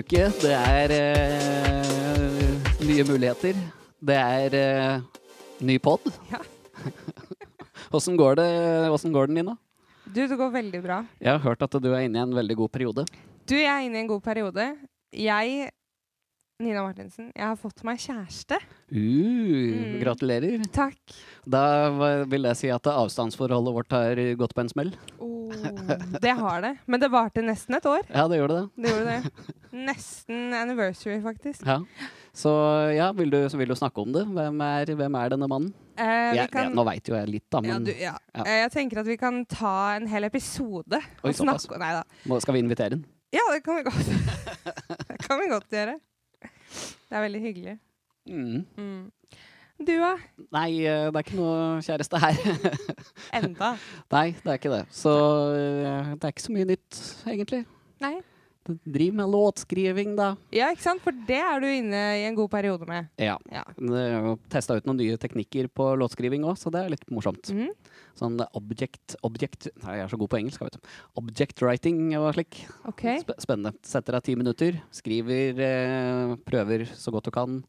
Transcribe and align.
uke. 0.00 0.22
Det 0.42 0.54
er 0.54 0.94
uh, 0.94 2.70
nye 2.86 3.04
muligheter. 3.06 3.58
Det 4.04 4.16
er 4.16 4.56
uh, 4.58 5.26
ny 5.64 5.78
pod. 5.82 6.08
Ja. 6.32 6.40
Åssen 7.94 8.16
går, 8.18 8.40
går 8.40 9.30
det, 9.30 9.36
Nina? 9.36 9.54
Du, 10.04 10.20
det 10.26 10.36
går 10.36 10.50
veldig 10.54 10.80
bra. 10.82 10.98
Jeg 11.22 11.32
har 11.32 11.42
hørt 11.44 11.62
at 11.64 11.76
du 11.80 11.88
er 11.92 12.04
inne 12.06 12.18
i 12.20 12.24
en 12.24 12.34
veldig 12.34 12.56
god 12.58 12.72
periode. 12.74 13.06
Du, 13.46 13.54
jeg 13.56 13.70
er 13.70 13.86
inne 13.86 14.00
i 14.00 14.04
en 14.04 14.10
god 14.10 14.22
periode. 14.24 14.66
Jeg, 15.14 15.70
Nina 16.62 16.84
Martinsen, 16.86 17.32
jeg 17.34 17.42
har 17.50 17.56
fått 17.58 17.80
meg 17.82 17.98
kjæreste. 17.98 18.60
Uh, 18.94 19.72
Mm. 19.74 19.96
Gratulerer. 20.04 20.60
Takk. 20.70 21.14
Da 21.50 22.22
vil 22.30 22.46
jeg 22.46 22.56
si 22.60 22.68
at 22.70 22.86
avstandsforholdet 22.86 23.72
vårt 23.74 23.90
har 23.90 24.20
gått 24.38 24.54
på 24.54 24.62
en 24.62 24.68
smell. 24.70 24.92
Oh, 25.18 25.50
det 26.22 26.30
har 26.38 26.62
det. 26.62 26.70
Men 26.86 27.00
det 27.02 27.08
varte 27.10 27.42
nesten 27.42 27.74
et 27.74 27.88
år. 27.90 28.04
Ja, 28.08 28.28
det 28.30 28.38
gjorde 28.38 28.60
det. 28.60 28.84
Det 28.84 28.92
gjorde 28.92 29.16
det. 29.16 29.48
Nesten 29.74 30.54
anniversary, 30.54 31.18
faktisk. 31.24 31.66
Ja. 31.66 31.80
Så 32.34 32.52
ja, 32.94 33.10
vil 33.18 33.30
du, 33.34 33.40
så 33.50 33.58
vil 33.58 33.68
du 33.68 33.74
snakke 33.74 33.98
om 34.06 34.14
det? 34.14 34.22
Hvem 34.30 34.62
er, 34.68 34.94
hvem 34.94 35.18
er 35.24 35.34
denne 35.34 35.50
mannen? 35.50 35.74
Eh, 35.98 36.34
Jeg- 36.38 36.50
kan, 36.54 36.68
jeg- 36.70 36.74
nå 36.78 36.84
veit 36.86 37.08
jo 37.10 37.14
jeg 37.18 37.28
litt, 37.34 37.48
da, 37.50 37.60
ja, 37.66 37.78
du, 37.78 37.90
ja. 37.92 38.14
ja. 38.34 38.42
Eh, 38.46 38.60
Jeg 38.62 38.70
tenker 38.72 38.98
at 39.02 39.06
vi 39.06 39.16
kan 39.16 39.44
ta 39.46 39.94
en 39.96 40.06
hel 40.06 40.24
episode 40.24 40.98
Oi, 41.02 41.30
og 41.30 41.34
snakke 41.34 41.78
Nei 41.78 41.92
da. 41.98 42.02
må, 42.26 42.40
skal 42.42 42.54
vi 42.54 42.62
invitere 42.62 42.90
den? 42.90 43.04
Ja, 43.34 43.42
det 43.52 43.62
kan 43.64 43.76
vi 43.76 43.82
godt. 43.90 44.06
det 45.10 45.18
kan 45.26 45.40
vi 45.40 45.48
godt 45.50 45.68
gjøre. 45.70 45.98
Det 47.14 47.18
er 47.18 47.22
veldig 47.22 47.40
hyggelig. 47.40 47.72
Mm. 48.26 48.66
Mm. 48.76 49.10
Du, 49.86 49.92
da? 50.00 50.08
Nei, 50.56 50.80
eh, 50.82 51.04
det 51.06 51.14
er 51.14 51.22
ikke 51.22 51.36
noe 51.38 51.58
kjæreste 51.86 52.18
her. 52.18 52.40
Enda? 53.38 53.68
Nei, 54.10 54.32
det 54.40 54.50
er 54.50 54.58
ikke 54.58 54.72
det. 54.72 54.80
Så 54.90 55.12
eh, 55.54 56.10
det 56.10 56.26
er 56.26 56.34
ikke 56.34 56.42
så 56.42 56.56
mye 56.56 56.66
nytt, 56.72 56.98
egentlig. 57.30 57.60
Nei. 58.02 58.16
Driv 58.64 59.14
med 59.14 59.28
låtskriving, 59.28 60.14
da. 60.16 60.30
Ja, 60.54 60.70
ikke 60.72 60.86
sant? 60.86 61.02
For 61.04 61.16
det 61.28 61.36
er 61.36 61.60
du 61.60 61.66
inne 61.68 62.00
i 62.16 62.22
en 62.24 62.36
god 62.38 62.48
periode 62.52 62.88
med. 62.88 63.10
Ja. 63.20 63.36
Ja. 63.52 63.64
Testa 64.52 64.78
ut 64.78 64.88
noen 64.88 65.02
nye 65.02 65.18
teknikker 65.20 65.68
på 65.68 65.90
låtskriving 66.00 66.46
òg, 66.48 66.56
så 66.60 66.72
det 66.72 66.80
er 66.80 66.94
litt 66.94 67.04
morsomt. 67.12 67.52
Mm. 67.52 67.74
Sånn 68.16 68.38
object, 68.54 69.16
object 69.26 69.68
Nei, 69.82 69.98
jeg 69.98 70.06
er 70.06 70.12
så 70.12 70.18
god 70.20 70.30
på 70.32 70.40
engelsk, 70.40 70.64
vet 70.64 70.78
du. 70.78 70.90
Object 71.20 71.62
writing 71.64 72.00
og 72.16 72.30
slik. 72.36 72.62
OK. 72.88 73.04
Sp 73.20 73.36
spennende. 73.44 73.74
Setter 73.84 74.16
deg 74.16 74.28
ti 74.30 74.36
minutter, 74.38 74.80
skriver, 74.94 75.60
eh, 75.68 76.34
prøver 76.46 76.86
så 76.88 77.12
godt 77.14 77.28
du 77.28 77.34
kan, 77.34 77.60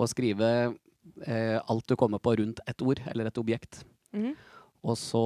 og 0.00 0.10
skrive 0.10 0.50
eh, 1.26 1.58
alt 1.60 1.86
du 1.86 1.98
kommer 2.00 2.22
på 2.22 2.34
rundt 2.40 2.62
et 2.66 2.82
ord 2.82 3.02
eller 3.12 3.30
et 3.30 3.42
objekt. 3.42 3.84
Mm. 4.16 4.32
Og, 4.80 4.96
så, 4.96 5.20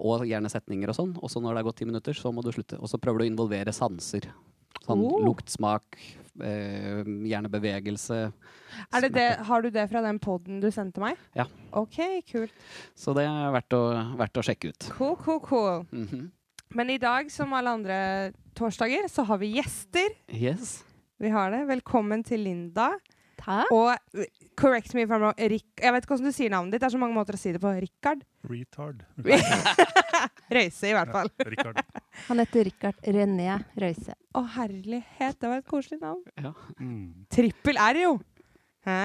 og 0.00 0.24
gjerne 0.26 0.50
setninger 0.50 0.90
og 0.90 0.96
sånn. 0.96 1.14
Og 1.20 1.30
så 1.30 1.42
når 1.42 1.54
det 1.54 1.62
er 1.62 1.68
gått 1.68 1.80
ti 1.82 1.88
minutter, 1.88 2.16
så 2.16 2.32
må 2.32 2.42
du 2.44 2.50
slutte. 2.54 2.80
Og 2.80 2.88
så 2.90 3.00
prøver 3.00 3.20
du 3.20 3.26
å 3.26 3.30
involvere 3.34 3.74
sanser. 3.76 4.30
Sånn 4.84 5.00
Oh. 5.00 5.20
lukt, 5.24 5.48
smak, 5.48 5.96
eh, 6.42 7.02
gjerne 7.24 7.48
bevegelse. 7.48 8.32
Er 8.92 9.00
det 9.00 9.12
det, 9.14 9.28
har 9.46 9.62
du 9.62 9.70
det 9.70 9.88
fra 9.90 10.02
den 10.02 10.18
poden 10.18 10.60
du 10.60 10.68
sendte 10.70 11.00
meg? 11.00 11.16
Ja. 11.34 11.46
OK, 11.72 11.96
kult. 12.30 12.52
Så 12.94 13.14
det 13.16 13.24
er 13.24 13.52
verdt 13.54 13.72
å, 13.76 13.82
verdt 14.18 14.40
å 14.40 14.44
sjekke 14.44 14.68
ut. 14.74 14.88
Cool, 14.98 15.16
cool, 15.16 15.40
cool. 15.40 15.84
Mhm. 15.92 16.30
Men 16.74 16.90
i 16.90 16.98
dag, 16.98 17.30
som 17.30 17.52
alle 17.54 17.70
andre 17.70 18.32
torsdager, 18.58 19.06
så 19.08 19.24
har 19.24 19.38
vi 19.38 19.52
gjester. 19.54 20.08
Yes. 20.28 20.82
Vi 21.20 21.30
har 21.30 21.50
det. 21.54 21.62
Velkommen 21.68 22.24
til 22.26 22.40
Linda. 22.42 22.90
Takk. 23.38 23.70
Og 23.70 23.92
eh, 24.18 24.26
correct 24.56 24.94
me 24.94 25.02
if 25.02 25.10
I'm 25.10 25.20
wrong, 25.22 25.34
Rick, 25.38 25.66
Jeg 25.80 25.92
vet 25.94 26.04
ikke 26.04 26.14
hvordan 26.14 26.30
du 26.30 26.36
sier 26.36 26.52
navnet 26.52 26.74
ditt. 26.74 26.82
Det 26.82 26.88
er 26.88 26.94
så 26.94 27.00
mange 27.02 27.16
måter 27.16 27.36
å 27.36 27.40
si 27.40 27.52
det 27.54 27.60
på. 27.62 27.72
Rikard? 27.84 28.24
Retard. 28.50 29.04
Røise, 30.54 30.88
i 30.90 30.94
hvert 30.96 31.12
fall. 31.14 31.30
Richard. 31.48 31.80
Han 32.28 32.42
heter 32.42 32.66
Rikard 32.68 33.08
René 33.16 33.58
Røise. 33.80 34.16
Å, 34.36 34.44
herlighet. 34.58 35.38
Det 35.40 35.50
var 35.50 35.62
et 35.62 35.70
koselig 35.70 36.00
navn. 36.02 36.22
Mm. 36.78 37.26
Trippel 37.32 37.80
R, 37.80 38.02
jo. 38.04 38.14
Hæ? 38.86 39.00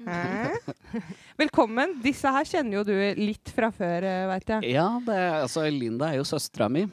Hæ? 0.00 0.56
Velkommen. 1.38 1.92
Disse 2.02 2.30
her 2.32 2.44
kjenner 2.48 2.78
jo 2.80 2.82
du 2.88 2.94
litt 3.20 3.50
fra 3.54 3.68
før, 3.74 4.02
veit 4.32 4.48
jeg. 4.50 4.72
Ja, 4.74 4.86
det 5.04 5.14
er, 5.14 5.36
altså 5.44 5.66
Linda 5.70 6.08
er 6.10 6.16
jo 6.18 6.24
søstera 6.26 6.68
mi, 6.72 6.86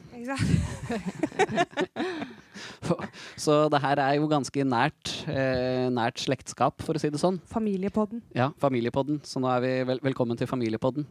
så 3.40 3.56
det 3.72 3.80
her 3.82 4.00
er 4.02 4.14
jo 4.18 4.26
ganske 4.30 4.64
nært, 4.68 5.10
eh, 5.30 5.86
nært 5.92 6.20
slektskap, 6.22 6.82
for 6.84 6.94
å 6.96 7.00
si 7.02 7.10
det 7.12 7.20
sånn. 7.22 7.38
Familiepodden. 7.50 8.22
Ja, 8.36 8.50
Familiepodden. 8.62 9.20
Så 9.26 9.40
nå 9.42 9.48
er 9.52 9.60
vi 9.64 9.72
vel, 9.90 10.00
velkommen 10.04 10.38
til 10.38 10.48
Familiepodden. 10.50 11.06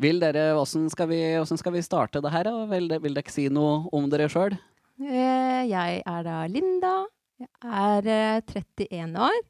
Vil 0.00 0.20
dere, 0.22 0.52
Åssen 0.58 0.88
skal, 0.92 1.10
skal 1.58 1.74
vi 1.74 1.82
starte 1.84 2.22
det 2.24 2.32
her? 2.34 2.44
da? 2.48 2.66
Vil, 2.72 2.88
de, 2.90 2.98
vil 3.04 3.14
dere 3.18 3.34
si 3.34 3.48
noe 3.52 3.84
om 3.92 4.08
dere 4.12 4.28
sjøl? 4.32 4.56
Eh, 5.02 5.62
Jeg 5.70 6.02
er 6.06 6.22
da 6.26 6.40
Linda. 6.50 6.94
Jeg 7.38 7.48
er 7.64 8.02
eh, 8.14 8.40
31 8.88 9.20
år. 9.28 9.42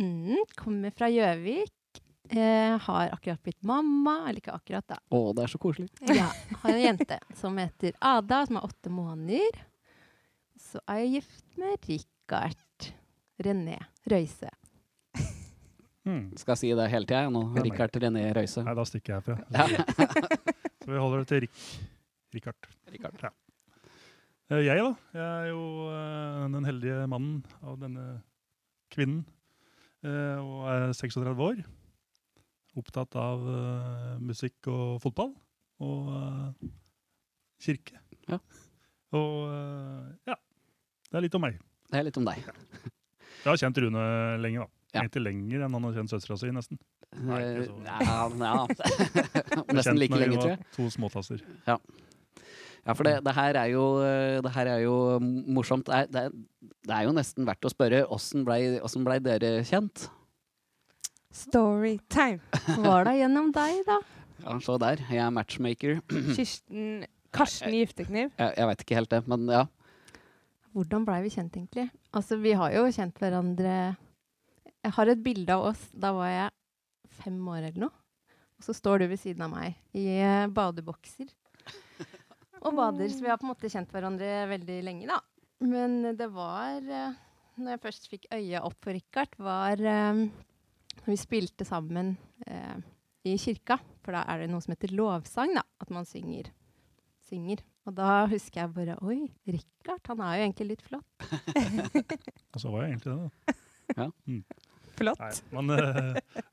Mm, 0.00 0.44
kommer 0.56 0.94
fra 0.96 1.08
Gjøvik. 1.12 1.72
Eh, 2.32 2.78
har 2.80 3.10
akkurat 3.12 3.42
blitt 3.42 3.60
mamma. 3.66 4.22
Eller 4.28 4.40
ikke 4.40 4.54
akkurat, 4.54 4.86
da. 4.88 4.98
Å, 5.12 5.20
det 5.36 5.44
er 5.44 5.52
så 5.52 5.60
koselig. 5.60 5.90
Ja, 6.08 6.30
har 6.62 6.72
en 6.72 6.80
jente 6.80 7.18
som 7.36 7.58
heter 7.60 7.96
Ada, 8.00 8.44
som 8.48 8.60
er 8.60 8.66
åtte 8.68 8.92
måneder. 8.92 9.62
Så 10.62 10.80
er 10.86 11.02
jeg 11.02 11.14
gift 11.18 11.60
med 11.60 11.88
Rikard 11.90 12.90
René 13.42 13.78
Røise. 14.08 14.50
Mm. 16.02 16.32
Skal 16.34 16.56
si 16.58 16.72
det 16.74 16.88
hele 16.90 17.06
tida 17.06 17.28
nå. 17.30 17.44
Ja, 17.54 17.62
Rikard 17.62 17.94
René 18.02 18.24
Røise. 18.34 18.64
Nei, 18.66 18.74
da 18.78 18.86
stikker 18.88 19.18
jeg 19.18 19.26
fra. 19.28 19.36
Ja. 19.54 19.68
Så 20.82 20.90
vi 20.90 20.98
holder 20.98 21.22
det 21.22 21.28
til 21.30 21.44
Rik 21.44 21.60
Richard. 22.34 22.68
Rikard. 22.90 23.20
Ja. 23.22 23.30
Jeg, 24.52 24.82
da. 24.82 24.88
Jeg 25.14 25.22
er 25.22 25.46
jo 25.52 25.60
eh, 25.92 26.40
den 26.52 26.66
heldige 26.66 27.04
mannen 27.08 27.38
av 27.64 27.76
denne 27.80 28.06
kvinnen. 28.92 29.22
Eh, 30.04 30.38
og 30.42 30.66
er 30.72 30.92
36 30.96 31.42
år. 31.48 31.62
Opptatt 32.80 33.16
av 33.20 33.42
eh, 33.52 34.12
musikk 34.24 34.68
og 34.72 35.00
fotball. 35.04 35.34
Og 35.82 36.12
eh, 36.16 36.70
kirke. 37.62 37.98
Ja. 38.30 38.38
Og 39.12 39.50
ja. 40.28 40.36
Det 41.10 41.18
er 41.20 41.26
litt 41.26 41.34
om 41.36 41.42
meg. 41.44 41.58
Det 41.92 41.98
er 42.00 42.06
litt 42.08 42.16
om 42.16 42.24
deg. 42.24 42.38
Jeg 43.42 43.50
har 43.50 43.58
kjent 43.60 43.78
Rune 43.84 44.04
lenge, 44.40 44.62
da. 44.64 44.70
Ja. 44.92 45.02
Egentlig 45.02 45.22
lenger 45.24 45.62
enn 45.66 45.74
han 45.76 45.84
har 45.88 45.94
kjent 45.96 46.12
søstera 46.12 46.36
si, 46.40 46.48
nesten. 46.52 46.78
Nei, 47.12 47.40
ikke 47.42 47.66
så- 47.68 47.82
Ja, 47.84 47.98
ja. 48.40 48.52
Nesten 49.76 49.98
like 50.00 50.16
lenge, 50.20 50.36
tror 50.40 50.52
jeg. 50.54 50.64
To 50.76 50.86
småtasser. 50.92 51.42
Ja, 51.68 51.76
for 52.98 53.06
det, 53.06 53.14
det, 53.22 53.34
her 53.36 53.58
er 53.60 53.68
jo, 53.70 53.84
det 54.42 54.52
her 54.56 54.70
er 54.72 54.80
jo 54.82 54.96
morsomt. 55.22 55.86
Det 55.86 55.94
er, 55.94 56.32
det, 56.32 56.90
er, 56.90 57.04
jo 57.06 57.14
nesten 57.14 57.46
verdt 57.46 57.68
å 57.68 57.70
spørre 57.70 58.02
åssen 58.10 58.42
blei 58.46 58.74
blei 59.06 59.20
dere 59.22 59.62
kjent? 59.68 60.08
Storytime. 61.32 62.42
Var 62.82 63.06
det 63.08 63.16
gjennom 63.20 63.52
deg, 63.54 63.84
da? 63.86 64.00
Ja, 64.42 64.58
Se 64.60 64.78
der. 64.82 65.04
Jeg 65.08 65.22
er 65.22 65.30
matchmaker. 65.32 66.00
Kirsten 66.34 67.04
Karsten 67.32 67.72
Giftekniv. 67.72 68.32
Jeg, 68.36 68.52
jeg 68.58 68.68
veit 68.68 68.84
ikke 68.84 68.98
helt 68.98 69.12
det, 69.12 69.22
men 69.30 69.46
ja. 69.50 69.62
Hvordan 70.76 71.04
blei 71.08 71.20
vi 71.24 71.32
kjent, 71.32 71.56
egentlig? 71.56 71.86
Altså, 72.16 72.38
vi 72.40 72.52
har 72.56 72.72
jo 72.74 72.84
kjent 72.92 73.18
hverandre 73.20 73.72
Jeg 74.82 74.94
har 74.96 75.12
et 75.12 75.22
bilde 75.24 75.56
av 75.56 75.70
oss. 75.72 75.82
Da 75.92 76.12
var 76.16 76.32
jeg 76.32 76.52
fem 77.22 77.38
år 77.48 77.62
eller 77.62 77.86
noe. 77.86 77.94
Og 78.58 78.66
så 78.66 78.74
står 78.76 79.02
du 79.02 79.08
ved 79.10 79.20
siden 79.20 79.44
av 79.46 79.52
meg 79.52 79.76
i 79.96 80.06
eh, 80.18 80.48
badebokser. 80.52 81.30
Og 82.62 82.76
bader. 82.78 83.10
Så 83.10 83.24
vi 83.24 83.30
har 83.30 83.38
på 83.40 83.46
en 83.46 83.52
måte 83.52 83.70
kjent 83.72 83.90
hverandre 83.92 84.30
veldig 84.52 84.78
lenge, 84.86 85.08
da. 85.10 85.18
Men 85.62 86.00
det 86.18 86.26
var 86.34 86.82
eh, 86.82 87.18
Når 87.62 87.76
jeg 87.76 87.82
først 87.84 88.08
fikk 88.10 88.24
øye 88.34 88.62
opp 88.64 88.78
for 88.82 88.96
Richard, 88.96 89.36
var 89.38 89.78
eh, 89.78 90.22
når 91.02 91.10
vi 91.10 91.18
spilte 91.20 91.66
sammen 91.68 92.14
eh, 92.46 92.78
i 93.28 93.36
kirka. 93.40 93.78
For 94.02 94.14
da 94.16 94.24
er 94.30 94.42
det 94.42 94.50
noe 94.52 94.62
som 94.64 94.74
heter 94.74 94.94
lovsang, 94.96 95.54
da. 95.58 95.66
At 95.82 95.92
man 95.94 96.08
synger. 96.08 96.50
synger. 97.28 97.62
Og 97.86 97.96
da 97.98 98.24
husker 98.30 98.62
jeg 98.62 98.74
bare 98.76 98.98
Oi, 99.02 99.24
Richard, 99.50 100.02
han 100.06 100.20
er 100.22 100.36
jo 100.38 100.44
egentlig 100.46 100.68
litt 100.72 100.84
flott. 100.86 101.30
Og 102.54 102.60
så 102.62 102.70
var 102.70 102.84
jeg 102.84 102.94
egentlig 102.94 103.16
det, 103.16 103.56
da. 103.96 104.10
Flott. 104.92 105.18
Nei, 105.18 105.56
man, 105.56 105.72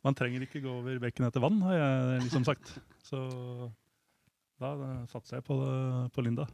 man 0.08 0.16
trenger 0.16 0.46
ikke 0.46 0.62
gå 0.64 0.72
over 0.80 0.96
bekken 1.04 1.28
etter 1.28 1.44
vann, 1.44 1.58
har 1.66 1.76
jeg 1.76 2.22
liksom 2.24 2.46
sagt. 2.48 2.72
Så 3.06 3.20
da 4.60 4.72
satser 5.12 5.40
jeg 5.40 5.46
på, 5.48 5.58
på 6.14 6.24
Linda. 6.26 6.46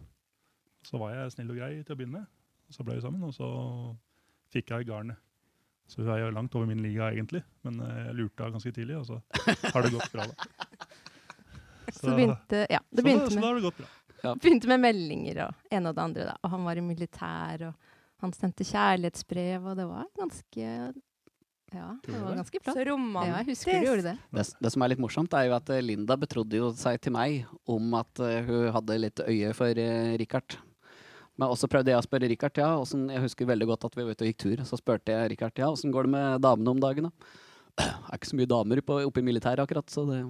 Så 0.86 1.00
var 1.02 1.16
jeg 1.16 1.34
snill 1.34 1.54
og 1.54 1.60
grei 1.60 1.72
til 1.82 1.96
å 1.96 2.00
begynne 2.00 2.22
med. 2.22 2.32
Så 2.74 2.86
ble 2.86 2.98
vi 2.98 3.06
sammen, 3.06 3.24
og 3.26 3.34
så 3.34 3.48
fikk 4.54 4.74
jeg 4.74 4.88
garnet. 4.90 5.22
Så 5.90 6.02
hun 6.02 6.10
er 6.14 6.24
jo 6.24 6.32
langt 6.34 6.56
over 6.58 6.70
min 6.70 6.82
liga 6.82 7.12
egentlig, 7.14 7.44
men 7.66 7.78
jeg 7.78 8.16
lurte 8.18 8.42
henne 8.42 8.58
ganske 8.58 8.72
tidlig, 8.74 8.96
og 8.98 9.06
så 9.06 9.20
har 9.74 9.86
det 9.86 9.92
gått 9.94 10.14
bra. 10.14 10.26
da. 10.32 10.88
Så 11.92 12.00
så 12.08 12.16
begynte, 12.16 12.64
ja, 12.74 12.80
det 12.90 13.04
så, 13.04 13.06
da, 13.06 13.12
med, 13.12 13.28
så 13.30 13.42
da 13.42 13.46
har 13.46 13.60
det 13.60 13.66
gått 13.68 13.82
bra. 13.84 13.90
begynte 14.42 14.72
med 14.72 14.82
meldinger 14.82 15.44
og 15.46 15.76
ene 15.78 15.92
og 15.92 15.98
det 15.98 16.06
andre. 16.08 16.26
da. 16.32 16.38
Og 16.42 16.56
han 16.56 16.66
var 16.66 16.82
i 16.82 16.86
militær, 16.86 17.68
og 17.70 18.24
han 18.26 18.34
sendte 18.34 18.66
kjærlighetsbrev, 18.66 19.70
og 19.70 19.78
det 19.78 19.86
var 19.92 20.10
ganske 20.18 20.72
Ja, 21.74 21.88
det 22.06 22.14
var 22.22 22.36
ganske 22.38 22.60
flott. 22.62 22.76
Så 22.78 22.84
Ja, 22.84 22.92
romantisk. 22.92 23.36
jeg 23.36 23.46
husker 23.50 23.80
du 23.82 23.88
gjorde 23.88 24.04
det. 24.06 24.18
Det, 24.38 24.44
det 24.62 24.72
som 24.72 24.82
er 24.86 24.92
litt 24.94 25.02
morsomt, 25.02 25.34
er 25.34 25.48
jo 25.50 25.56
at 25.58 25.70
eh, 25.74 25.82
Linda 25.84 26.16
betrodde 26.22 26.60
jo 26.60 26.70
seg 26.78 27.00
til 27.02 27.12
meg 27.16 27.46
om 27.68 27.94
at 27.98 28.22
eh, 28.24 28.46
hun 28.46 28.70
hadde 28.76 29.00
litt 29.02 29.20
øye 29.26 29.54
for 29.58 29.82
eh, 29.82 30.14
Richard. 30.22 30.58
Men 31.36 31.50
også 31.52 31.68
prøvde 31.68 31.92
jeg 31.92 32.00
å 32.00 32.06
spørre 32.06 32.30
Richard, 32.32 32.56
ja. 32.62 32.70
Hvordan, 32.78 33.10
jeg 33.12 33.24
husker 33.26 33.50
veldig 33.50 33.68
godt 33.74 33.90
at 33.90 33.98
vi 33.98 34.06
var 34.08 34.16
ute 34.16 34.24
og 34.24 34.30
gikk 34.30 34.40
tur. 34.46 34.62
Så 34.70 34.78
spurte 34.80 35.12
jeg 35.12 35.34
Richard, 35.34 35.58
ja, 35.60 35.68
åssen 35.74 35.92
går 35.92 36.08
det 36.08 36.14
med 36.14 36.46
damene 36.46 36.76
om 36.76 36.80
dagen, 36.80 37.10
da? 37.10 37.12
Det 37.76 37.84
er 37.92 38.16
ikke 38.22 38.30
så 38.30 38.38
mye 38.40 38.48
damer 38.48 38.80
på, 38.88 38.96
oppe 39.04 39.20
i 39.20 39.26
militæret 39.28 39.60
akkurat, 39.66 39.90
så 39.92 40.06
det 40.08 40.22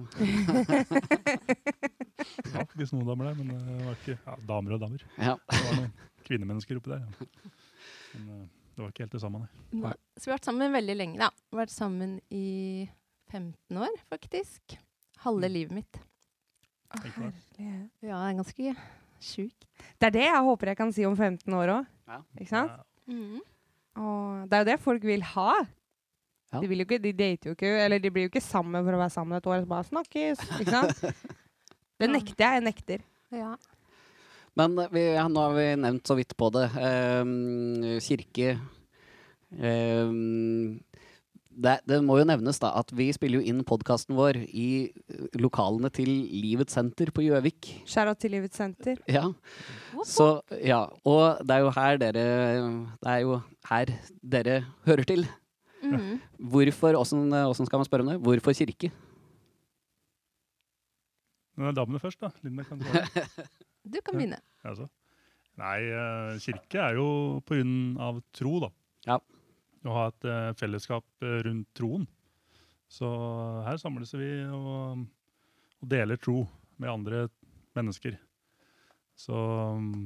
Ja, 2.42 2.64
faktisk 2.64 2.96
noen 2.96 3.06
damer 3.06 3.28
der, 3.28 3.36
men 3.38 3.52
det 3.54 3.84
var 3.86 3.94
ikke 4.00 4.16
ja, 4.16 4.34
damer 4.48 4.74
og 4.76 4.82
damer. 4.82 5.04
Ja. 5.20 5.36
Det 5.46 5.60
var 5.62 5.76
noen 5.78 5.92
kvinnemennesker 6.26 6.80
oppi 6.80 6.90
der. 6.96 7.04
Ja. 7.06 7.10
Men 8.16 8.28
eh, 8.32 8.46
det 8.76 8.82
var 8.84 8.90
ikke 8.92 9.06
helt 9.06 9.14
det 9.16 9.22
samme, 9.22 9.40
nei. 9.40 9.80
Nei. 9.80 9.92
Så 10.16 10.28
vi 10.28 10.30
har 10.32 10.36
vært 10.38 10.48
sammen 10.50 10.74
veldig 10.76 10.96
lenge, 10.98 11.18
da. 11.20 11.30
Vi 11.48 11.56
har 11.56 11.62
vært 11.64 11.72
sammen 11.74 12.16
i 12.28 12.44
15 13.32 13.80
år, 13.80 13.96
faktisk. 14.12 14.76
Halve 15.24 15.48
livet 15.50 15.72
mitt. 15.78 15.98
Å, 16.92 17.00
herlighet. 17.02 17.40
Ja, 18.04 18.20
det 18.20 18.28
er 18.28 18.36
ganske 18.38 18.74
sjukt. 19.26 19.64
Det 19.98 20.10
er 20.10 20.14
det 20.14 20.26
jeg 20.28 20.44
håper 20.46 20.70
jeg 20.70 20.78
kan 20.78 20.92
si 20.94 21.06
om 21.08 21.16
15 21.16 21.56
år 21.56 21.72
òg. 21.78 21.88
Ja. 22.06 22.20
Ikke 22.38 22.52
sant? 22.52 22.76
Ja, 22.76 22.84
Mm. 23.06 23.38
Og 24.02 24.48
det 24.50 24.56
er 24.56 24.62
jo 24.64 24.66
det 24.66 24.74
folk 24.82 25.04
vil 25.06 25.22
ha. 25.22 25.52
Ja. 26.50 26.58
De, 26.58 26.66
vil 26.66 26.82
jo 26.82 26.86
ikke, 26.88 26.98
de 27.00 27.12
dater 27.14 27.52
jo 27.52 27.54
ikke, 27.54 27.68
eller 27.84 28.00
de 28.02 28.10
blir 28.10 28.26
jo 28.26 28.30
ikke 28.32 28.42
sammen 28.42 28.82
for 28.82 28.96
å 28.96 28.98
være 28.98 29.14
sammen 29.14 29.38
et 29.38 29.46
år. 29.46 29.60
Så 29.62 29.70
bare 29.70 29.86
snakkes, 29.86 30.42
ikke 30.58 30.74
sant? 30.74 31.04
Det 32.02 32.08
nekter 32.10 32.42
jeg. 32.44 32.58
Jeg 32.58 32.64
nekter. 32.66 33.04
Ja. 33.32 33.52
Men 34.56 34.76
vi, 34.92 35.02
ja, 35.16 35.26
nå 35.28 35.42
har 35.48 35.56
vi 35.56 35.66
nevnt 35.80 36.08
så 36.08 36.16
vidt 36.16 36.32
på 36.38 36.48
det. 36.54 36.68
Eh, 36.80 38.00
kirke 38.04 38.54
eh, 39.60 40.12
det, 41.56 41.78
det 41.88 41.98
må 42.04 42.18
jo 42.20 42.26
nevnes 42.28 42.58
da 42.60 42.70
at 42.76 42.90
vi 42.96 43.08
spiller 43.16 43.40
jo 43.40 43.48
inn 43.48 43.62
podkasten 43.66 44.16
vår 44.16 44.38
i 44.44 44.92
lokalene 45.40 45.88
til 45.94 46.10
Livets 46.10 46.76
senter 46.76 47.10
på 47.14 47.24
Gjøvik. 47.24 47.70
Skjæra 47.88 48.12
til 48.20 48.34
Livets 48.36 48.60
senter. 48.60 49.00
Ja. 49.08 49.24
Så, 50.04 50.42
ja. 50.60 50.82
Og 51.08 51.40
det 51.46 51.56
er 51.56 51.64
jo 51.64 51.72
her 51.76 52.00
dere 52.02 52.26
Det 53.00 53.14
er 53.14 53.22
jo 53.24 53.40
her 53.70 53.94
dere 54.20 54.58
hører 54.88 55.08
til. 55.08 55.24
Mm. 55.86 56.18
Hvorfor, 56.52 56.98
åssen 56.98 57.68
skal 57.68 57.80
man 57.80 57.88
spørre 57.88 58.04
om 58.04 58.12
det? 58.12 58.20
Hvorfor 58.20 58.56
kirke? 58.56 58.92
Men 61.56 61.72
damene 61.76 62.02
først, 62.02 62.20
da. 62.20 62.34
Linda 62.44 62.66
kan 62.68 62.82
svare. 62.84 63.46
Du 63.86 64.00
kan 64.02 64.18
begynne. 64.18 64.40
Altså. 64.66 64.88
Nei, 65.60 65.78
eh, 65.88 66.36
kirke 66.42 66.82
er 66.82 66.98
jo 66.98 67.08
på 67.46 67.56
grunn 67.56 67.96
av 68.02 68.20
tro, 68.36 68.58
da. 68.66 68.70
Ja. 69.06 69.16
Å 69.86 69.94
ha 69.94 70.04
et 70.10 70.26
eh, 70.28 70.52
fellesskap 70.58 71.06
eh, 71.24 71.40
rundt 71.46 71.70
troen. 71.78 72.04
Så 72.92 73.08
her 73.66 73.78
samles 73.80 74.12
vi 74.14 74.28
og, 74.52 75.06
og 75.80 75.88
deler 75.90 76.20
tro 76.20 76.42
med 76.82 76.92
andre 76.92 77.26
mennesker. 77.76 78.18
Så 79.16 79.36
mm, 79.80 80.04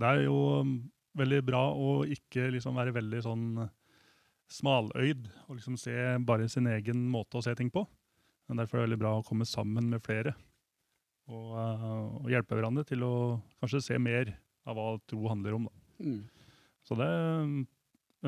det 0.00 0.10
er 0.10 0.24
jo 0.24 0.38
mm, 0.64 0.74
veldig 1.20 1.42
bra 1.46 1.66
å 1.70 1.98
ikke 2.08 2.48
liksom 2.54 2.80
være 2.80 2.96
veldig 2.96 3.20
sånn 3.26 3.46
smaløyd 4.54 5.28
og 5.48 5.58
liksom 5.58 5.76
se 5.80 5.94
bare 6.24 6.48
sin 6.52 6.66
egen 6.70 7.04
måte 7.12 7.38
å 7.38 7.44
se 7.44 7.54
ting 7.58 7.70
på. 7.74 7.84
Men 8.48 8.60
derfor 8.60 8.78
er 8.78 8.84
det 8.84 8.88
veldig 8.88 9.02
bra 9.04 9.14
å 9.18 9.26
komme 9.26 9.46
sammen 9.48 9.92
med 9.92 10.02
flere 10.04 10.34
og, 11.30 11.52
og 12.20 12.28
hjelpe 12.32 12.56
hverandre 12.56 12.84
til 12.88 13.04
å 13.06 13.14
kanskje 13.62 13.82
se 13.84 13.98
mer 14.00 14.34
av 14.68 14.76
hva 14.76 14.88
tro 15.08 15.24
handler 15.30 15.56
om. 15.58 15.68
Mm. 16.00 16.20
Så 16.84 16.96
det 16.98 17.08
mm, 17.08 17.56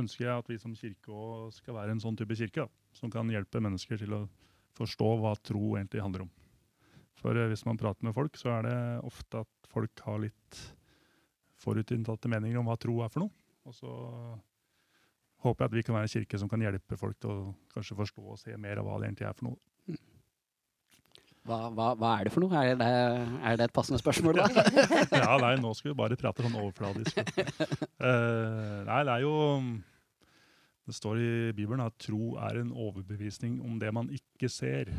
ønsker 0.00 0.26
jeg 0.26 0.34
at 0.34 0.50
vi 0.50 0.58
som 0.60 0.74
kirke 0.76 1.12
også 1.12 1.62
skal 1.62 1.76
være 1.76 1.96
en 1.96 2.02
sånn 2.02 2.16
type 2.18 2.36
kirke, 2.38 2.64
da, 2.64 2.96
som 2.96 3.12
kan 3.12 3.28
hjelpe 3.32 3.62
mennesker 3.62 4.00
til 4.00 4.16
å 4.16 4.24
forstå 4.76 5.12
hva 5.20 5.34
tro 5.44 5.76
egentlig 5.76 6.04
handler 6.04 6.26
om. 6.26 6.32
For 7.20 7.36
eh, 7.36 7.48
hvis 7.52 7.64
man 7.68 7.80
prater 7.80 8.08
med 8.08 8.16
folk, 8.16 8.36
så 8.40 8.58
er 8.58 8.68
det 8.68 8.78
ofte 9.08 9.44
at 9.44 9.70
folk 9.72 10.04
har 10.08 10.20
litt 10.24 10.60
forutinntatte 11.60 12.30
meninger 12.32 12.60
om 12.60 12.68
hva 12.68 12.76
tro 12.80 12.98
er 13.04 13.12
for 13.12 13.24
noe. 13.24 13.32
Og 13.66 13.74
så 13.74 13.92
håper 15.44 15.64
jeg 15.64 15.70
at 15.70 15.76
vi 15.76 15.84
kan 15.86 15.96
være 15.96 16.08
en 16.08 16.12
kirke 16.12 16.40
som 16.40 16.50
kan 16.50 16.62
hjelpe 16.62 16.98
folk 17.00 17.18
til 17.20 17.32
å 17.32 17.54
kanskje 17.72 17.96
forstå 17.98 18.24
og 18.24 18.38
se 18.40 18.56
mer 18.60 18.80
av 18.80 18.88
hva 18.88 19.00
det 19.00 19.10
egentlig 19.10 19.28
er 19.28 19.36
for 19.36 19.50
noe. 19.50 19.58
Hva, 21.46 21.58
hva, 21.70 21.90
hva 21.98 22.12
er 22.18 22.26
det 22.26 22.32
for 22.34 22.42
noe? 22.42 22.58
Er 22.58 22.78
det, 22.78 22.86
er 23.46 23.58
det 23.58 23.68
et 23.68 23.74
passende 23.74 24.00
spørsmål, 24.00 24.40
da? 24.40 24.64
ja, 25.22 25.36
nei, 25.42 25.52
nå 25.62 25.70
skal 25.78 25.92
vi 25.92 25.98
bare 25.98 26.18
prate 26.18 26.42
sånn 26.42 26.56
overfladisk. 26.58 27.20
Uh, 28.02 28.82
nei, 28.88 29.02
det 29.06 29.14
er 29.14 29.22
jo 29.22 29.34
Det 30.86 30.96
står 30.96 31.20
i 31.22 31.30
Bibelen 31.54 31.84
at 31.84 31.94
tro 32.02 32.34
er 32.48 32.60
en 32.62 32.72
overbevisning 32.74 33.60
om 33.62 33.78
det 33.82 33.92
man 33.94 34.10
ikke 34.14 34.50
ser. 34.50 34.90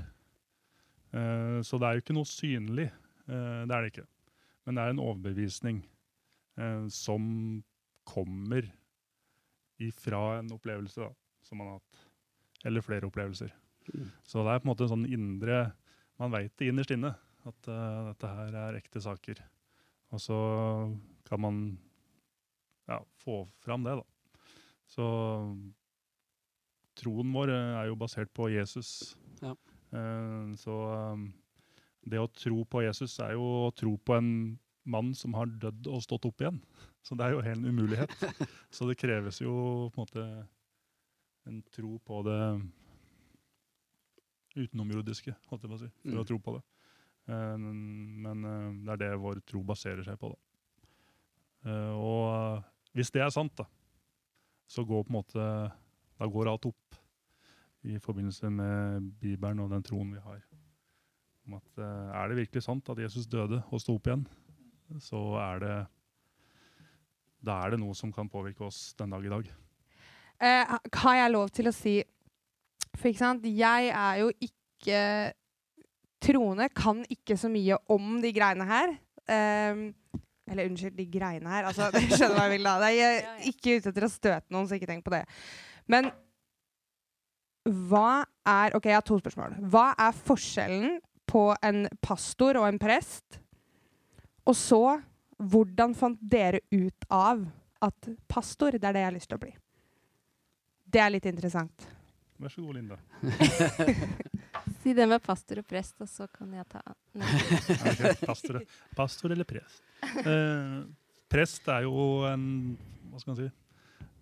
Uh, 1.11 1.59
så 1.67 1.79
det 1.81 1.89
er 1.89 1.97
jo 1.97 2.05
ikke 2.05 2.15
noe 2.15 2.31
synlig. 2.31 2.87
Uh, 3.27 3.67
det 3.67 3.75
er 3.75 3.83
det 3.83 3.93
ikke. 3.95 4.07
Men 4.67 4.79
det 4.79 4.83
er 4.83 4.95
en 4.95 5.05
overbevisning 5.05 5.85
som 6.89 7.21
kommer 8.09 8.65
ifra 9.77 10.39
en 10.39 10.47
opplevelse 10.55 11.03
da, 11.03 11.11
som 11.45 11.59
man 11.61 11.67
har 11.69 11.75
hatt. 11.77 11.99
Eller 12.65 12.81
flere 12.81 13.05
opplevelser. 13.05 13.51
Mm. 13.93 14.07
Så 14.25 14.41
det 14.41 14.55
er 14.55 14.63
på 14.63 14.65
en 14.65 14.71
måte 14.71 14.87
en 14.87 14.93
sånn 14.95 15.05
indre 15.05 15.59
Man 16.17 16.33
veit 16.33 16.53
det 16.57 16.71
innerst 16.71 16.93
inne 16.95 17.13
at 17.47 17.69
uh, 17.71 18.07
dette 18.09 18.31
her 18.39 18.59
er 18.65 18.79
ekte 18.79 19.01
saker. 19.03 19.41
Og 20.15 20.23
så 20.23 20.37
kan 21.27 21.41
man 21.43 21.57
ja, 22.87 23.01
få 23.23 23.43
fram 23.63 23.83
det, 23.85 23.97
da. 23.99 24.05
Så 24.87 25.05
troen 26.97 27.33
vår 27.35 27.51
eh, 27.51 27.73
er 27.81 27.89
jo 27.89 27.97
basert 27.99 28.31
på 28.35 28.47
Jesus. 28.53 29.17
Ja. 29.43 29.53
Uh, 29.91 30.55
så 30.59 30.77
um, 31.13 31.27
det 32.07 32.21
å 32.21 32.31
tro 32.31 32.63
på 32.67 32.85
Jesus 32.85 33.17
er 33.23 33.35
jo 33.35 33.43
å 33.67 33.73
tro 33.75 33.97
på 33.99 34.15
en 34.17 34.31
mann 34.87 35.11
som 35.15 35.35
har 35.35 35.51
dødd 35.59 35.89
og 35.91 36.03
stått 36.05 36.27
opp 36.29 36.43
igjen. 36.43 36.61
Så 37.07 37.15
det 37.15 37.27
er 37.27 37.35
jo 37.35 37.43
helt 37.43 37.61
en 37.61 37.71
umulighet. 37.71 38.11
Så 38.75 38.87
det 38.87 38.97
kreves 38.99 39.41
jo 39.43 39.53
på 39.93 40.01
en 40.01 40.03
måte 40.03 40.25
en 41.47 41.61
tro 41.71 41.93
på 42.03 42.23
det 42.27 42.41
utenomjordiske, 44.57 45.35
holdt 45.49 45.63
jeg 45.65 45.71
på 45.71 45.77
å 45.77 45.79
si, 45.83 45.89
for 46.03 46.15
Mm. 46.17 46.21
å 46.23 46.27
tro 46.27 46.37
på 46.39 46.53
det. 46.57 46.63
Eh, 47.29 47.57
Men 47.57 48.43
eh, 48.45 48.85
det 48.85 48.93
er 48.93 48.97
det 49.03 49.19
vår 49.21 49.41
tro 49.45 49.63
baserer 49.63 50.03
seg 50.03 50.17
på. 50.19 50.29
Da. 50.33 50.37
Eh, 51.71 51.93
Og 51.95 52.63
hvis 52.95 53.11
det 53.11 53.21
er 53.21 53.29
sant, 53.29 53.55
da, 53.55 53.65
så 54.67 54.83
går 54.85 55.03
på 55.05 55.09
en 55.13 55.19
måte 55.21 55.71
Da 56.19 56.25
går 56.25 56.47
alt 56.49 56.65
opp 56.65 56.95
i 57.85 57.99
forbindelse 57.99 58.49
med 58.51 59.11
Bibelen 59.21 59.59
og 59.59 59.69
den 59.69 59.83
troen 59.83 60.11
vi 60.11 60.19
har. 60.19 60.41
Om 61.45 61.53
at 61.53 61.77
Er 61.77 62.27
det 62.29 62.37
virkelig 62.47 62.63
sant 62.63 62.89
at 62.89 62.97
Jesus 62.97 63.27
døde 63.27 63.63
og 63.71 63.79
sto 63.79 63.95
opp 63.95 64.07
igjen, 64.07 64.25
så 64.99 65.37
er 65.37 65.59
det 65.59 65.87
Da 67.45 67.59
er 67.65 67.69
det 67.71 67.79
noe 67.79 67.93
som 67.93 68.11
kan 68.11 68.27
påvirke 68.27 68.65
oss 68.65 68.93
den 68.97 69.11
dag 69.11 69.23
i 69.23 69.29
dag. 69.29 69.47
Eh, 70.41 70.77
har 70.93 71.15
jeg 71.15 71.31
lov 71.31 71.49
til 71.51 71.65
å 71.67 71.73
si 71.73 72.03
For 72.97 73.11
ikke 73.11 73.21
sant, 73.21 73.45
jeg 73.45 73.91
er 73.93 74.21
jo 74.23 74.31
ikke 74.41 75.01
troende, 76.23 76.69
kan 76.73 77.03
ikke 77.13 77.37
så 77.37 77.49
mye 77.51 77.77
om 77.93 78.17
de 78.23 78.31
greiene 78.33 78.65
her. 78.67 78.95
Um, 79.27 79.89
eller 80.47 80.69
unnskyld, 80.69 80.95
de 80.97 81.07
greiene 81.11 81.51
her. 81.51 81.67
Altså, 81.69 81.89
du 81.93 82.15
skjønner 82.15 82.37
hva 82.37 82.45
jeg 82.47 82.55
vil 82.55 82.69
da. 82.69 82.77
Jeg 82.91 83.17
er 83.17 83.49
ikke 83.51 83.75
ute 83.77 83.91
etter 83.91 84.07
å 84.07 84.11
støte 84.11 84.55
noen, 84.55 84.69
så 84.69 84.79
ikke 84.79 84.89
tenk 84.89 85.05
på 85.05 85.13
det. 85.13 85.25
Men 85.91 86.09
hva 87.67 88.23
er 88.47 88.77
Ok, 88.77 88.87
jeg 88.87 88.95
har 88.95 89.03
to 89.03 89.17
spørsmål. 89.19 89.57
Hva 89.71 89.89
er 89.99 90.15
forskjellen 90.15 91.01
på 91.27 91.49
en 91.67 91.83
pastor 91.99 92.61
og 92.61 92.69
en 92.69 92.79
prest? 92.79 93.41
Og 94.47 94.55
så, 94.55 94.81
hvordan 95.35 95.95
fant 95.99 96.21
dere 96.31 96.63
ut 96.71 97.09
av 97.11 97.43
at 97.83 98.09
pastor, 98.31 98.77
det 98.79 98.87
er 98.87 98.95
det 98.95 99.03
jeg 99.03 99.09
har 99.09 99.17
lyst 99.17 99.29
til 99.33 99.39
å 99.39 99.43
bli? 99.43 99.51
Det 100.87 101.03
er 101.03 101.11
litt 101.11 101.27
interessant. 101.27 101.89
Vær 102.37 102.53
så 102.53 102.61
god, 102.61 102.77
Linda. 102.77 102.97
Si 104.83 104.93
det 104.95 105.07
med 105.09 105.19
pastor 105.23 105.59
og 105.59 105.65
prest, 105.67 105.95
og 106.03 106.07
så 106.07 106.27
kan 106.31 106.51
jeg 106.53 106.63
ta 106.69 106.81
pastor, 108.29 108.59
pastor 108.95 109.33
eller 109.33 109.47
prest? 109.47 109.81
Eh, 110.21 110.77
prest 111.27 111.67
er 111.73 111.87
jo 111.87 112.23
en 112.29 112.45
Hva 113.09 113.19
skal 113.19 113.31
man 113.33 113.39
si? 113.41 113.47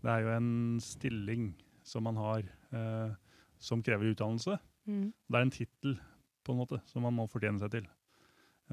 Det 0.06 0.10
er 0.14 0.24
jo 0.24 0.32
en 0.36 0.80
stilling 0.82 1.44
som 1.86 2.06
man 2.08 2.18
har 2.18 2.42
eh, 2.46 3.12
som 3.62 3.84
krever 3.86 4.14
utdannelse. 4.14 4.58
Mm. 4.86 5.12
Det 5.12 5.38
er 5.38 5.46
en 5.46 5.54
tittel 5.54 5.98
på 6.46 6.54
en 6.54 6.62
måte 6.62 6.82
som 6.90 7.06
man 7.06 7.16
må 7.18 7.28
fortjene 7.30 7.62
seg 7.62 7.74
til. 7.78 7.86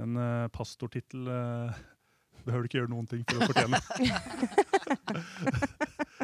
En 0.00 0.16
eh, 0.20 0.48
pastortittel 0.54 1.28
eh, 1.28 1.72
behøver 2.46 2.62
du 2.62 2.70
ikke 2.70 2.80
gjøre 2.82 2.94
noen 2.94 3.08
ting 3.10 3.24
for 3.28 3.36
å 3.40 3.48
fortjene. 3.52 3.76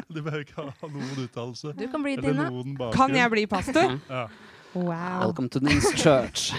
du 0.15 0.21
behøver 0.25 0.45
ikke 0.45 0.63
ha 0.63 0.87
noen 0.89 1.25
uttalelse. 1.25 1.73
Du 1.77 1.85
kan 1.91 2.01
bli 2.05 2.15
dine. 2.17 2.47
Dina. 2.49 2.87
Kan 2.95 3.13
jeg 3.15 3.29
bli 3.35 3.45
pastor? 3.49 3.97
Ja. 4.09 4.29
Wow. 4.75 5.23
Welcome 5.23 5.49
to 5.49 5.59
Nins 5.65 5.87
Church. 5.97 6.51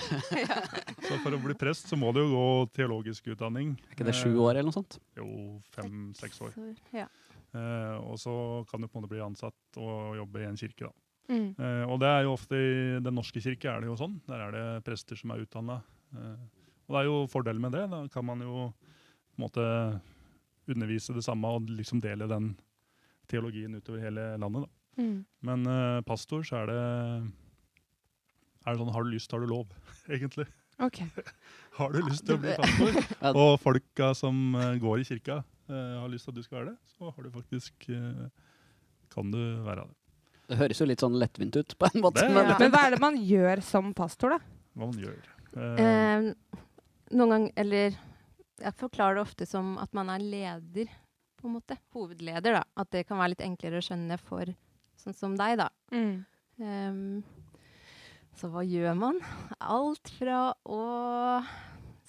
Så 1.06 1.18
for 1.22 1.30
å 1.30 1.38
bli 1.38 1.54
prest 1.54 1.86
så 1.86 1.94
må 1.94 2.08
du 2.10 2.18
jo 2.24 2.30
gå 2.32 2.46
teologisk 2.74 3.28
utdanning. 3.30 3.76
Er 3.86 3.92
ikke 3.94 4.06
det 4.08 4.14
sju 4.18 4.32
år 4.42 4.56
eller 4.56 4.66
noe 4.66 4.74
sånt? 4.74 4.96
Jo, 5.14 5.28
fem-seks 5.76 6.40
år. 6.42 6.56
Ja. 6.90 7.04
Eh, 7.54 7.94
og 8.02 8.18
så 8.18 8.32
kan 8.66 8.82
du 8.82 8.88
på 8.88 8.98
en 8.98 9.04
måte 9.04 9.12
bli 9.12 9.22
ansatt 9.22 9.78
og 9.78 10.18
jobbe 10.18 10.42
i 10.42 10.48
en 10.48 10.58
kirke. 10.58 10.90
da. 10.90 10.90
Mm. 11.30 11.46
Eh, 11.54 11.84
og 11.86 12.00
det 12.02 12.10
er 12.10 12.26
jo 12.26 12.32
ofte 12.34 12.58
i 12.58 12.72
Den 13.06 13.14
norske 13.14 13.42
kirke 13.46 13.70
er 13.70 13.84
det 13.84 13.92
jo 13.92 13.98
sånn. 14.00 14.16
Der 14.26 14.42
er 14.48 14.56
det 14.56 14.64
prester 14.90 15.18
som 15.18 15.30
er 15.30 15.44
utdanna. 15.46 15.78
Eh, 16.10 16.34
og 16.88 16.96
det 16.96 17.04
er 17.04 17.10
jo 17.12 17.20
fordelen 17.30 17.62
med 17.62 17.78
det. 17.78 17.84
Da 17.94 18.02
kan 18.10 18.26
man 18.26 18.42
jo 18.42 18.72
på 18.74 19.38
en 19.38 19.46
måte 19.46 19.68
undervise 20.66 21.14
det 21.14 21.22
samme 21.26 21.54
og 21.54 21.70
liksom 21.70 22.02
dele 22.02 22.26
den 22.30 22.50
teologien 23.30 23.76
utover 23.78 24.02
hele 24.04 24.24
landet. 24.42 24.66
Da. 24.66 25.02
Mm. 25.02 25.18
Men 25.48 25.66
uh, 25.70 26.00
pastor, 26.06 26.42
så 26.46 26.60
er 26.62 26.70
det 26.70 26.80
er 28.66 28.74
det 28.74 28.80
sånn 28.82 28.90
har 28.92 29.06
du 29.06 29.12
lyst, 29.14 29.32
har 29.32 29.40
du 29.40 29.48
lov, 29.50 29.70
egentlig. 30.14 30.46
Okay. 30.80 31.06
Har 31.76 31.92
du 31.92 32.00
lyst 32.06 32.24
til 32.26 32.34
å 32.38 32.40
bli 32.40 32.52
pastor, 32.56 32.96
og 33.40 33.50
folka 33.60 34.10
som 34.16 34.36
eh, 34.58 34.74
går 34.80 35.02
i 35.02 35.04
kirka, 35.06 35.36
uh, 35.70 35.98
har 36.00 36.08
lyst 36.12 36.24
til 36.26 36.32
at 36.32 36.38
du 36.40 36.44
skal 36.44 36.58
være 36.58 36.70
det, 36.72 36.78
så 36.96 37.12
har 37.12 37.24
du 37.24 37.28
faktisk 37.32 37.86
kan 39.12 39.30
du 39.32 39.38
være 39.64 39.84
det. 39.86 39.96
Det 40.50 40.58
høres 40.58 40.80
jo 40.82 40.86
litt 40.90 41.02
sånn 41.04 41.18
lettvint 41.20 41.56
ut, 41.60 41.76
på 41.78 41.88
en 41.92 42.02
måte. 42.02 42.24
Det- 42.24 42.32
Men, 42.34 42.48
Ja. 42.50 42.56
Men 42.58 42.72
hva 42.74 42.80
er 42.86 42.96
det 42.96 43.00
man 43.02 43.16
gjør 43.22 43.62
som 43.62 43.92
pastor, 43.94 44.34
da? 44.34 44.38
Hva 44.74 44.88
man 44.90 44.98
gjør. 44.98 45.20
Eh, 45.54 46.32
noen 47.14 47.30
ganger, 47.36 47.52
eller 47.62 47.96
jeg 48.60 48.74
forklarer 48.80 49.20
det 49.20 49.22
ofte 49.24 49.46
som 49.48 49.76
at 49.78 49.92
man 49.96 50.10
er 50.10 50.18
leder, 50.24 50.90
på 51.40 51.48
en 51.48 51.56
måte. 51.58 51.76
Hovedleder, 51.96 52.60
da. 52.60 52.64
At 52.80 52.92
det 52.94 53.06
kan 53.08 53.20
være 53.20 53.34
litt 53.34 53.44
enklere 53.46 53.80
å 53.80 53.84
skjønne 53.84 54.18
for 54.20 54.52
sånn 55.00 55.16
som 55.16 55.36
deg, 55.38 55.58
da. 55.60 55.70
Mm. 55.94 56.14
Um, 56.60 57.22
så 58.36 58.50
hva 58.52 58.62
gjør 58.64 58.94
man? 58.98 59.20
Alt 59.60 60.12
fra 60.16 60.50
å 60.68 60.82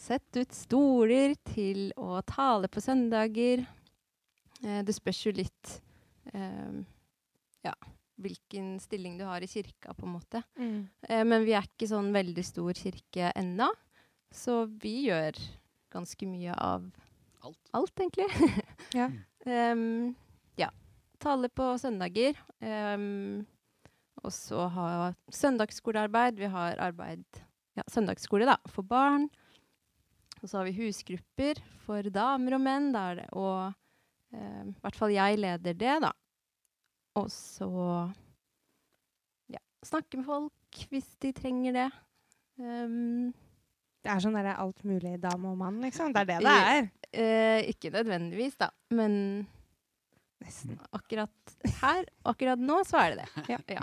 sette 0.01 0.43
ut 0.45 0.55
stoler 0.55 1.35
til 1.53 1.89
å 1.99 2.19
tale 2.27 2.69
på 2.71 2.81
søndager. 2.83 3.63
Eh, 4.63 4.81
det 4.85 4.95
spørs 4.95 5.25
jo 5.27 5.33
litt 5.35 5.73
ehm, 6.33 6.81
ja, 7.65 7.73
hvilken 8.21 8.75
stilling 8.81 9.17
du 9.19 9.25
har 9.27 9.43
i 9.43 9.49
kirka, 9.49 9.93
på 9.93 10.07
en 10.07 10.15
måte. 10.15 10.43
Mm. 10.57 10.79
Eh, 11.07 11.23
men 11.27 11.45
vi 11.45 11.55
er 11.57 11.67
ikke 11.67 11.89
sånn 11.89 12.11
veldig 12.15 12.45
stor 12.45 12.77
kirke 12.77 13.31
ennå, 13.37 13.69
så 14.31 14.63
vi 14.81 15.07
gjør 15.09 15.37
ganske 15.91 16.27
mye 16.29 16.55
av 16.55 16.87
Alt. 17.41 17.61
alt 17.73 18.03
egentlig. 18.05 18.27
Ja. 18.97 19.07
Um, 19.45 20.13
ja. 20.59 20.67
Tale 21.23 21.49
på 21.49 21.69
søndager. 21.79 22.37
Um, 22.59 23.45
og 24.21 24.33
så 24.35 24.67
ha 24.69 24.87
søndagsskolearbeid. 25.33 26.37
Vi 26.37 26.49
har 26.51 26.77
arbeid 26.83 27.23
ja, 27.77 27.85
søndagsskole 27.89 28.45
da, 28.49 28.57
for 28.69 28.85
barn. 28.85 29.29
Og 30.41 30.49
så 30.49 30.59
har 30.59 30.67
vi 30.67 30.75
husgrupper 30.81 31.61
for 31.85 32.05
damer 32.13 32.57
og 32.57 32.63
menn. 32.63 32.89
Da 32.93 33.05
er 33.11 33.21
det, 33.21 33.27
og 33.37 33.71
em, 34.33 34.73
i 34.73 34.81
hvert 34.83 34.97
fall 34.97 35.13
jeg 35.13 35.39
leder 35.41 35.77
det, 35.77 35.95
da. 36.03 36.11
Og 37.19 37.27
så 37.33 37.69
ja, 39.51 39.61
snakke 39.85 40.19
med 40.19 40.27
folk 40.29 40.83
hvis 40.89 41.09
de 41.21 41.33
trenger 41.37 41.77
det. 41.77 41.89
Um, 42.61 43.31
Det 44.01 44.09
er 44.09 44.21
sånn 44.23 44.33
derre 44.33 44.55
alt 44.57 44.81
mulig 44.87 45.17
dame 45.21 45.51
og 45.51 45.59
mann, 45.59 45.77
liksom. 45.83 46.13
Det 46.13 46.23
er 46.23 46.29
det 46.31 46.39
det 46.41 46.53
er. 46.73 46.87
Eh, 47.13 47.61
ikke 47.71 47.91
nødvendigvis, 47.93 48.55
da, 48.59 48.69
men 48.95 49.45
Nesten. 50.41 50.77
akkurat 50.95 51.55
her, 51.81 52.05
akkurat 52.25 52.59
nå, 52.61 52.79
så 52.87 52.97
er 53.03 53.15
det 53.15 53.25
det. 53.25 53.45
Ja. 53.55 53.59
Ja. 53.77 53.81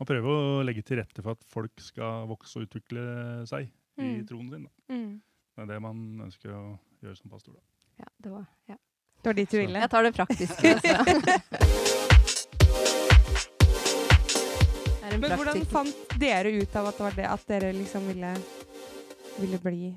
man 0.00 0.06
prøver 0.08 0.30
å 0.32 0.62
legge 0.66 0.82
til 0.82 0.98
rette 0.98 1.22
for 1.22 1.36
at 1.36 1.44
folk 1.46 1.78
skal 1.84 2.26
vokse 2.30 2.58
og 2.58 2.66
utvikle 2.68 3.04
seg 3.46 3.68
i 3.68 3.72
Mm. 4.02 4.22
troen 4.26 4.48
sin. 4.50 4.62
Da. 4.64 4.94
Mm. 4.94 5.20
Det 5.54 5.62
er 5.62 5.66
det 5.68 5.80
man 5.84 5.98
ønsker 6.24 6.48
å 6.56 6.62
gjøre 7.04 7.16
som 7.18 7.30
pastor. 7.30 7.52
Da. 7.54 7.60
Ja, 8.00 8.08
det 8.24 8.30
var, 8.32 8.46
ja. 8.72 8.76
Det 9.22 9.28
var 9.28 9.34
dit 9.38 9.50
du 9.52 9.58
ville. 9.60 9.78
Jeg 9.84 9.90
tar 9.92 10.02
det 10.02 10.14
praktiske. 10.16 10.72
Altså. 15.02 15.18
Det 15.20 15.28
Men 15.28 15.36
hvordan 15.36 15.64
fant 15.68 16.12
dere 16.18 16.50
ut 16.56 16.76
av 16.78 16.86
at 16.88 16.96
det 16.96 17.04
var 17.04 17.16
det 17.18 17.26
at 17.28 17.42
dere 17.50 17.72
liksom 17.76 18.06
ville, 18.08 18.30
ville 19.38 19.58
bli 19.60 19.90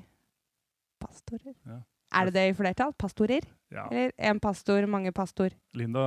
pastorer? 1.00 1.54
Ja. 1.64 1.78
Er 2.16 2.28
det 2.28 2.34
det 2.36 2.44
i 2.50 2.54
flertall? 2.56 2.92
Pastorer? 2.98 3.44
Ja. 3.74 3.86
Eller 3.90 4.12
en 4.30 4.38
pastor, 4.40 4.86
mange 4.90 5.10
pastor? 5.12 5.50
Linda 5.74 6.02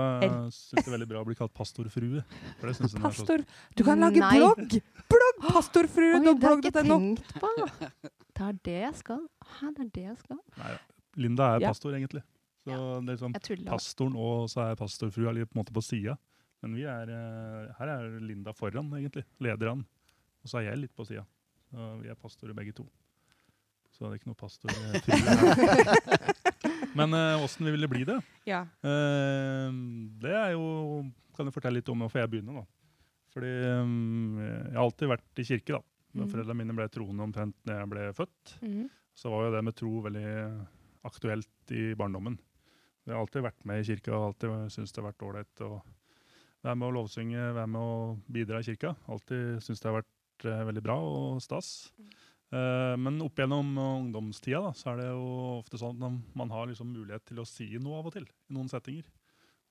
syns 0.50 0.60
det 0.78 0.86
er 0.88 0.94
veldig 0.96 1.08
bra 1.10 1.24
å 1.24 1.28
bli 1.28 1.36
kalt 1.36 1.54
pastorfrue. 1.56 2.24
For 2.60 2.70
det 2.70 2.76
synes 2.78 2.96
hun 2.96 3.04
er 3.04 3.12
så 3.12 3.26
Pastor? 3.26 3.44
Du 3.76 3.84
kan 3.88 4.00
lage 4.00 4.22
Nei. 4.24 4.32
blogg! 4.38 4.78
Blogg! 5.12 5.42
Pastorfrue! 5.50 6.14
Oi, 6.18 6.24
det 6.26 6.36
har 6.46 6.56
jeg 6.56 6.64
ikke 6.64 6.86
tenkt 6.88 7.34
på. 7.44 7.52
Det 8.40 8.48
er 8.48 8.60
det 8.70 8.78
jeg 8.80 8.96
skal. 9.02 9.24
Hæ, 9.58 9.72
det 9.76 9.86
er 9.86 9.92
det 9.98 10.06
jeg 10.08 10.18
skal. 10.24 10.40
Nei, 10.62 10.74
Linda 11.20 11.50
er 11.56 11.66
Ja. 11.66 11.74
pastor, 11.74 11.96
egentlig. 11.98 12.24
Så 12.64 12.72
det 12.72 13.10
er 13.10 13.16
liksom 13.18 13.36
pastoren 13.68 14.16
og 14.16 14.50
så 14.52 14.70
er 14.70 14.80
pastorfrua 14.80 15.34
på 15.34 15.56
en 15.56 15.60
måte 15.64 15.76
på 15.76 15.84
sida. 15.84 16.16
Men 16.64 16.76
vi 16.76 16.84
er, 16.84 17.12
eh, 17.12 17.74
her 17.78 17.88
er 17.88 18.20
Linda 18.20 18.52
foran, 18.52 18.90
egentlig. 18.96 19.26
Leder 19.40 19.72
an. 19.72 19.86
Og 20.44 20.50
så 20.50 20.60
er 20.60 20.72
jeg 20.72 20.80
litt 20.86 20.96
på 20.96 21.06
sida. 21.08 21.26
Vi 21.72 22.10
er 22.10 22.16
pastorer 22.16 22.56
begge 22.56 22.74
to. 22.74 22.88
Så 24.00 24.08
det 24.08 24.16
er 24.16 24.20
ikke 24.22 24.32
noe 24.32 24.40
her. 24.72 26.34
Men 26.96 27.14
åssen 27.44 27.68
vi 27.68 27.74
ville 27.76 27.90
bli 27.92 28.06
det, 28.08 28.16
Ja. 28.48 28.62
Uh, 28.84 29.70
det 30.24 30.32
er 30.34 30.54
jo 30.56 31.04
Kan 31.36 31.48
jeg 31.50 31.54
fortelle 31.56 31.80
litt 31.80 31.90
om 31.92 32.00
hvorfor 32.04 32.20
jeg 32.24 32.32
begynner, 32.32 32.62
da. 32.62 32.66
Fordi 33.36 33.52
um, 33.84 34.40
jeg 34.42 34.74
har 34.74 34.84
alltid 34.84 35.12
vært 35.12 35.40
i 35.44 35.46
kirke, 35.52 35.78
da. 35.78 35.82
Mhm. 36.18 36.30
foreldrene 36.32 36.58
mine 36.58 36.74
ble 36.74 36.88
troende 36.90 37.22
omtrent 37.28 37.56
da 37.70 37.76
jeg 37.84 37.90
ble 37.92 38.08
født 38.18 38.56
Mm. 38.66 38.88
så 39.14 39.30
var 39.30 39.44
jo 39.46 39.52
det 39.54 39.64
med 39.64 39.76
tro 39.78 39.92
veldig 40.02 40.32
aktuelt 41.06 41.72
i 41.76 41.94
barndommen. 41.94 42.40
Jeg 43.06 43.14
har 43.14 43.22
alltid 43.22 43.44
vært 43.46 43.66
med 43.70 43.80
i 43.82 43.86
kirka 43.88 44.12
og 44.18 44.26
alltid 44.32 44.72
syntes 44.74 44.92
det 44.96 45.04
har 45.04 45.12
vært 45.12 45.26
ålreit 45.28 45.62
å 45.62 45.70
være 46.66 46.76
med 46.82 46.88
å 46.90 46.96
lovsynge, 46.98 47.46
være 47.54 47.68
med 47.70 47.82
å 47.82 48.18
bidra 48.32 48.60
i 48.60 48.64
kirka. 48.68 48.96
Alltid 49.08 49.62
syntes 49.64 49.80
det 49.84 49.90
har 49.92 50.00
vært 50.02 50.46
uh, 50.50 50.66
veldig 50.72 50.84
bra 50.84 50.98
og 51.00 51.40
stas. 51.46 51.92
Eh, 52.00 52.10
men 52.50 53.20
opp 53.22 53.38
gjennom 53.38 53.68
ungdomstida 53.78 54.62
da, 54.64 54.72
så 54.74 54.92
er 54.92 55.02
det 55.04 55.08
jo 55.12 55.26
ofte 55.60 55.78
sånn 55.78 56.02
at 56.02 56.36
man 56.40 56.50
har 56.50 56.66
liksom 56.70 56.90
mulighet 56.90 57.28
til 57.30 57.44
å 57.44 57.46
si 57.46 57.68
noe 57.78 58.00
av 58.00 58.10
og 58.10 58.16
til 58.16 58.26
i 58.26 58.56
noen 58.56 58.72
settinger. 58.72 59.06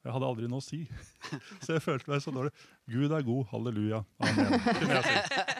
Jeg 0.07 0.15
hadde 0.15 0.29
aldri 0.31 0.49
noe 0.49 0.63
å 0.63 0.65
si, 0.65 0.85
så 1.65 1.75
jeg 1.75 1.83
følte 1.83 2.13
meg 2.13 2.23
så 2.23 2.33
dårlig. 2.33 2.53
Gud 2.89 3.13
er 3.13 3.25
god, 3.27 3.49
halleluja, 3.51 3.99
amen. 4.23 4.55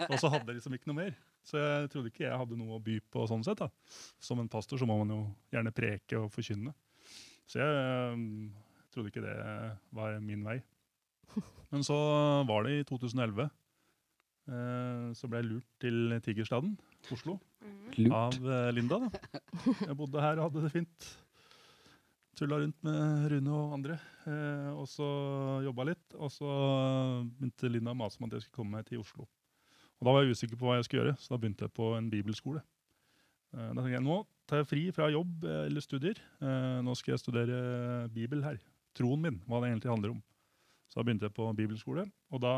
Og 0.07 0.15
så 0.23 0.31
hadde 0.31 0.47
jeg 0.53 0.61
liksom 0.61 0.77
ikke 0.79 0.93
noe 0.93 1.01
mer. 1.01 1.17
Så 1.49 1.59
jeg 1.59 1.91
trodde 1.93 2.13
ikke 2.13 2.27
jeg 2.27 2.39
hadde 2.39 2.59
noe 2.61 2.79
å 2.79 2.83
by 2.85 3.01
på 3.11 3.27
sånn 3.29 3.43
sett. 3.47 3.59
da. 3.61 3.69
Som 4.23 4.43
en 4.43 4.51
pastor 4.53 4.79
så 4.79 4.87
må 4.89 5.01
man 5.01 5.11
jo 5.13 5.21
gjerne 5.53 5.75
preke 5.75 6.21
og 6.21 6.31
forkynne. 6.33 6.75
Så 7.49 7.61
jeg 7.61 7.79
øhm, 7.83 8.51
trodde 8.95 9.11
ikke 9.11 9.25
det 9.25 9.37
var 9.97 10.19
min 10.23 10.45
vei. 10.47 10.59
Men 11.73 11.85
så 11.85 11.97
var 12.49 12.65
det 12.65 12.79
i 12.79 12.87
2011. 12.89 13.49
Eh, 14.49 15.09
så 15.19 15.29
ble 15.29 15.43
jeg 15.43 15.51
lurt 15.51 15.69
til 15.83 16.19
Tigerstaden, 16.25 16.77
Oslo, 17.15 17.39
Lurt. 17.97 18.13
av 18.13 18.37
eh, 18.53 18.69
Linda. 18.77 18.99
da. 19.05 19.41
Jeg 19.87 19.97
bodde 19.99 20.21
her 20.23 20.39
og 20.39 20.49
hadde 20.51 20.65
det 20.67 20.73
fint. 20.75 21.09
Tulla 22.39 22.61
rundt 22.63 22.79
med 22.87 23.25
Rune 23.33 23.51
og 23.57 23.73
andre. 23.75 23.97
Eh, 24.31 24.71
og 24.79 24.87
så 24.91 25.07
jobba 25.67 25.89
litt. 25.91 26.15
Og 26.19 26.31
så 26.31 26.49
begynte 27.39 27.71
Linda 27.73 27.95
å 27.95 27.99
mase 27.99 28.21
om 28.21 28.29
at 28.29 28.37
jeg 28.37 28.45
skulle 28.47 28.61
komme 28.61 28.79
meg 28.79 28.87
til 28.91 29.01
Oslo. 29.03 29.27
Og 29.99 30.07
Da 30.07 30.13
var 30.15 30.23
jeg 30.23 30.37
usikker 30.39 30.59
på 30.61 30.69
hva 30.69 30.77
jeg 30.79 30.87
skulle 30.87 31.03
gjøre, 31.09 31.17
så 31.19 31.33
da 31.35 31.39
begynte 31.43 31.67
jeg 31.67 31.75
på 31.75 31.89
en 31.99 32.11
bibelskole. 32.13 32.63
Eh, 33.57 33.71
Da 33.73 33.81
tenkte 33.81 33.97
jeg 33.97 34.07
nå 34.07 34.21
tar 34.49 34.63
jeg 34.63 34.69
fri 34.71 34.83
fra 34.97 35.11
jobb 35.13 35.43
eh, 35.45 35.65
eller 35.67 35.83
studier. 35.85 36.17
Eh, 36.41 36.79
Nå 36.87 36.95
skal 36.97 37.17
jeg 37.17 37.21
studere 37.25 37.59
Bibel 38.15 38.41
her. 38.47 38.57
Troen 38.97 39.21
min, 39.21 39.43
hva 39.49 39.59
det 39.61 39.73
egentlig 39.73 39.91
handler 39.93 40.15
om. 40.15 40.23
Så 40.89 41.01
da 41.01 41.05
begynte 41.05 41.27
jeg 41.29 41.35
på 41.37 41.51
bibelskole. 41.59 42.07
Og 42.33 42.41
da, 42.41 42.53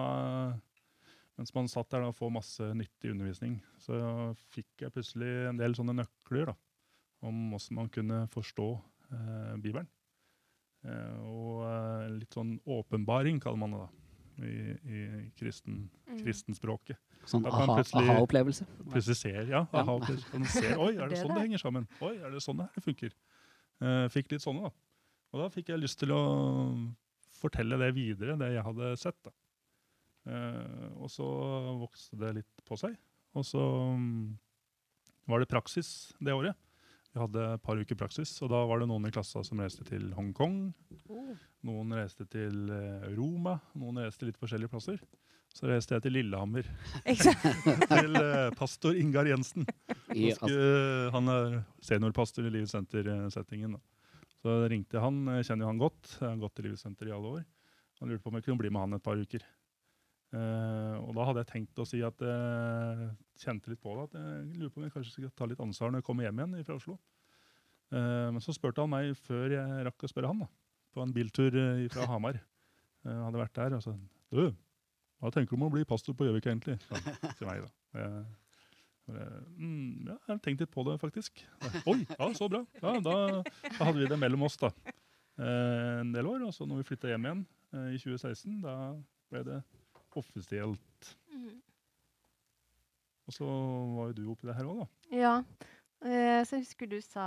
mens 1.40 1.54
man 1.56 1.68
satt 1.72 1.88
der 1.94 2.04
og 2.04 2.12
får 2.18 2.32
masse 2.34 2.66
nyttig 2.76 3.14
undervisning, 3.14 3.54
så 3.80 3.96
fikk 4.52 4.84
jeg 4.84 4.92
plutselig 4.92 5.30
en 5.48 5.60
del 5.60 5.72
sånne 5.78 5.94
nøkler 6.02 6.50
da, 6.52 6.54
om 7.24 7.46
hvordan 7.54 7.78
man 7.80 7.88
kunne 7.92 8.18
forstå 8.32 8.66
eh, 9.10 9.54
Bibelen. 9.64 9.88
Eh, 10.84 11.16
og 11.24 11.64
eh, 11.68 12.04
litt 12.18 12.36
sånn 12.36 12.54
åpenbaring, 12.68 13.40
kaller 13.40 13.60
man 13.60 13.74
det 13.76 13.80
da, 13.80 13.88
i, 14.40 14.54
i 14.96 15.00
kristen, 15.36 15.88
Mm. 16.10 16.18
kristenspråket. 16.24 16.98
Sånn 17.28 17.44
aha-opplevelse? 17.46 18.00
aha-opplevelse. 18.00 18.64
Plutselig 18.90 19.16
ser, 19.20 19.42
ja, 19.46 19.60
Ja. 19.62 19.82
aha, 19.82 19.98
kan 20.00 20.42
du 20.42 20.60
oi, 20.84 20.94
er 20.96 21.08
det 21.12 21.20
sånn 21.20 21.34
det 21.36 21.42
henger 21.44 21.60
sammen? 21.62 21.84
Oi, 22.02 22.16
er 22.18 22.32
det 22.34 22.40
sånn 22.42 22.58
det 22.64 22.68
funker? 22.82 23.12
Eh, 23.80 24.06
fikk 24.10 24.32
litt 24.32 24.42
sånne 24.42 24.64
da. 24.68 24.72
Og 25.32 25.42
da 25.44 25.48
fikk 25.54 25.68
jeg 25.70 25.80
lyst 25.84 26.00
til 26.02 26.10
å 26.16 26.22
fortelle 27.40 27.78
det 27.78 27.92
videre, 27.94 28.34
det 28.40 28.48
jeg 28.56 28.64
hadde 28.66 28.90
sett 28.98 29.16
da. 29.24 29.30
Eh, 30.28 30.88
og 31.00 31.08
så 31.12 31.26
vokste 31.80 32.18
det 32.20 32.34
litt 32.40 32.64
på 32.66 32.78
seg. 32.80 32.96
Og 33.38 33.46
så 33.46 33.62
mm, 33.96 34.26
var 35.30 35.42
det 35.42 35.50
praksis 35.50 36.10
det 36.20 36.34
året. 36.36 36.58
Vi 37.10 37.18
hadde 37.18 37.42
et 37.56 37.62
par 37.64 37.78
uker 37.78 37.98
praksis, 37.98 38.36
og 38.44 38.52
da 38.52 38.60
var 38.70 38.82
det 38.82 38.86
noen 38.86 39.08
i 39.08 39.10
klassa 39.10 39.42
som 39.46 39.58
reiste 39.58 39.82
til 39.88 40.12
Hongkong. 40.14 40.60
Noen 41.66 41.96
reiste 41.96 42.26
til 42.30 42.70
eh, 42.70 43.08
Roma, 43.16 43.56
noen 43.78 44.04
reiste 44.04 44.28
litt 44.28 44.38
forskjellige 44.38 44.70
plasser. 44.70 45.02
Så 45.50 45.66
reiste 45.66 45.96
jeg 45.96 46.04
til 46.04 46.14
Lillehammer, 46.14 46.62
til 47.90 48.12
uh, 48.14 48.52
pastor 48.54 48.94
Ingar 48.94 49.26
Jensen. 49.26 49.64
I, 50.14 50.28
uh, 50.30 51.10
han 51.10 51.26
er 51.32 51.56
seniorpastor 51.82 52.46
i 52.46 52.52
Livets 52.54 52.76
Senter-settingen. 52.76 53.74
Så 54.38 54.60
ringte 54.70 54.94
jeg 54.94 55.02
han, 55.02 55.18
kjenner 55.42 55.66
jo 55.66 55.72
han 55.72 55.82
godt. 55.82 56.12
Jeg 56.20 56.28
har 56.28 56.38
gått 56.44 56.62
i 56.62 56.68
Livets 56.68 56.86
Senter 56.86 57.10
i 57.10 57.16
alle 57.16 57.40
år. 57.40 57.42
Han 57.98 58.12
lurte 58.12 58.22
på 58.22 58.30
om 58.30 58.38
jeg 58.38 58.46
kunne 58.46 58.62
bli 58.62 58.70
med 58.70 58.86
han 58.86 59.00
et 59.00 59.04
par 59.04 59.18
uker. 59.18 59.42
Eh, 60.30 60.96
og 61.02 61.10
da 61.16 61.24
hadde 61.26 61.42
jeg 61.42 61.50
tenkt 61.50 61.80
å 61.82 61.86
si 61.88 62.00
at 62.06 62.22
jeg 62.22 63.08
kjente 63.42 63.72
litt 63.72 63.80
på 63.82 63.96
det, 63.96 64.04
at 64.06 64.18
jeg 64.20 64.60
lurer 64.60 64.70
på 64.70 64.78
om 64.78 64.86
jeg 64.86 64.94
kanskje 64.94 65.14
skal 65.16 65.32
ta 65.34 65.48
litt 65.50 65.62
ansvar 65.64 65.90
når 65.90 66.02
jeg 66.02 66.06
kommer 66.06 66.26
hjem 66.26 66.42
igjen 66.42 66.66
fra 66.68 66.76
Oslo. 66.78 66.98
Uh, 67.90 68.30
men 68.30 68.38
så 68.44 68.54
spurte 68.54 68.84
han 68.84 68.92
meg 68.92 69.16
før 69.18 69.50
jeg 69.50 69.84
rakk 69.88 70.04
å 70.06 70.10
spørre 70.12 70.28
han, 70.30 70.44
da, 70.44 70.46
på 70.94 71.02
en 71.02 71.14
biltur 71.14 71.56
eh, 71.58 71.88
fra 71.90 72.06
Hamar. 72.12 72.38
Uh, 73.02 73.16
hadde 73.24 73.40
vært 73.40 73.56
der 73.56 73.74
og 73.78 73.82
sa 73.82 73.94
Du, 74.30 74.44
hva 75.18 75.32
tenker 75.34 75.56
du 75.56 75.58
om 75.58 75.66
å 75.66 75.72
bli 75.74 75.82
pastor 75.88 76.14
på 76.14 76.28
Gjøvik 76.28 76.46
egentlig? 76.46 76.78
til 77.40 77.48
meg 77.48 77.64
da. 77.64 78.04
Mm, 79.10 80.06
ja, 80.06 80.14
jeg 80.14 80.30
har 80.30 80.38
tenkt 80.44 80.62
litt 80.62 80.70
på 80.70 80.84
det, 80.86 80.94
faktisk. 81.02 81.42
Oi, 81.90 82.04
ja, 82.06 82.28
så 82.38 82.46
bra. 82.52 82.60
Ja, 82.78 82.92
da, 83.02 83.14
da 83.42 83.80
hadde 83.80 83.98
vi 83.98 84.06
det 84.06 84.20
mellom 84.22 84.46
oss 84.46 84.54
da. 84.60 84.70
En 85.42 86.12
del 86.14 86.28
år. 86.30 86.44
Og 86.46 86.54
så 86.54 86.68
når 86.68 86.84
vi 86.84 86.86
flytta 86.92 87.10
hjem 87.10 87.26
igjen 87.26 87.42
i 87.90 87.98
2016, 87.98 88.60
da 88.62 88.76
ble 89.32 89.42
det 89.48 89.58
offisielt. 90.16 91.16
Mm. 91.34 91.60
Og 93.28 93.34
så 93.36 93.46
var 93.46 94.10
jo 94.10 94.16
du 94.16 94.22
oppi 94.32 94.48
det 94.48 94.56
her 94.58 94.64
òg, 94.70 94.80
da. 94.82 94.86
Ja. 95.14 95.34
Eh, 96.02 96.40
så 96.48 96.56
jeg 96.56 96.64
husker 96.64 96.88
du 96.90 97.00
sa 97.04 97.26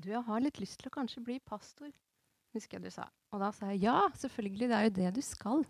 Du, 0.00 0.08
jeg 0.10 0.22
har 0.26 0.40
litt 0.40 0.58
lyst 0.58 0.78
til 0.80 0.88
å 0.90 0.94
kanskje 0.94 1.22
bli 1.22 1.36
pastor. 1.46 1.90
Husker 2.56 2.78
jeg 2.80 2.88
du 2.88 2.90
sa. 2.90 3.04
Og 3.32 3.40
da 3.40 3.50
sa 3.54 3.68
jeg 3.70 3.82
ja, 3.84 4.08
selvfølgelig. 4.18 4.68
Det 4.70 4.76
er 4.78 4.86
jo 4.88 4.94
det 4.96 5.10
du 5.14 5.22
skal. 5.22 5.62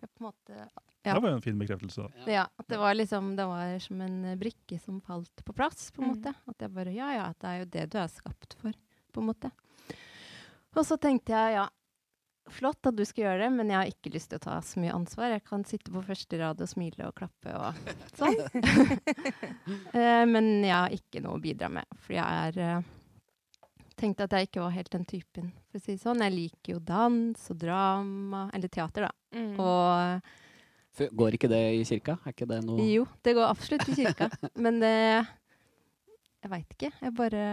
Jeg 0.00 0.08
på 0.10 0.24
en 0.24 0.30
måte 0.32 0.56
Ja. 1.00 1.14
Det 1.14 1.22
var 1.22 1.30
jo 1.30 1.36
en 1.38 1.44
fin 1.44 1.58
bekreftelse. 1.60 2.02
da. 2.02 2.24
Ja, 2.30 2.42
at 2.58 2.66
det 2.68 2.76
var 2.78 2.92
liksom 2.94 3.30
Det 3.36 3.46
var 3.48 3.78
som 3.80 4.00
en 4.04 4.38
brikke 4.38 4.78
som 4.80 4.98
falt 5.00 5.44
på 5.46 5.54
plass, 5.56 5.90
på 5.92 6.02
en 6.02 6.10
Mm. 6.10 6.16
måte. 6.16 6.34
At 6.48 6.58
jeg 6.58 6.74
bare 6.74 6.92
Ja, 6.92 7.12
ja, 7.14 7.32
det 7.32 7.44
er 7.48 7.58
jo 7.60 7.64
det 7.64 7.90
du 7.90 7.98
er 7.98 8.08
skapt 8.08 8.54
for, 8.60 8.72
på 9.12 9.20
en 9.20 9.26
måte. 9.26 9.50
Og 10.76 10.84
så 10.84 10.98
tenkte 11.00 11.32
jeg 11.32 11.54
ja, 11.54 11.68
flott 12.54 12.86
at 12.90 12.96
du 12.98 13.02
skal 13.08 13.24
gjøre 13.24 13.42
det, 13.44 13.48
men 13.56 13.70
jeg 13.72 13.78
har 13.78 13.90
ikke 13.90 14.12
lyst 14.14 14.30
til 14.32 14.38
å 14.40 14.44
ta 14.44 14.56
så 14.64 14.80
mye 14.82 14.94
ansvar. 14.96 15.32
Jeg 15.34 15.44
kan 15.48 15.64
sitte 15.68 15.92
på 15.94 16.02
første 16.06 16.38
rad 16.40 16.60
og 16.64 16.68
smile 16.70 17.08
og 17.08 17.14
klappe 17.20 17.54
og 17.56 17.74
sånn. 18.18 18.38
Eh, 19.94 20.24
men 20.26 20.48
jeg 20.64 20.74
har 20.74 20.92
ikke 20.94 21.20
noe 21.22 21.36
å 21.38 21.42
bidra 21.42 21.68
med, 21.72 21.86
for 22.02 22.14
jeg 22.16 22.24
er 22.50 22.58
eh, 22.64 22.88
Tenkte 24.00 24.24
at 24.24 24.32
jeg 24.32 24.46
ikke 24.48 24.62
var 24.64 24.72
helt 24.72 24.88
den 24.94 25.02
typen, 25.04 25.50
for 25.68 25.76
å 25.76 25.82
si 25.84 25.92
det 25.92 26.00
sånn. 26.00 26.22
Jeg 26.24 26.32
liker 26.32 26.72
jo 26.72 26.78
dans 26.88 27.42
og 27.52 27.58
drama, 27.60 28.46
eller 28.56 28.70
teater, 28.72 29.04
da. 29.04 29.36
Mm. 29.36 29.50
Og 29.60 30.30
For- 30.96 31.12
Går 31.20 31.36
ikke 31.36 31.50
det 31.52 31.58
i 31.76 31.82
kirka? 31.84 32.14
Er 32.24 32.32
ikke 32.32 32.48
det 32.48 32.62
noe 32.64 32.86
jo, 32.88 33.04
det 33.22 33.34
går 33.36 33.44
absolutt 33.50 33.84
i 33.92 33.98
kirka. 33.98 34.30
men 34.56 34.80
det 34.80 34.94
Jeg 36.40 36.50
veit 36.54 36.72
ikke. 36.78 36.90
Jeg 37.02 37.14
bare 37.18 37.44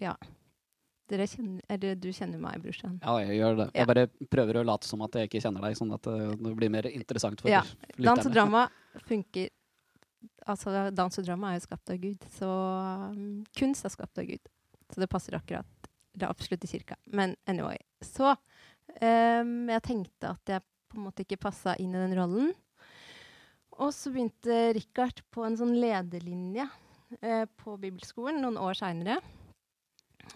Ja. 0.00 0.14
Dere 1.10 1.26
kjenner 1.28 1.96
du 2.00 2.06
kjenner 2.16 2.40
meg, 2.40 2.62
brorsan. 2.64 2.96
Ja, 3.02 3.18
jeg 3.20 3.36
gjør 3.36 3.58
det. 3.58 3.66
Jeg 3.76 3.88
bare 3.90 4.04
prøver 4.32 4.58
å 4.60 4.64
late 4.64 4.88
som 4.88 5.02
at 5.04 5.18
jeg 5.18 5.28
ikke 5.28 5.42
kjenner 5.44 5.66
deg, 5.66 5.76
sånn 5.76 5.92
at 5.92 6.08
eh, 6.08 6.32
det 6.40 6.54
blir 6.56 6.72
mer 6.72 6.88
interessant 6.88 7.44
for 7.44 7.52
Ja, 7.52 7.60
lytterne. 7.92 8.06
Dans 8.08 8.30
og 8.30 8.34
drama 8.36 8.64
funker 9.04 9.52
Altså, 10.48 10.72
dans 10.92 11.18
og 11.20 11.24
drama 11.24 11.50
er 11.50 11.58
jo 11.58 11.64
skapt 11.64 11.90
av 11.92 12.00
Gud, 12.00 12.24
så 12.32 12.48
um, 13.12 13.44
kunst 13.56 13.84
er 13.84 13.92
skapt 13.92 14.20
av 14.20 14.26
Gud. 14.28 14.50
Så 14.92 15.00
det 15.00 15.08
passer 15.12 15.36
akkurat. 15.36 15.88
Det 16.12 16.26
er 16.26 16.32
absolutt 16.32 16.64
i 16.64 16.70
kirka. 16.70 16.96
Men 17.16 17.34
anyway. 17.48 17.78
Så 18.04 18.30
um, 18.32 19.54
jeg 19.72 19.84
tenkte 19.84 20.34
at 20.34 20.52
jeg 20.54 20.64
på 20.64 21.00
en 21.00 21.06
måte 21.06 21.24
ikke 21.24 21.40
passa 21.46 21.76
inn 21.80 21.96
i 21.96 22.02
den 22.02 22.16
rollen. 22.16 22.52
Og 23.80 23.92
så 23.96 24.12
begynte 24.12 24.74
Richard 24.76 25.24
på 25.34 25.46
en 25.46 25.56
sånn 25.60 25.74
lederlinje 25.80 26.68
uh, 26.68 27.46
på 27.60 27.78
bibelskolen 27.80 28.40
noen 28.44 28.60
år 28.60 28.76
seinere. 28.80 29.18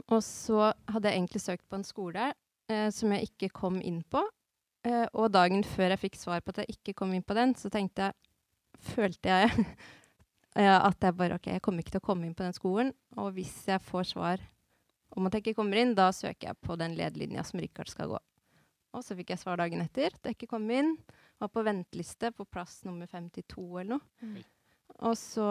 Og 0.09 0.21
så 0.25 0.73
hadde 0.89 1.11
jeg 1.11 1.19
egentlig 1.19 1.43
søkt 1.45 1.67
på 1.69 1.79
en 1.79 1.87
skole 1.87 2.31
eh, 2.71 2.89
som 2.95 3.13
jeg 3.15 3.31
ikke 3.31 3.53
kom 3.61 3.81
inn 3.85 4.03
på. 4.11 4.23
Eh, 4.87 5.07
og 5.13 5.33
dagen 5.35 5.65
før 5.67 5.93
jeg 5.95 6.03
fikk 6.07 6.19
svar 6.21 6.43
på 6.45 6.55
at 6.55 6.63
jeg 6.63 6.79
ikke 6.79 6.97
kom 7.01 7.13
inn 7.17 7.27
på 7.27 7.37
den, 7.39 7.55
så 7.59 7.73
tenkte 7.73 8.09
jeg 8.09 8.19
Følte 8.79 9.27
jeg 9.27 9.49
eh, 10.61 10.69
at 10.71 11.03
jeg 11.03 11.17
bare 11.19 11.35
OK, 11.35 11.49
jeg 11.51 11.63
kommer 11.65 11.83
ikke 11.83 11.97
til 11.97 12.03
å 12.03 12.09
komme 12.13 12.29
inn 12.29 12.37
på 12.39 12.45
den 12.45 12.55
skolen. 12.55 12.93
Og 13.19 13.33
hvis 13.35 13.57
jeg 13.67 13.83
får 13.83 14.13
svar 14.13 14.45
om 15.17 15.27
at 15.27 15.35
jeg 15.35 15.43
ikke 15.43 15.59
kommer 15.59 15.81
inn, 15.81 15.97
da 15.99 16.13
søker 16.15 16.53
jeg 16.53 16.61
på 16.63 16.77
den 16.79 16.95
ledelinja 16.95 17.43
som 17.49 17.59
Richard 17.59 17.91
skal 17.91 18.13
gå. 18.13 18.21
Og 18.95 19.03
så 19.05 19.17
fikk 19.19 19.33
jeg 19.33 19.43
svar 19.43 19.59
dagen 19.59 19.83
etter 19.83 20.15
at 20.15 20.29
jeg 20.29 20.37
ikke 20.37 20.53
kom 20.55 20.69
inn. 20.71 20.95
Var 21.43 21.51
på 21.51 21.65
venteliste 21.67 22.31
på 22.37 22.47
plass 22.47 22.81
nummer 22.87 23.11
52 23.11 23.67
eller 23.81 23.97
noe. 23.97 24.07
Mm. 24.23 24.39
Og 25.09 25.19
så 25.19 25.49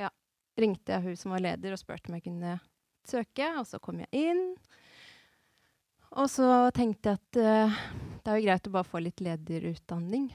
ja, 0.00 0.10
ringte 0.58 0.96
jeg 0.96 1.04
hun 1.06 1.20
som 1.20 1.36
var 1.36 1.44
leder 1.44 1.76
og 1.76 1.80
spurte 1.80 2.10
om 2.10 2.18
jeg 2.18 2.26
kunne 2.26 2.56
søke, 3.08 3.46
og 3.58 3.64
så 3.68 3.76
kom 3.82 3.96
jeg 4.04 4.10
inn. 4.28 4.44
Og 6.16 6.26
så 6.32 6.70
tenkte 6.76 7.08
jeg 7.10 7.16
at 7.20 7.32
uh, 7.42 7.70
det 8.22 8.28
er 8.30 8.36
jo 8.38 8.46
greit 8.46 8.68
å 8.68 8.74
bare 8.74 8.88
få 8.88 8.98
litt 9.04 9.20
lederutdanning. 9.24 10.26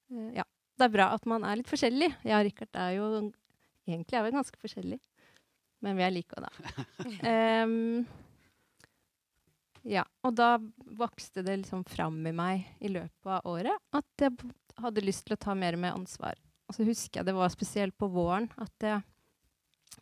Uh, 0.09 0.31
ja, 0.37 0.45
det 0.79 0.87
er 0.87 0.95
bra 0.95 1.11
at 1.15 1.27
man 1.29 1.45
er 1.45 1.59
litt 1.59 1.69
forskjellig. 1.69 2.09
Jeg 2.25 2.37
og 2.37 2.47
Rikard 2.47 2.81
er 2.81 2.95
jo 2.97 3.09
egentlig 3.89 4.17
er 4.17 4.25
vi 4.25 4.33
ganske 4.37 4.61
forskjellige, 4.61 5.01
men 5.85 5.97
vi 5.97 6.05
er 6.05 6.13
like 6.13 6.37
òg, 6.37 6.45
da. 6.45 6.87
um, 7.65 8.03
ja, 9.89 10.03
og 10.25 10.35
da 10.37 10.57
vokste 10.99 11.43
det 11.45 11.61
liksom 11.61 11.85
fram 11.87 12.19
i 12.27 12.33
meg 12.35 12.65
i 12.83 12.91
løpet 12.91 13.31
av 13.31 13.47
året 13.47 13.95
at 13.95 14.25
jeg 14.25 14.35
hadde 14.79 15.05
lyst 15.05 15.25
til 15.27 15.35
å 15.35 15.41
ta 15.41 15.55
mer 15.57 15.77
med 15.79 15.95
ansvar. 15.95 16.37
Og 16.69 16.75
så 16.75 16.85
husker 16.85 17.21
jeg 17.21 17.29
det 17.29 17.37
var 17.37 17.49
spesielt 17.53 17.95
på 17.97 18.09
våren 18.11 18.49
at 18.61 18.85
jeg 18.85 19.01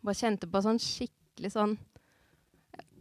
bare 0.02 0.20
kjente 0.20 0.50
på 0.52 0.62
sånn 0.66 0.82
skikkelig 0.82 1.54
sånn 1.54 1.78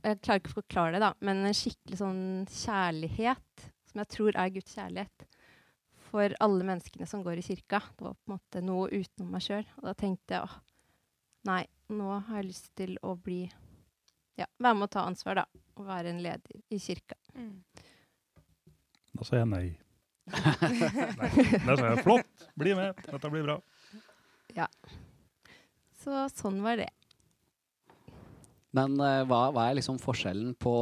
Jeg 0.07 0.21
klarer 0.23 0.39
ikke 0.39 0.53
å 0.53 0.59
forklare 0.61 0.95
det, 0.95 1.01
da, 1.03 1.09
men 1.27 1.43
en 1.43 1.57
skikkelig 1.57 1.97
sånn 1.99 2.21
kjærlighet, 2.47 3.65
som 3.91 4.03
jeg 4.03 4.11
tror 4.15 4.37
er 4.39 4.53
Guds 4.55 4.77
kjærlighet, 4.77 5.25
for 6.07 6.35
alle 6.47 6.67
menneskene 6.69 7.09
som 7.11 7.25
går 7.27 7.41
i 7.41 7.47
kirka. 7.49 7.81
Det 7.97 8.07
var 8.07 8.15
på 8.15 8.31
en 8.31 8.37
måte 8.37 8.63
noe 8.63 8.87
utenom 8.93 9.33
meg 9.35 9.43
sjøl. 9.43 9.67
Og 9.81 9.89
da 9.89 9.95
tenkte 9.99 10.37
jeg 10.37 10.47
åh, 10.47 10.55
nei, 11.51 11.65
nå 11.91 12.13
har 12.29 12.39
jeg 12.39 12.51
lyst 12.53 12.71
til 12.79 12.95
å 13.03 13.17
bli 13.19 13.45
Ja, 14.37 14.47
være 14.61 14.77
med 14.77 14.87
å 14.87 14.93
ta 14.93 15.07
ansvar, 15.09 15.41
da. 15.41 15.63
Og 15.81 15.89
være 15.89 16.13
en 16.13 16.23
leder 16.23 16.63
i 16.71 16.79
kirka. 16.81 17.17
Mm. 17.35 17.57
Da 19.17 19.27
sa 19.27 19.41
jeg 19.41 19.49
nei. 19.51 19.67
nei. 20.31 21.31
Da 21.67 21.77
sa 21.81 21.91
jeg 21.91 22.05
flott, 22.05 22.47
bli 22.55 22.77
med, 22.79 23.01
dette 23.09 23.33
blir 23.33 23.47
bra. 23.49 23.59
Så 26.07 26.29
sånn 26.37 26.61
var 26.63 26.79
det. 26.79 26.93
Men 28.75 28.97
eh, 29.01 29.23
hva, 29.29 29.51
hva 29.55 29.69
er 29.71 29.79
liksom 29.79 29.99
forskjellen 30.03 30.55
på, 30.61 30.73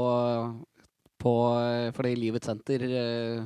på 1.23 1.35
eh, 1.61 1.91
Fordi 1.95 2.15
Livets 2.19 2.49
senter 2.49 2.83
eh, 2.89 3.45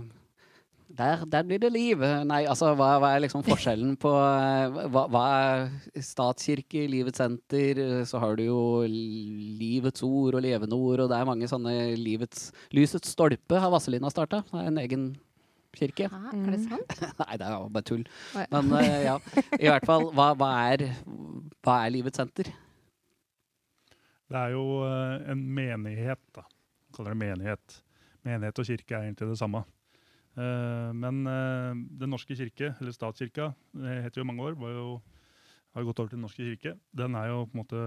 der, 0.99 1.21
der 1.29 1.43
blir 1.45 1.59
det 1.61 1.69
liv. 1.75 2.01
Nei, 2.25 2.41
altså 2.49 2.71
hva, 2.79 2.95
hva 3.03 3.11
er 3.13 3.21
liksom 3.27 3.43
forskjellen 3.45 3.91
på 4.01 4.09
hva, 4.09 5.03
hva 5.13 5.25
er 5.37 6.01
statskirke, 6.03 6.87
Livets 6.89 7.21
senter, 7.21 7.83
så 8.09 8.19
har 8.23 8.39
du 8.41 8.47
jo 8.47 8.61
Livets 8.89 10.03
ord 10.07 10.39
og 10.39 10.43
levende 10.47 10.79
ord, 10.79 11.03
og 11.05 11.11
det 11.13 11.19
er 11.19 11.29
mange 11.29 11.51
sånne 11.51 11.75
livets 12.01 12.49
Lysets 12.75 13.13
stolpe 13.13 13.61
har 13.61 13.71
Vazelina 13.75 14.09
starta. 14.11 14.41
Det 14.49 14.63
er 14.63 14.71
en 14.73 14.81
egen 14.81 15.05
kirke. 15.77 16.09
Hæ, 16.09 16.23
er 16.33 16.51
det 16.55 16.63
Mm. 16.65 16.71
sant? 16.73 17.05
Nei, 17.21 17.37
det 17.37 17.47
er 17.53 17.69
bare 17.77 17.85
tull. 17.93 18.07
Oi. 18.41 18.47
Men 18.57 18.73
ja, 19.05 19.19
i 19.61 19.69
hvert 19.69 19.85
fall, 19.87 20.09
hva, 20.17 20.31
hva, 20.41 20.49
er, 20.73 20.87
hva 21.69 21.83
er 21.85 21.93
Livets 21.99 22.17
senter? 22.19 22.49
Det 24.29 24.37
er 24.37 24.53
jo 24.53 24.65
eh, 24.85 25.31
en 25.33 25.43
menighet, 25.57 26.21
da. 26.37 26.45
Man 26.45 26.97
kaller 26.97 27.15
det 27.15 27.21
menighet. 27.23 27.77
Menighet 28.27 28.61
og 28.61 28.69
kirke 28.69 28.97
er 28.97 29.07
egentlig 29.07 29.31
det 29.31 29.41
samme. 29.41 29.63
Eh, 30.37 30.91
men 30.97 31.23
eh, 31.25 31.79
Den 32.03 32.13
norske 32.13 32.37
kirke, 32.37 32.75
eller 32.77 32.93
statskirka, 32.93 33.53
det 33.73 34.03
heter 34.05 34.21
jo 34.21 34.29
mange 34.29 34.45
år, 34.45 34.59
var 34.61 34.75
jo, 34.77 34.89
har 35.77 35.87
gått 35.89 36.03
over 36.03 36.13
til 36.13 36.19
Den 36.19 36.27
norske 36.27 36.45
kirke. 36.51 36.75
Den 36.93 37.17
er 37.17 37.31
jo 37.33 37.47
på 37.47 37.57
en 37.57 37.63
måte 37.63 37.85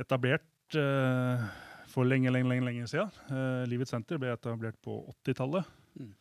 etablert 0.00 0.48
for 1.92 2.08
lenge, 2.08 2.30
lenge, 2.32 2.48
lenge, 2.48 2.64
lenge 2.64 2.86
siden. 2.88 3.10
Livets 3.68 3.90
senter 3.92 4.16
ble 4.16 4.30
etablert 4.32 4.78
på 4.80 4.94
80-tallet. 5.20 5.66
Mm. 6.00 6.14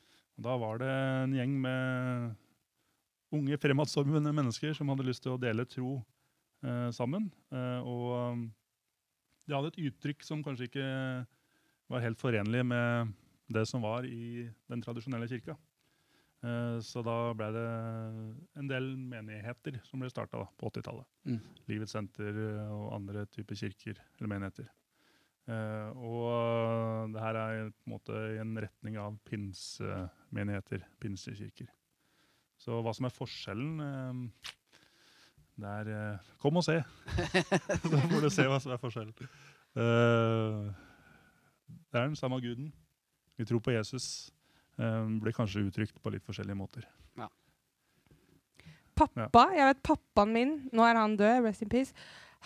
Da 0.43 0.57
var 0.59 0.81
det 0.81 0.89
en 0.91 1.35
gjeng 1.37 1.53
med 1.63 2.33
unge, 3.31 3.59
fremadstormende 3.63 4.33
mennesker 4.35 4.75
som 4.75 4.91
hadde 4.91 5.07
lyst 5.07 5.23
til 5.23 5.37
å 5.37 5.39
dele 5.39 5.63
tro 5.71 5.93
sammen. 6.91 7.29
Og 7.87 8.43
de 9.51 9.57
hadde 9.59 9.73
et 9.73 9.89
uttrykk 9.89 10.23
som 10.23 10.43
kanskje 10.45 10.69
ikke 10.69 10.87
var 11.91 12.05
helt 12.05 12.21
forenlig 12.21 12.63
med 12.63 13.11
det 13.51 13.65
som 13.67 13.83
var 13.83 14.07
i 14.07 14.47
den 14.71 14.83
tradisjonelle 14.83 15.27
kirka. 15.27 15.57
Eh, 16.41 16.77
så 16.81 17.03
da 17.05 17.15
ble 17.37 17.49
det 17.53 17.65
en 18.57 18.69
del 18.69 18.93
menigheter 18.97 19.81
som 19.85 20.01
ble 20.01 20.09
starta 20.09 20.45
på 20.57 20.71
80-tallet. 20.71 21.09
Mm. 21.27 21.41
Livets 21.69 21.97
senter 21.97 22.39
eh, 22.47 22.71
og 22.71 22.95
andre 22.95 23.25
typer 23.29 23.59
kirker 23.59 23.99
eller 23.99 24.31
menigheter. 24.31 24.71
Eh, 25.51 25.99
og 25.99 27.11
det 27.11 27.21
her 27.25 27.41
er 27.41 27.75
måte 27.89 28.15
i 28.37 28.39
en 28.41 28.55
retning 28.63 28.97
av 29.01 29.19
pinsemenigheter, 29.27 30.87
pinsekirker. 31.01 31.69
Så 32.61 32.79
hva 32.85 32.93
som 32.93 33.09
er 33.09 33.13
forskjellen 33.13 34.29
eh, 35.57 35.61
Det 35.61 35.71
er 35.71 36.13
eh, 36.13 36.31
Kom 36.41 36.57
og 36.57 36.63
se! 36.63 36.83
Så 37.81 38.03
får 38.11 38.21
du 38.21 38.29
se 38.29 38.47
hva 38.47 38.59
som 38.59 38.71
er 38.71 38.81
forskjellen. 38.81 39.13
Uh, 39.75 40.71
det 41.91 41.99
er 41.99 42.07
den 42.07 42.15
samme 42.15 42.41
guden. 42.41 42.73
Vi 43.37 43.45
tror 43.45 43.59
på 43.59 43.71
Jesus. 43.71 44.31
Eh, 44.79 45.05
blir 45.21 45.35
kanskje 45.35 45.61
uttrykt 45.67 46.01
på 46.01 46.09
litt 46.13 46.25
forskjellige 46.25 46.57
måter. 46.57 46.87
Pappa, 49.01 49.47
jeg 49.55 49.65
vet 49.65 49.79
pappaen 49.87 50.33
min, 50.35 50.51
nå 50.75 50.83
er 50.85 50.99
han 50.99 51.15
død, 51.17 51.45
rest 51.45 51.63
in 51.65 51.69
peace, 51.71 51.93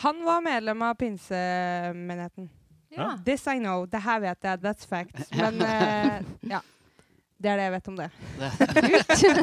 han 0.05 0.21
var 0.23 0.43
medlem 0.45 0.83
av 0.85 0.93
pinsemenigheten. 0.99 2.47
Ja. 2.95 3.09
This 3.25 3.43
I 3.51 3.57
know, 3.59 3.83
det 3.89 3.99
her 4.05 4.21
vet 4.23 4.45
jeg, 4.45 4.61
that's 4.63 4.87
facts. 4.87 5.31
Men 5.35 5.59
uh, 5.59 6.21
ja, 6.53 6.61
det 7.45 7.51
er 7.53 7.59
det 7.61 7.65
jeg 7.67 7.73
vet 7.75 7.87
om 7.91 7.97
det. 7.99 8.09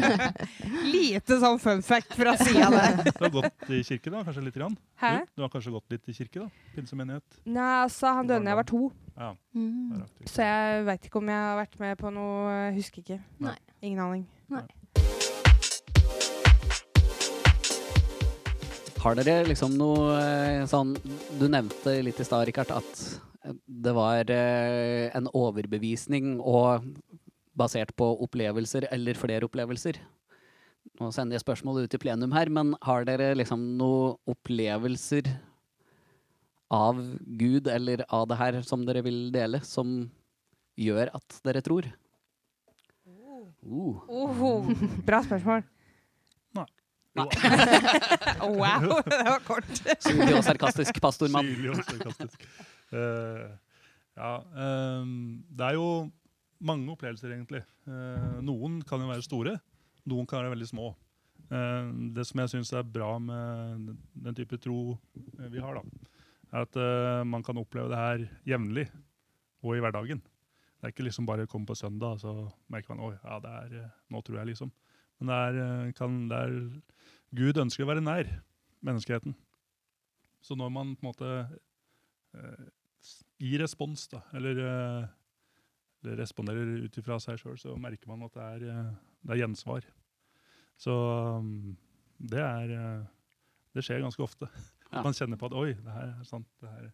Lite 0.93 1.37
sånn 1.43 1.61
fun 1.63 1.83
fact 1.87 2.17
fra 2.19 2.33
sida 2.41 2.69
der. 2.73 2.97
Du 3.07 3.21
har 3.23 3.33
gått 3.37 3.71
i 3.71 3.79
kirke, 3.87 4.11
da? 4.11 4.25
Kanskje 4.27 4.43
litt? 4.49 4.57
Grann? 4.59 4.75
Hæ? 5.01 5.13
Du, 5.23 5.39
du 5.39 5.45
har 5.47 5.53
kanskje 5.53 5.73
gått 5.77 5.95
litt 5.95 6.11
i 6.11 6.17
kirke? 6.17 6.43
da? 6.43 6.67
Pinsemenighet? 6.75 7.39
Nei, 7.47 7.71
altså, 7.85 8.11
han 8.19 8.27
døde 8.29 8.43
da 8.45 8.53
jeg 8.57 8.61
var 8.63 8.69
to, 8.73 8.83
Ja, 9.13 9.31
Mm. 9.55 10.03
så 10.25 10.41
jeg 10.47 10.85
veit 10.89 11.03
ikke 11.07 11.19
om 11.21 11.29
jeg 11.29 11.37
har 11.37 11.59
vært 11.61 11.75
med 11.83 11.99
på 12.01 12.11
noe 12.15 12.71
Husker 12.73 13.03
ikke. 13.03 13.19
Nei. 13.45 13.53
Ingen 13.85 14.01
aning. 14.01 14.23
Nei. 14.49 14.63
Har 19.03 19.19
dere 19.19 19.43
liksom 19.49 19.75
noe 19.77 20.15
eh, 20.23 20.63
sånn 20.71 20.93
Du 21.41 21.49
nevnte 21.51 21.97
litt 22.07 22.21
i 22.23 22.25
stad, 22.27 22.47
Rikard, 22.49 22.71
at 22.71 23.05
det 23.67 23.91
var 23.97 24.29
eh, 24.31 25.09
en 25.19 25.27
overbevisning 25.35 26.37
og 26.39 26.85
basert 27.59 27.93
på 27.99 28.09
opplevelser 28.25 28.89
eller 28.93 29.19
flere 29.19 29.49
opplevelser. 29.49 29.99
Nå 31.01 31.11
sender 31.15 31.37
jeg 31.37 31.45
spørsmålet 31.45 31.87
ut 31.87 31.97
i 31.97 32.01
plenum 32.03 32.35
her, 32.35 32.51
men 32.53 32.75
har 32.85 33.07
dere 33.09 33.33
liksom 33.39 33.63
noen 33.79 34.17
opplevelser 34.31 35.29
av 36.73 36.99
Gud 37.39 37.69
eller 37.69 38.05
av 38.09 38.27
det 38.31 38.39
her 38.41 38.61
som 38.67 38.87
dere 38.89 39.05
vil 39.05 39.27
dele, 39.35 39.61
som 39.67 40.07
gjør 40.81 41.13
at 41.15 41.39
dere 41.45 41.63
tror? 41.65 41.89
Uh. 43.07 44.01
Oho, 44.09 44.53
bra 45.09 45.21
spørsmål. 45.27 45.67
Nei. 47.13 47.27
wow, 48.57 48.87
det 49.05 49.19
var 49.27 49.43
kort. 49.45 49.69
Syrlig 50.05 50.33
og 50.39 50.45
sarkastisk 50.47 51.01
pastormann. 51.05 51.51
Syrlig 51.51 51.75
og 51.75 51.83
sarkastisk. 51.85 52.47
Eh, 52.97 53.45
ja, 54.17 54.33
um, 54.41 55.43
det 55.53 55.67
er 55.67 55.77
jo 55.77 55.89
mange 56.63 56.93
opplevelser, 56.95 57.33
egentlig. 57.35 57.63
Eh, 57.89 58.41
noen 58.45 58.81
kan 58.87 59.03
jo 59.03 59.11
være 59.11 59.25
store, 59.27 59.57
noen 60.11 60.29
kan 60.29 60.43
være 60.43 60.55
veldig 60.55 60.69
små. 60.71 60.91
Eh, 61.53 61.89
det 62.17 62.25
som 62.29 62.43
jeg 62.43 62.53
syns 62.55 62.73
er 62.79 62.87
bra 62.87 63.17
med 63.23 63.97
den- 64.15 64.35
type 64.39 64.59
tro 64.63 64.99
eh, 65.39 65.49
vi 65.49 65.61
har, 65.63 65.75
da, 65.75 65.83
er 66.53 66.67
at 66.67 66.77
man 67.27 67.43
kan 67.43 67.57
oppleve 67.57 67.89
det 67.89 67.97
her 67.97 68.29
jevnlig 68.45 68.87
og 69.65 69.77
i 69.77 69.81
hverdagen. 69.81 70.21
Det 70.21 70.85
er 70.85 70.93
ikke 70.93 71.07
liksom 71.07 71.25
bare 71.27 71.47
å 71.47 71.49
komme 71.49 71.65
på 71.67 71.77
søndag, 71.79 72.19
så 72.21 72.53
merker 72.69 72.95
man 72.95 73.07
oi, 73.07 73.15
ja, 73.25 73.39
det 73.41 73.51
er, 73.51 73.91
nå 74.11 74.21
tror 74.23 74.39
jeg 74.43 74.51
liksom. 74.51 74.73
Men 75.21 75.31
det 75.31 75.39
er, 75.39 75.93
kan, 75.97 76.29
det 76.29 76.37
er 76.37 76.83
Gud 77.33 77.57
ønsker 77.63 77.87
å 77.87 77.89
være 77.89 78.05
nær 78.05 78.29
menneskeheten. 78.85 79.35
Så 80.43 80.57
når 80.59 80.71
man 80.75 80.93
på 80.97 81.07
en 81.07 81.13
måte 81.13 81.31
gir 83.41 83.63
respons, 83.63 84.09
da, 84.13 84.21
eller 84.37 84.61
responderer 86.05 86.85
ut 86.87 86.97
ifra 86.99 87.19
seg 87.23 87.39
sjøl, 87.41 87.59
så 87.59 87.77
merker 87.79 88.09
man 88.11 88.23
at 88.27 88.35
det 88.35 88.43
er, 88.43 88.65
eh, 88.73 88.93
det 89.27 89.35
er 89.37 89.43
gjensvar. 89.45 89.85
Så 90.83 90.93
um, 91.39 91.77
det 92.19 92.41
er 92.43 92.71
eh, 92.75 93.03
Det 93.75 93.85
skjer 93.87 94.03
ganske 94.05 94.23
ofte. 94.23 94.49
Ja. 94.93 95.01
Man 95.07 95.15
kjenner 95.17 95.39
på 95.41 95.47
at 95.49 95.55
oi, 95.57 95.71
det 95.73 95.89
her 95.89 96.09
er 96.21 96.25
sant, 96.29 96.45
det 96.61 96.69
her 96.69 96.89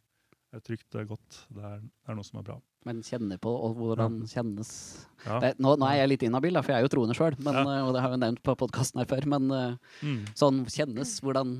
er 0.55 0.61
trygt, 0.63 0.85
det 0.95 1.01
er 1.01 1.07
godt, 1.11 1.39
det 1.51 1.65
er, 1.67 1.81
det 1.83 2.13
er 2.13 2.15
noe 2.15 2.23
som 2.29 2.39
er 2.39 2.45
bra. 2.47 2.55
Men 2.87 3.01
kjenner 3.03 3.41
på 3.43 3.51
og 3.51 3.75
hvordan 3.75 4.21
kjennes 4.31 4.69
Ja. 5.25 5.41
det, 5.43 5.51
nå, 5.59 5.73
nå 5.83 5.89
er 5.91 5.97
jeg 6.05 6.13
litt 6.13 6.23
inhabil, 6.29 6.61
for 6.63 6.71
jeg 6.71 6.79
er 6.79 6.87
jo 6.87 6.93
troende 6.95 7.17
sjøl, 7.19 7.35
Ja. 7.43 7.65
og 7.89 7.91
det 7.97 8.05
har 8.05 8.15
jeg 8.15 8.21
nevnt 8.23 8.43
på 8.47 8.55
podkasten 8.61 9.03
her 9.03 9.09
før. 9.11 9.27
Men 9.35 9.51
eh, 9.51 9.75
Mm. 10.07 10.21
sånn 10.39 10.61
kjennes, 10.71 11.17
hvordan 11.27 11.57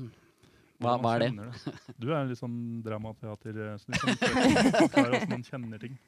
Hva, 0.79 0.95
hva 1.03 1.11
er 1.17 1.25
det? 1.25 1.29
det. 1.35 1.75
Du 1.99 2.07
er 2.15 2.23
litt 2.31 2.39
sånn 2.39 2.55
dramateater, 2.87 3.59
eh, 3.65 3.75
Sånn, 3.83 5.29
man 5.29 5.43
kjenner 5.43 5.79
ting. 5.83 5.99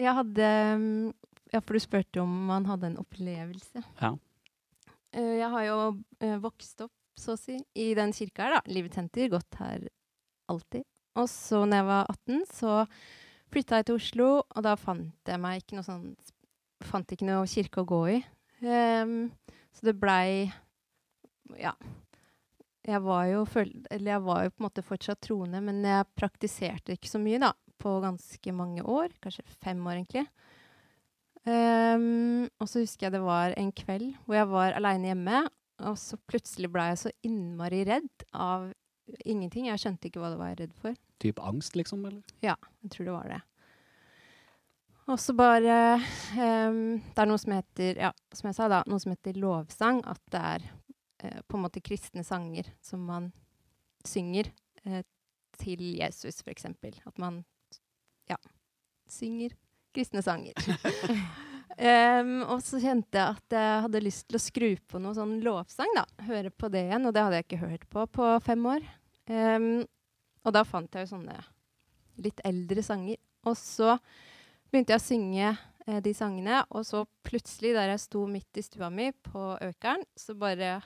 Jeg 0.00 0.16
hadde 0.16 0.48
mm, 0.80 1.12
Ja, 1.52 1.60
for 1.60 1.76
du 1.76 1.82
spurte 1.82 2.22
om 2.22 2.32
man 2.48 2.66
hadde 2.70 2.88
en 2.92 2.98
opplevelse. 3.02 3.82
Ja. 4.00 4.14
Eh, 5.12 5.36
Jeg 5.40 5.50
har 5.52 5.64
jo 5.66 5.78
eh, 6.22 6.36
vokst 6.42 6.80
opp, 6.86 6.94
så 7.18 7.34
å 7.34 7.40
si, 7.40 7.58
i 7.74 7.90
den 7.98 8.14
kirka 8.16 8.46
her, 8.46 8.58
da. 8.58 8.60
Livets 8.70 8.96
Senter. 8.96 9.28
Gått 9.32 9.58
her 9.60 9.88
alltid. 10.50 10.86
Og 11.18 11.26
så 11.28 11.64
når 11.66 11.80
jeg 11.82 11.88
var 11.90 12.12
18, 12.14 12.44
så 12.54 12.74
flytta 13.50 13.80
jeg 13.80 13.88
til 13.88 13.98
Oslo, 13.98 14.28
og 14.46 14.62
da 14.62 14.76
fant 14.78 15.26
jeg 15.28 15.42
meg 15.42 15.62
ikke 15.62 15.78
noe 15.80 15.86
sånn 15.86 16.12
Fant 16.86 17.10
ikke 17.12 17.26
noe 17.28 17.44
kirke 17.50 17.82
å 17.82 17.88
gå 17.90 17.98
i. 18.08 18.20
Um, 18.64 19.26
så 19.76 19.90
det 19.90 19.98
blei 20.00 20.46
Ja. 21.60 21.74
Jeg 22.88 23.02
var 23.04 23.26
jo 23.28 23.42
jeg 23.52 24.22
var 24.24 24.46
jo 24.46 24.52
på 24.54 24.62
en 24.62 24.64
måte 24.64 24.84
fortsatt 24.86 25.20
troende, 25.26 25.60
men 25.60 25.82
jeg 25.84 26.08
praktiserte 26.16 26.96
ikke 26.96 27.10
så 27.10 27.20
mye, 27.20 27.42
da. 27.42 27.50
På 27.80 27.96
ganske 28.04 28.52
mange 28.54 28.84
år. 28.84 29.12
Kanskje 29.24 29.46
fem 29.60 29.80
år, 29.86 30.00
egentlig. 30.00 30.26
Um, 31.48 32.50
og 32.60 32.68
så 32.68 32.82
husker 32.82 33.06
jeg 33.06 33.14
det 33.14 33.22
var 33.24 33.54
en 33.56 33.70
kveld 33.72 34.10
hvor 34.26 34.36
jeg 34.36 34.48
var 34.50 34.74
aleine 34.76 35.08
hjemme, 35.08 35.38
og 35.88 35.94
så 35.96 36.18
plutselig 36.28 36.68
ble 36.68 36.90
jeg 36.90 36.98
så 37.00 37.12
innmari 37.24 37.80
redd 37.88 38.26
av 38.36 38.66
ingenting. 39.24 39.70
Jeg 39.70 39.80
skjønte 39.80 40.10
ikke 40.10 40.20
hva 40.20 40.34
det 40.34 40.40
var 40.40 40.50
jeg 40.52 40.58
redd 40.64 40.74
for. 40.82 40.98
Typ 41.22 41.40
angst, 41.44 41.78
liksom? 41.78 42.04
Eller? 42.08 42.34
Ja, 42.44 42.56
Jeg 42.84 42.92
tror 42.94 43.08
det 43.08 43.14
var 43.14 43.32
det. 43.32 43.40
Og 45.10 45.18
så 45.18 45.34
bare 45.34 45.96
um, 46.38 47.00
Det 47.02 47.18
er 47.18 47.26
noe 47.26 47.40
som 47.40 47.54
heter 47.56 47.98
Ja, 47.98 48.10
som 48.36 48.46
jeg 48.46 48.56
sa, 48.60 48.68
da. 48.70 48.82
Noe 48.86 49.00
som 49.02 49.14
heter 49.14 49.40
lovsang. 49.40 50.02
At 50.06 50.20
det 50.30 50.42
er 50.52 50.66
uh, 51.24 51.40
på 51.48 51.58
en 51.58 51.64
måte 51.64 51.82
kristne 51.82 52.24
sanger 52.26 52.68
som 52.84 53.02
man 53.08 53.30
synger 54.06 54.52
uh, 54.86 55.02
til 55.60 55.82
Jesus, 55.98 56.44
eksempel. 56.46 56.94
At 57.08 57.18
man 57.18 57.42
ja, 58.30 58.38
synger 59.10 59.54
kristne 59.94 60.22
sanger. 60.22 60.54
um, 62.20 62.34
og 62.46 62.60
så 62.64 62.80
kjente 62.82 63.18
jeg 63.18 63.36
at 63.36 63.56
jeg 63.56 63.84
hadde 63.86 64.04
lyst 64.04 64.26
til 64.28 64.38
å 64.38 64.42
skru 64.42 64.70
på 64.88 65.00
noe 65.02 65.16
sånn 65.16 65.38
lovsang, 65.44 65.90
da. 65.98 66.06
Høre 66.28 66.52
på 66.54 66.70
det 66.72 66.86
igjen. 66.88 67.08
Og 67.08 67.16
det 67.16 67.24
hadde 67.26 67.40
jeg 67.40 67.48
ikke 67.48 67.64
hørt 67.64 67.88
på 67.90 68.06
på 68.18 68.34
fem 68.46 68.68
år. 68.70 68.84
Um, 69.30 69.72
og 70.46 70.54
da 70.56 70.62
fant 70.66 70.94
jeg 70.94 71.06
jo 71.06 71.14
sånne 71.16 71.36
litt 72.24 72.40
eldre 72.46 72.84
sanger. 72.84 73.20
Og 73.48 73.56
så 73.58 73.96
begynte 74.70 74.94
jeg 74.94 75.00
å 75.00 75.04
synge 75.04 75.48
eh, 75.50 76.00
de 76.04 76.12
sangene, 76.16 76.62
og 76.70 76.84
så 76.86 77.04
plutselig, 77.26 77.74
der 77.76 77.92
jeg 77.94 78.04
sto 78.04 78.24
midt 78.30 78.60
i 78.60 78.64
stua 78.64 78.90
mi 78.92 79.10
på 79.12 79.54
Økeren, 79.64 80.04
så 80.18 80.36
bare 80.38 80.78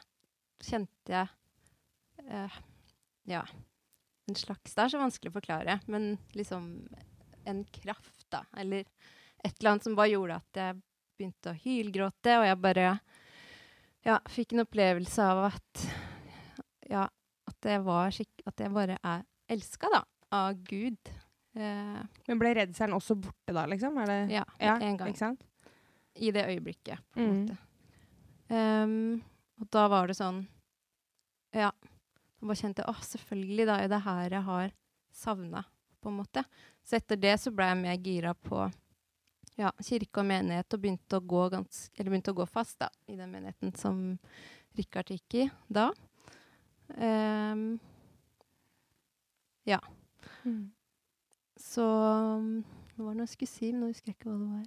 kjente 0.64 1.12
jeg 1.12 2.28
eh, 2.30 2.60
Ja, 3.28 3.42
en 4.28 4.36
slags 4.36 4.74
Det 4.74 4.84
er 4.84 4.92
så 4.92 5.00
vanskelig 5.00 5.32
å 5.32 5.38
forklare, 5.38 5.78
men 5.90 6.14
liksom 6.36 6.70
en 7.46 7.64
kraft, 7.64 8.24
da. 8.32 8.44
Eller 8.56 8.84
et 9.44 9.54
eller 9.60 9.70
annet 9.74 9.82
som 9.86 9.96
bare 9.98 10.12
gjorde 10.14 10.36
at 10.40 10.60
jeg 10.60 10.78
begynte 11.18 11.52
å 11.52 11.58
hylgråte, 11.64 12.38
og 12.40 12.46
jeg 12.48 12.60
bare 12.64 12.86
ja, 14.04 14.18
fikk 14.28 14.52
en 14.52 14.64
opplevelse 14.64 15.22
av 15.24 15.44
at 15.52 15.84
ja, 16.90 17.04
at 17.48 17.68
jeg 17.70 17.82
var. 17.86 18.08
At 18.46 18.60
jeg 18.60 18.72
bare 18.74 18.98
er 19.02 19.22
elska, 19.54 19.88
da, 19.92 20.02
av 20.36 20.54
Gud. 20.68 21.12
Eh, 21.54 22.00
Men 22.28 22.40
ble 22.40 22.54
redselen 22.58 22.96
også 22.96 23.14
borte 23.20 23.54
da, 23.54 23.64
liksom? 23.70 23.96
Er 24.02 24.10
det, 24.10 24.18
ja, 24.34 24.44
ja, 24.60 24.74
en 24.82 24.96
gang. 25.00 25.38
I 26.16 26.30
det 26.34 26.44
øyeblikket, 26.50 27.00
på 27.14 27.20
en 27.20 27.30
Mm. 27.30 27.38
måte. 27.44 27.58
Um, 28.50 29.22
og 29.60 29.70
da 29.72 29.86
var 29.88 30.06
det 30.06 30.16
sånn 30.18 30.42
Ja. 31.54 31.70
Jeg 32.40 32.46
bare 32.48 32.58
kjente 32.60 32.84
Å, 32.84 32.92
selvfølgelig, 33.00 33.64
da 33.66 33.76
er 33.80 33.88
det 33.88 34.00
her 34.04 34.28
jeg 34.30 34.42
har 34.44 34.72
savna, 35.14 35.62
på 36.02 36.10
en 36.10 36.18
måte. 36.18 36.42
Så 36.84 36.98
etter 36.98 37.16
det 37.20 37.36
så 37.40 37.52
ble 37.54 37.70
jeg 37.70 37.80
mer 37.80 38.00
gira 38.04 38.34
på 38.36 38.66
ja, 39.56 39.70
kirke 39.80 40.20
og 40.20 40.28
menighet, 40.28 40.74
og 40.74 40.82
begynte 40.82 41.18
å 41.18 41.24
gå, 41.24 41.46
gans 41.52 41.88
eller 41.96 42.12
begynte 42.12 42.34
å 42.34 42.38
gå 42.40 42.46
fast 42.50 42.80
da, 42.82 42.90
i 43.08 43.16
den 43.16 43.32
menigheten 43.32 43.72
som 43.78 44.00
Rikard 44.74 45.12
gikk 45.14 45.36
i 45.38 45.44
da. 45.70 45.90
Um, 46.98 47.78
ja. 49.64 49.78
Mm. 50.44 50.72
Så 51.56 51.84
Det 52.96 53.02
var 53.02 53.14
det 53.14 53.24
jeg 53.24 53.32
skulle 53.32 53.52
si? 53.54 53.70
Men 53.72 53.80
nå 53.86 53.92
husker 53.92 54.12
jeg 54.12 54.18
ikke 54.18 54.30
hva 54.30 54.38
det 54.38 54.50
var. 54.50 54.66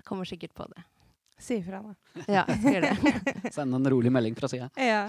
Jeg 0.00 0.06
kommer 0.08 0.28
sikkert 0.30 0.54
på 0.56 0.66
det. 0.70 0.84
Si 1.40 1.56
ifra, 1.60 1.80
da. 1.84 1.94
Ja, 2.28 2.44
jeg 2.48 2.60
skal 2.60 2.76
gjøre 2.76 2.88
det. 2.90 3.52
Send 3.56 3.76
en 3.76 3.90
rolig 3.92 4.12
melding 4.12 4.36
fra 4.38 4.48
sida. 4.50 4.70
Ja. 4.80 5.02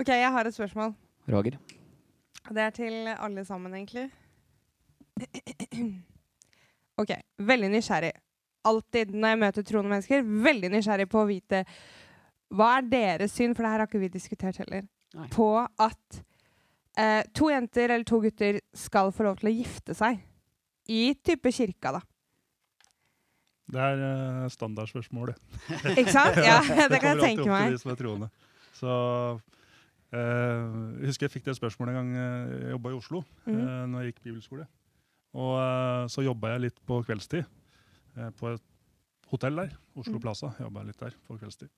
OK, 0.00 0.12
jeg 0.12 0.30
har 0.32 0.48
et 0.48 0.56
spørsmål. 0.56 0.94
Roger. 1.30 1.58
Det 2.50 2.62
er 2.64 2.74
til 2.74 3.10
alle 3.12 3.44
sammen, 3.44 3.74
egentlig. 3.76 4.08
OK, 7.00 7.14
veldig 7.50 7.70
nysgjerrig. 7.72 8.12
Alltid 8.68 9.14
når 9.16 9.34
jeg 9.34 9.40
møter 9.40 9.66
troende 9.66 9.94
mennesker, 9.94 10.24
veldig 10.48 10.72
nysgjerrig 10.74 11.08
på 11.10 11.22
å 11.22 11.28
vite 11.28 11.64
hva 12.50 12.72
er 12.80 12.88
deres 12.90 13.36
syn, 13.36 13.54
for 13.54 13.64
det 13.64 13.70
her 13.72 13.82
har 13.84 13.88
ikke 13.88 14.02
vi 14.02 14.10
diskutert 14.12 14.58
heller, 14.58 14.82
Nei. 15.14 15.28
på 15.32 15.52
at 15.60 16.20
eh, 16.98 17.22
to 17.36 17.50
jenter 17.52 17.92
eller 17.94 18.06
to 18.08 18.18
gutter 18.24 18.58
skal 18.76 19.12
få 19.14 19.28
lov 19.28 19.38
til 19.40 19.52
å 19.52 19.54
gifte 19.54 19.94
seg. 19.96 20.18
I 20.90 21.12
type 21.22 21.52
kirka, 21.54 21.94
da. 21.94 22.02
Det 23.70 23.78
er 23.78 24.00
uh, 24.02 24.48
standardspørsmålet. 24.50 25.38
Ikke 26.00 26.10
sant? 26.10 26.40
Ja, 26.42 26.58
det 26.90 26.98
kan 26.98 27.14
jeg 27.14 27.22
tenke 27.22 27.46
meg. 27.46 27.46
Det 27.46 27.46
kommer 27.46 27.54
alltid 27.54 27.54
opp 27.54 27.62
til. 27.62 27.76
De 27.76 27.82
som 27.84 27.92
er 27.92 28.00
troende. 28.00 28.30
Så 28.80 28.94
uh, 29.36 30.98
Jeg 30.98 31.12
husker 31.12 31.28
jeg 31.28 31.34
fikk 31.36 31.46
det 31.46 31.56
spørsmålet 31.58 31.94
en 31.94 32.00
gang 32.00 32.10
eh, 32.16 32.54
jeg 32.64 32.74
jobba 32.74 32.90
i 32.90 32.98
Oslo, 32.98 33.22
mm. 33.46 33.54
Uh, 33.54 33.86
når 33.92 34.02
jeg 34.02 34.12
gikk 34.12 34.22
bibelskole. 34.24 34.66
Og 35.34 35.52
eh, 35.60 36.06
så 36.10 36.24
jobba 36.26 36.54
jeg 36.54 36.60
litt 36.66 36.80
på 36.86 37.00
kveldstid 37.06 37.44
eh, 37.44 38.30
på 38.38 38.54
et 38.54 38.62
hotell 39.30 39.56
der. 39.56 39.76
Oslo 39.96 40.16
Mhm. 40.18 40.22
Plaza. 40.24 40.54
Jobba 40.58 40.82
litt 40.82 40.98
der 40.98 41.14
på 41.28 41.38
kveldstid. 41.38 41.68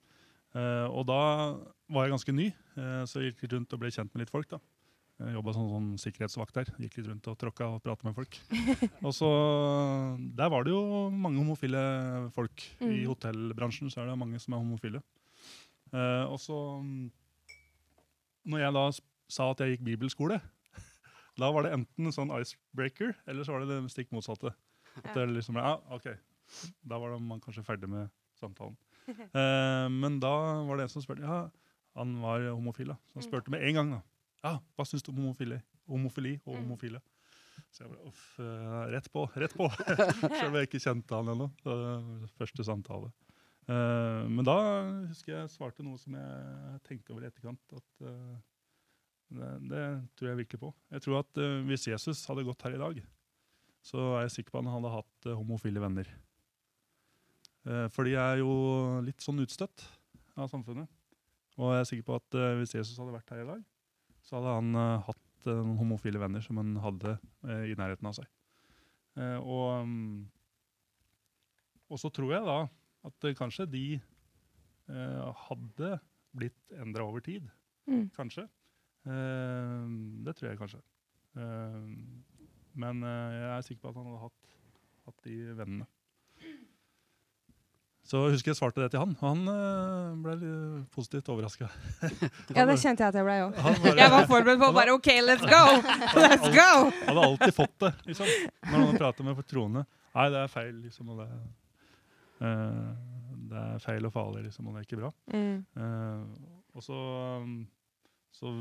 Eh, 0.54 0.86
og 0.88 1.06
da 1.08 1.18
var 1.92 2.06
jeg 2.06 2.12
ganske 2.14 2.32
ny, 2.36 2.50
så 3.08 3.20
jeg 3.20 3.32
gikk 3.32 3.42
litt 3.46 3.52
rundt 3.58 3.72
og 3.72 3.80
ble 3.80 3.90
kjent 3.90 4.12
med 4.14 4.22
litt 4.24 4.30
folk. 4.32 4.48
da. 4.48 4.58
Jobba 5.22 5.52
som 5.54 5.68
sånn 5.70 5.90
sikkerhetsvakt 6.00 6.54
der. 6.56 6.64
Gikk 6.80 6.96
litt 6.98 7.06
rundt 7.12 7.28
og 7.28 7.36
tråkka 7.38 7.68
og 7.76 7.82
prata 7.84 8.04
med 8.08 8.14
folk. 8.16 8.38
og 9.06 9.12
så, 9.14 9.28
Der 10.34 10.48
var 10.50 10.64
det 10.64 10.72
jo 10.72 11.10
mange 11.10 11.38
homofile 11.38 12.30
folk. 12.34 12.64
I 12.80 13.04
Mm. 13.04 13.06
hotellbransjen 13.12 13.90
så 13.92 14.00
er 14.02 14.06
det 14.10 14.18
mange 14.18 14.40
som 14.40 14.54
er 14.54 14.58
homofile. 14.64 15.02
Eh, 15.92 16.24
og 16.26 16.40
så 16.40 16.56
mm, 16.82 17.10
Når 18.48 18.58
jeg 18.64 18.72
da 18.74 18.84
sa 19.28 19.50
at 19.52 19.60
jeg 19.60 19.76
gikk 19.76 19.84
bibelskole, 19.84 20.40
da 21.38 21.48
var 21.52 21.62
det 21.64 21.72
enten 21.72 22.06
en 22.06 22.12
sånn 22.14 22.32
icebreaker, 22.40 23.14
eller 23.26 23.44
så 23.44 23.52
var 23.54 23.64
det 23.64 23.68
det 23.72 23.90
stikk 23.92 24.10
motsatte. 24.12 24.52
At 25.04 25.14
det 25.16 25.28
liksom, 25.32 25.56
ja, 25.56 25.78
ok, 25.90 26.10
Da 26.84 26.98
var 27.00 27.14
man 27.18 27.40
kanskje 27.40 27.64
ferdig 27.64 27.88
med 27.88 28.10
samtalen. 28.36 28.76
Eh, 29.08 29.88
men 29.88 30.18
da 30.20 30.32
var 30.68 30.76
det 30.76 30.84
en 30.84 30.92
som 30.92 31.02
spurte 31.02 31.24
ja, 31.24 31.46
han 31.96 32.12
var 32.20 32.44
homofil. 32.52 32.92
da. 32.92 32.96
Så 33.08 33.20
han 33.20 33.26
spurte 33.28 33.50
med 33.50 33.62
en 33.64 33.74
gang. 33.74 33.90
da, 33.96 34.02
ja, 34.44 34.58
Hva 34.76 34.84
syns 34.86 35.02
du 35.02 35.10
om 35.12 35.22
homofili, 35.22 35.60
homofili 35.88 36.34
og 36.46 36.54
Mm. 36.56 36.62
homofile? 36.68 37.00
Så 37.72 37.84
jeg 37.84 37.90
bare 37.92 38.06
uff, 38.08 38.38
eh, 38.40 38.90
rett 38.92 39.08
på, 39.12 39.26
rett 39.36 39.54
på. 39.56 39.68
Selv 40.36 40.48
om 40.50 40.54
jeg 40.60 40.68
ikke 40.68 40.80
kjente 40.84 41.14
han 41.16 41.28
ennå. 41.32 41.50
Var 41.64 42.28
Første 42.38 42.64
samtale. 42.64 43.10
Eh, 43.68 44.28
men 44.28 44.44
da 44.44 44.56
husker 45.08 45.32
jeg 45.38 45.48
svarte 45.54 45.84
noe 45.84 45.96
som 46.00 46.12
jeg 46.18 46.80
tenkte 46.84 47.12
over 47.14 47.24
i 47.24 47.30
etterkant. 47.30 47.60
at 47.72 48.04
eh, 48.04 48.36
det, 49.32 49.50
det 49.70 49.84
tror 50.16 50.30
jeg 50.30 50.40
virkelig 50.42 50.60
på. 50.60 50.70
Jeg 50.92 51.04
tror 51.04 51.20
at 51.22 51.40
eh, 51.40 51.62
Hvis 51.68 51.88
Jesus 51.88 52.24
hadde 52.28 52.44
gått 52.46 52.64
her 52.66 52.76
i 52.76 52.80
dag, 52.80 53.00
så 53.82 54.02
er 54.16 54.26
jeg 54.26 54.36
sikker 54.36 54.54
på 54.54 54.60
at 54.60 54.66
han 54.68 54.76
hadde 54.76 54.94
hatt 54.94 55.28
eh, 55.28 55.38
homofile 55.38 55.82
venner. 55.82 56.10
Eh, 57.66 57.86
for 57.94 58.08
de 58.08 58.16
er 58.18 58.42
jo 58.42 58.52
litt 59.06 59.24
sånn 59.24 59.42
utstøtt 59.42 59.86
av 60.36 60.50
samfunnet. 60.52 60.90
Og 61.60 61.74
jeg 61.74 61.82
er 61.82 61.90
sikker 61.90 62.06
på 62.08 62.16
at 62.16 62.36
hvis 62.58 62.72
Jesus 62.72 62.96
hadde 62.96 63.12
vært 63.12 63.28
her 63.34 63.42
i 63.42 63.48
dag, 63.50 63.64
så 64.24 64.38
hadde 64.38 64.54
han 64.56 64.78
hatt 65.04 65.48
noen 65.50 65.74
homofile 65.76 66.20
venner 66.22 66.40
som 66.40 66.56
han 66.56 66.70
hadde 66.80 67.12
i 67.68 67.74
nærheten 67.76 68.08
av 68.08 68.14
seg. 68.16 68.30
Og, 69.20 69.84
mm, 69.84 70.22
og 71.92 72.00
så 72.00 72.08
tror 72.16 72.32
jeg 72.32 72.46
da 72.48 72.56
at 73.10 73.28
kanskje 73.36 73.66
de 73.68 73.84
hadde 75.44 75.92
blitt 76.32 76.72
endra 76.80 77.04
over 77.04 77.20
tid. 77.20 77.50
Mm. 77.84 78.08
Kanskje. 78.16 78.46
Eh, 79.06 79.86
det 80.26 80.36
tror 80.36 80.50
jeg 80.50 80.60
kanskje. 80.60 80.82
Eh, 81.36 81.80
men 82.82 83.02
eh, 83.02 83.34
jeg 83.38 83.50
er 83.56 83.66
sikker 83.66 83.82
på 83.82 83.90
at 83.92 83.98
han 83.98 84.06
hadde 84.10 84.22
hatt, 84.22 84.54
hatt 85.08 85.26
de 85.26 85.38
vennene. 85.58 85.88
Så 88.02 88.18
jeg 88.26 88.34
husker 88.34 88.50
jeg 88.50 88.58
svarte 88.58 88.82
det 88.82 88.90
til 88.92 89.00
han, 89.00 89.12
og 89.14 89.28
han 89.28 90.22
ble 90.24 90.32
litt 90.40 90.88
positivt 90.92 91.28
overraska. 91.32 91.68
Ja, 92.56 92.66
det 92.68 92.74
kjente 92.82 93.06
jeg 93.06 93.12
at 93.12 93.16
jeg 93.16 93.24
ble 93.24 93.36
òg. 93.46 93.60
Jeg 93.86 94.10
var 94.12 94.26
forberedt 94.28 94.60
på 94.60 94.70
bare 94.74 94.96
OK, 94.98 95.08
let's 95.22 95.46
go! 95.46 95.62
Let's 96.26 96.48
go! 96.50 96.72
hadde 97.06 97.26
alltid 97.28 97.54
fått 97.56 97.76
det, 97.86 97.92
liksom. 98.10 98.32
Når 98.66 98.82
noen 98.82 98.98
prater 99.00 99.28
med 99.28 99.38
troende. 99.48 99.86
Nei, 100.12 100.26
det 100.34 100.42
er 100.42 100.50
feil, 100.52 100.74
liksom. 100.82 101.14
Og 101.14 101.22
det, 101.22 101.28
uh, 102.42 102.90
det 103.52 103.62
er 103.62 103.84
feil 103.86 104.10
og 104.10 104.12
farlig, 104.12 104.44
liksom, 104.48 104.66
og 104.68 104.74
det 104.74 104.82
er 104.82 104.88
ikke 104.90 105.00
bra. 105.00 105.12
Mm. 105.32 105.62
Uh, 105.78 106.52
og 106.74 106.84
så, 106.84 106.98
um, 107.38 107.56
så 108.34 108.52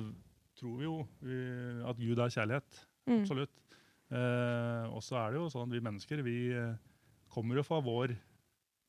tror 0.62 0.78
vi 0.78 0.86
jo 0.86 0.96
at 1.90 1.98
Gud 1.98 2.22
er 2.22 2.34
kjærlighet. 2.38 2.82
Mm. 3.10 3.20
Absolutt. 3.24 3.62
Eh, 4.12 4.86
og 4.92 5.02
så 5.06 5.18
er 5.22 5.32
det 5.32 5.40
jo 5.40 5.50
sånn 5.52 5.70
at 5.70 5.76
vi 5.76 5.84
mennesker 5.84 6.22
vi 6.26 6.38
eh, 6.52 6.80
kommer 7.32 7.58
jo 7.58 7.64
fra 7.64 7.80
vår 7.84 8.12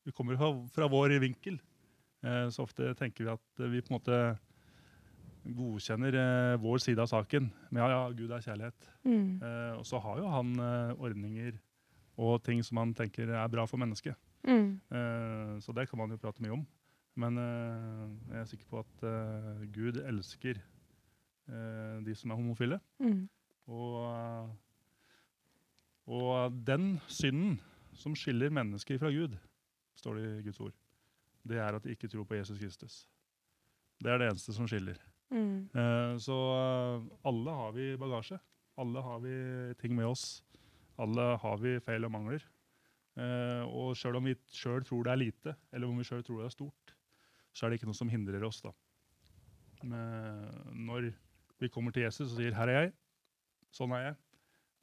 vi 0.03 0.11
kommer 0.11 0.35
fra, 0.35 0.49
fra 0.75 0.89
vår 0.91 1.15
vinkel. 1.23 1.59
Eh, 2.23 2.47
så 2.51 2.65
ofte 2.65 2.91
tenker 2.99 3.23
vi 3.23 3.31
at 3.31 3.63
vi 3.71 3.83
på 3.83 3.93
en 3.93 3.97
måte 3.97 4.19
godkjenner 5.43 6.17
eh, 6.19 6.57
vår 6.63 6.83
side 6.83 7.03
av 7.03 7.09
saken 7.11 7.49
Men 7.69 7.81
ja, 7.81 7.87
ja, 7.91 8.01
Gud 8.15 8.31
er 8.31 8.43
kjærlighet. 8.43 8.89
Mm. 9.07 9.39
Eh, 9.39 9.71
og 9.77 9.87
så 9.87 10.01
har 10.03 10.19
jo 10.19 10.31
han 10.31 10.53
eh, 10.59 10.93
ordninger 10.99 11.55
og 12.23 12.43
ting 12.45 12.59
som 12.63 12.83
han 12.83 12.93
tenker 12.93 13.31
er 13.31 13.49
bra 13.49 13.63
for 13.65 13.81
mennesket. 13.81 14.19
Mm. 14.45 14.75
Eh, 14.91 15.55
så 15.63 15.73
det 15.75 15.87
kan 15.89 16.03
man 16.03 16.11
jo 16.13 16.19
prate 16.19 16.43
mye 16.43 16.57
om. 16.59 16.67
Men 17.19 17.39
eh, 17.39 18.05
jeg 18.33 18.41
er 18.41 18.51
sikker 18.51 18.69
på 18.69 18.83
at 18.83 19.07
Gud 19.71 20.03
elsker 20.03 20.59
de 21.47 22.13
som 22.15 22.31
er 22.31 22.39
homofile. 22.39 22.79
Mm. 23.03 23.25
Og, 23.71 23.97
eh, 24.11 24.49
og 26.11 26.59
den 26.67 26.97
synden 27.07 27.59
som 27.95 28.15
skiller 28.17 28.51
mennesker 28.53 28.99
fra 28.99 29.11
Gud, 29.13 29.37
står 29.95 30.19
det 30.19 30.29
i 30.29 30.45
Guds 30.47 30.59
ord, 30.59 30.77
det 31.47 31.59
er 31.59 31.75
at 31.75 31.83
de 31.83 31.93
ikke 31.93 32.09
tror 32.11 32.27
på 32.27 32.35
Jesus 32.35 32.59
Kristus. 32.59 33.03
Det 34.03 34.11
er 34.11 34.19
det 34.19 34.31
eneste 34.31 34.55
som 34.55 34.67
skiller. 34.67 34.97
Mm. 35.31 35.69
Eh, 35.71 36.15
så 36.21 36.37
eh, 36.55 37.05
alle 37.29 37.59
har 37.59 37.71
vi 37.75 37.93
bagasje. 37.99 38.39
Alle 38.81 39.03
har 39.05 39.21
vi 39.23 39.35
ting 39.79 39.95
med 39.95 40.09
oss. 40.09 40.43
Alle 40.99 41.37
har 41.39 41.61
vi 41.61 41.77
feil 41.83 42.05
og 42.05 42.11
mangler. 42.11 42.43
Eh, 43.15 43.63
og 43.69 43.93
sjøl 43.97 44.17
om 44.17 44.27
vi 44.27 44.35
sjøl 44.51 44.83
tror 44.85 45.05
det 45.05 45.13
er 45.13 45.21
lite, 45.21 45.55
eller 45.71 45.87
om 45.87 45.99
vi 46.01 46.07
sjøl 46.07 46.23
tror 46.25 46.41
det 46.41 46.49
er 46.49 46.55
stort, 46.55 46.95
så 47.53 47.65
er 47.65 47.71
det 47.71 47.79
ikke 47.79 47.91
noe 47.91 47.99
som 47.99 48.09
hindrer 48.09 48.43
oss. 48.43 48.63
da. 48.65 48.73
Men 49.83 49.93
når 50.87 51.11
vi 51.63 51.71
kommer 51.71 51.95
til 51.95 52.05
Jesus 52.05 52.31
og 52.31 52.37
sier 52.37 52.53
'her 52.53 52.69
er 52.69 52.79
jeg', 52.81 52.93
sånn 53.73 53.93
er 53.95 54.03
jeg, 54.03 54.15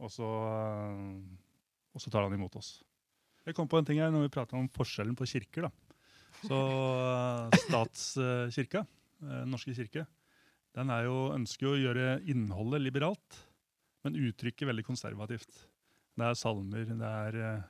og 0.00 0.10
så, 0.10 0.28
eh, 0.50 1.20
og 1.94 2.00
så 2.00 2.10
tar 2.10 2.24
han 2.24 2.34
imot 2.34 2.56
oss. 2.56 2.82
Jeg 3.46 3.54
kom 3.56 3.68
på 3.68 3.78
en 3.78 3.84
ting 3.84 3.98
her 3.98 4.10
når 4.12 4.28
vi 4.28 4.34
prater 4.36 4.58
om 4.58 4.68
forskjellen 4.68 5.16
på 5.16 5.28
kirker. 5.28 5.68
da. 5.68 5.70
Så 6.44 6.56
eh, 6.56 7.58
statskirka, 7.66 8.86
Den 9.20 9.50
norske 9.52 9.74
kirke, 9.76 10.06
den 10.72 10.88
er 10.88 11.04
jo, 11.04 11.32
ønsker 11.34 11.66
jo 11.66 11.74
å 11.74 11.80
gjøre 11.80 12.22
innholdet 12.30 12.80
liberalt, 12.80 13.40
men 14.04 14.16
uttrykket 14.16 14.68
veldig 14.70 14.84
konservativt. 14.86 15.66
Det 16.16 16.24
er 16.24 16.38
salmer, 16.38 16.86
det 16.88 17.10
er 17.10 17.36
eh, 17.36 17.66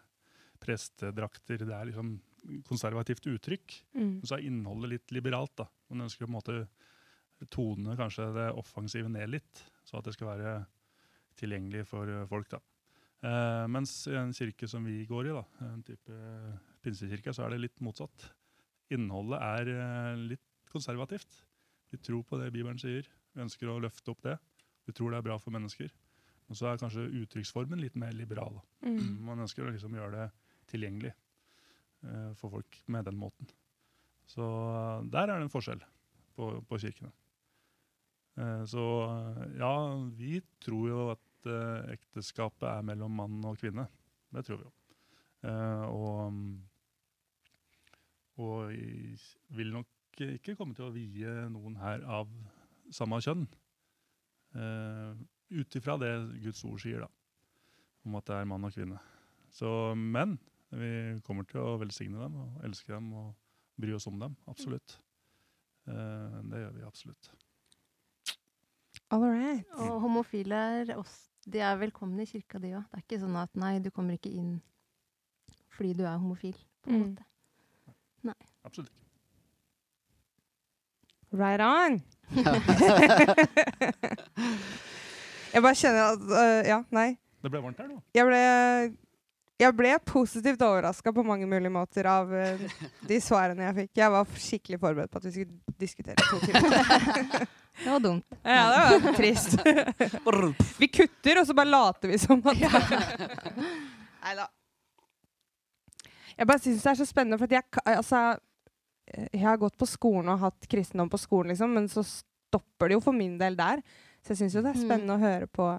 prestedrakter, 0.62 1.64
det 1.64 1.74
er 1.74 1.88
liksom 1.90 2.12
konservativt 2.68 3.26
uttrykk. 3.32 3.74
Mm. 3.96 4.12
Og 4.20 4.28
så 4.28 4.36
er 4.36 4.46
innholdet 4.46 4.94
litt 4.94 5.14
liberalt. 5.16 5.56
da. 5.58 5.66
Man 5.90 6.06
ønsker 6.06 6.24
å 6.24 6.28
på 6.28 6.30
en 6.30 6.38
måte 6.38 6.58
tone 7.48 7.96
kanskje 7.98 8.28
det 8.36 8.48
offensive 8.58 9.10
ned 9.12 9.32
litt, 9.36 9.62
så 9.86 9.98
at 9.98 10.08
det 10.08 10.14
skal 10.16 10.32
være 10.32 10.54
tilgjengelig 11.40 11.86
for 11.88 12.10
eh, 12.10 12.26
folk. 12.28 12.50
da. 12.52 12.60
Uh, 13.20 13.66
mens 13.68 13.92
i 14.08 14.14
en 14.16 14.32
kirke 14.32 14.68
som 14.68 14.84
vi 14.88 15.02
går 15.08 15.28
i, 15.28 15.32
da, 15.36 15.42
en 15.66 15.82
type 15.84 16.20
pinsekirke, 16.80 17.34
så 17.36 17.44
er 17.44 17.54
det 17.54 17.64
litt 17.66 17.82
motsatt. 17.84 18.30
Innholdet 18.96 19.40
er 19.44 19.72
uh, 19.76 20.22
litt 20.32 20.68
konservativt. 20.72 21.42
Vi 21.92 22.00
tror 22.00 22.24
på 22.24 22.38
det 22.40 22.52
Bibelen 22.54 22.80
sier. 22.80 23.08
Vi 23.34 23.44
ønsker 23.44 23.68
å 23.68 23.80
løfte 23.82 24.14
opp 24.14 24.22
det. 24.24 24.38
Vi 24.88 24.94
tror 24.96 25.12
det 25.12 25.20
er 25.20 25.26
bra 25.28 25.36
for 25.40 25.52
mennesker. 25.54 25.92
Og 26.50 26.58
så 26.58 26.70
er 26.70 26.80
kanskje 26.80 27.06
uttrykksformen 27.20 27.78
litt 27.82 27.98
mer 28.00 28.14
liberal. 28.16 28.56
Mm. 28.82 29.20
Man 29.22 29.44
ønsker 29.44 29.66
å 29.66 29.72
liksom 29.74 29.94
gjøre 29.94 30.16
det 30.16 30.28
tilgjengelig 30.72 31.12
uh, 31.12 32.32
for 32.40 32.56
folk 32.56 32.80
med 32.90 33.06
den 33.06 33.18
måten. 33.20 33.50
Så 34.30 34.46
eh, 34.46 35.06
der 35.10 35.26
er 35.26 35.40
det 35.40 35.46
en 35.48 35.50
forskjell 35.52 35.80
på, 36.38 36.52
på 36.68 36.78
kirkene. 36.78 37.10
Eh, 38.38 38.64
så 38.70 38.84
eh, 39.06 39.46
ja, 39.60 39.72
vi 40.16 40.40
tror 40.62 40.88
jo 40.88 41.06
at 41.14 41.48
eh, 41.50 41.94
ekteskapet 41.96 42.68
er 42.70 42.86
mellom 42.86 43.16
mann 43.22 43.40
og 43.48 43.58
kvinne. 43.60 43.86
Det 44.30 44.44
tror 44.46 44.60
vi 44.60 44.68
jo. 44.68 44.74
Og 45.40 46.32
mm, 46.34 46.50
og 48.40 48.72
vil 49.56 49.72
nok 49.72 50.20
ikke 50.20 50.54
komme 50.56 50.76
til 50.76 50.86
å 50.86 50.92
vie 50.92 51.32
noen 51.52 51.78
her 51.80 52.04
av 52.08 52.28
samme 52.92 53.18
kjønn. 53.24 53.46
Ut 55.50 55.76
ifra 55.80 55.96
det 56.00 56.12
Guds 56.44 56.62
ord 56.68 56.80
sier, 56.80 57.04
da 57.04 57.08
om 58.08 58.16
at 58.16 58.28
det 58.30 58.36
er 58.36 58.48
mann 58.48 58.64
og 58.64 58.72
kvinne. 58.72 58.96
Så, 59.52 59.68
men 59.96 60.38
vi 60.72 61.20
kommer 61.26 61.44
til 61.48 61.60
å 61.60 61.76
velsigne 61.80 62.20
dem 62.20 62.38
og 62.40 62.64
elske 62.64 62.94
dem 62.94 63.10
og 63.12 63.34
bry 63.80 63.92
oss 63.96 64.08
om 64.08 64.20
dem. 64.20 64.36
Absolutt. 64.48 64.96
Det 65.84 66.64
gjør 66.64 66.76
vi 66.78 66.86
absolutt. 66.88 67.32
All 69.10 69.22
right. 69.24 69.64
Og 69.78 70.00
homofile 70.04 70.54
er 70.54 70.94
også 70.96 71.26
de 71.50 71.58
er 71.64 71.76
velkomne 71.80 72.22
i 72.22 72.26
kirka, 72.28 72.58
de 72.62 72.74
òg. 72.76 72.82
Det 72.92 72.98
er 72.98 73.02
ikke 73.06 73.20
sånn 73.22 73.36
at 73.40 73.50
nei, 73.58 73.78
du 73.82 73.88
kommer 73.90 74.12
ikke 74.18 74.30
inn 74.30 74.60
fordi 75.74 75.92
du 75.96 76.04
er 76.04 76.18
homofil. 76.20 76.56
på 76.84 76.90
en 76.90 77.00
Mm. 77.00 77.16
måte. 78.28 78.46
Absolutt 78.64 78.90
ikke. 78.90 78.96
Right 81.32 81.60
on! 81.62 82.02
jeg 85.54 85.62
bare 85.62 85.74
kjenner 85.78 86.02
at 86.12 86.20
uh, 86.30 86.60
Ja, 86.68 86.80
nei. 86.94 87.08
Det 87.42 87.50
ble 87.54 87.62
varmt 87.64 87.78
her 87.80 87.88
nå. 87.88 87.96
Jeg 88.14 88.26
ble, 88.28 88.40
jeg 89.60 89.74
ble 89.76 89.90
positivt 90.08 90.62
overraska 90.64 91.12
på 91.12 91.22
mange 91.26 91.46
mulige 91.48 91.72
måter 91.74 92.06
av 92.08 92.30
uh, 92.32 92.62
de 93.08 93.18
svarene 93.22 93.66
jeg 93.68 93.76
fikk. 93.82 93.90
Jeg 94.00 94.12
var 94.14 94.30
skikkelig 94.44 94.78
forberedt 94.82 95.10
på 95.12 95.20
at 95.20 95.26
vi 95.28 95.32
skulle 95.34 95.76
diskutere 95.80 96.16
to 96.26 96.40
timer. 96.44 97.46
Det 97.80 97.88
var 97.88 98.00
dumt. 98.04 98.24
Ja, 98.44 98.64
det 98.90 98.98
var 99.04 99.14
trist. 99.16 99.54
vi 100.82 100.88
kutter, 100.92 101.38
og 101.40 101.46
så 101.48 101.54
bare 101.56 101.70
later 101.70 102.10
vi 102.10 102.18
som 102.20 102.42
at 102.44 102.58
Nei 104.24 104.34
da. 104.36 104.44
Jeg 106.36 106.48
bare 106.50 106.60
syns 106.60 106.82
det 106.84 106.90
er 106.92 106.98
så 106.98 107.06
spennende, 107.08 107.38
for 107.40 107.48
at 107.48 107.54
jeg, 107.56 107.64
altså, 107.94 108.20
jeg 109.32 109.42
har 109.46 109.56
gått 109.62 109.78
på 109.80 109.88
skolen 109.88 110.28
og 110.34 110.42
hatt 110.44 110.68
kristendom 110.72 111.08
på 111.12 111.20
skolen, 111.22 111.54
liksom, 111.54 111.72
men 111.78 111.88
så 111.88 112.04
stopper 112.04 112.90
det 112.90 112.98
jo 112.98 113.02
for 113.06 113.16
min 113.16 113.38
del 113.40 113.56
der. 113.56 113.80
Så 114.20 114.34
jeg 114.34 114.42
syns 114.42 114.58
jo 114.58 114.62
det 114.66 114.74
er 114.74 114.80
Mm. 114.80 114.84
spennende 114.84 115.16
å 115.16 115.22
høre 115.24 115.48
på 115.48 115.70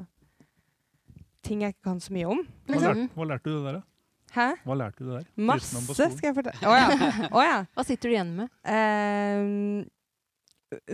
ting 1.43 1.62
jeg 1.65 1.73
ikke 1.75 1.88
kan 1.89 1.99
så 2.04 2.13
mye 2.15 2.27
om. 2.32 2.41
Hva, 2.43 2.73
Liksom. 2.75 2.97
lærte, 3.01 3.13
hva 3.17 3.25
lærte 3.32 3.47
du 3.49 3.56
det 3.58 3.63
der, 3.65 3.73
da? 3.80 3.84
Hæ? 4.32 4.47
Hva 4.65 4.75
lærte 4.80 5.04
du 5.04 5.10
der? 5.12 5.25
Masse, 5.49 5.82
skal 5.91 6.27
jeg 6.30 6.36
fortelle. 6.38 6.62
Oh, 6.67 6.75
ja. 6.77 6.88
Oh, 7.36 7.41
ja. 7.43 7.58
Hva 7.75 7.84
sitter 7.88 8.10
du 8.10 8.13
igjen 8.15 8.32
med? 8.38 8.47
Uh, 8.63 9.84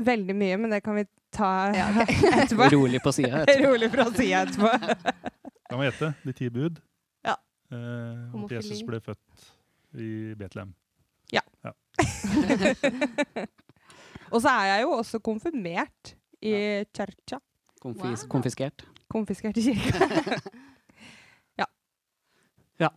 veldig 0.10 0.36
mye, 0.40 0.58
men 0.64 0.74
det 0.74 0.82
kan 0.86 0.96
vi 0.98 1.04
ta 1.38 1.52
Ja, 1.76 1.90
okay. 2.02 2.32
etterpå. 2.42 2.70
Rolig 2.74 3.02
på 3.04 3.12
sida. 3.14 3.44
Rolig 3.62 3.92
fra 3.94 4.08
sida 4.16 4.42
etterpå. 4.48 4.72
kan 5.70 5.80
vi 5.80 5.86
gjette. 5.92 6.14
De 6.24 6.34
ti 6.40 6.50
bud. 6.50 6.80
Ja. 7.28 7.36
Uh, 7.72 8.44
at 8.46 8.52
Jesus 8.58 8.82
ble 8.88 9.00
født 9.04 9.48
i 10.02 10.34
Betlehem. 10.40 10.74
Og 14.34 14.42
så 14.44 14.52
er 14.52 14.66
jeg 14.70 14.84
jo 14.84 14.92
også 15.00 15.20
konfirmert 15.24 16.12
i 16.44 16.52
kirka. 16.94 17.40
Konfis 17.82 18.26
Wow. 18.26 18.30
Konfiskert. 18.36 18.84
Konfiskert 19.18 19.58
i 19.58 19.64
kirka. 19.66 20.10
ja. 21.62 21.66
ja. 22.86 22.92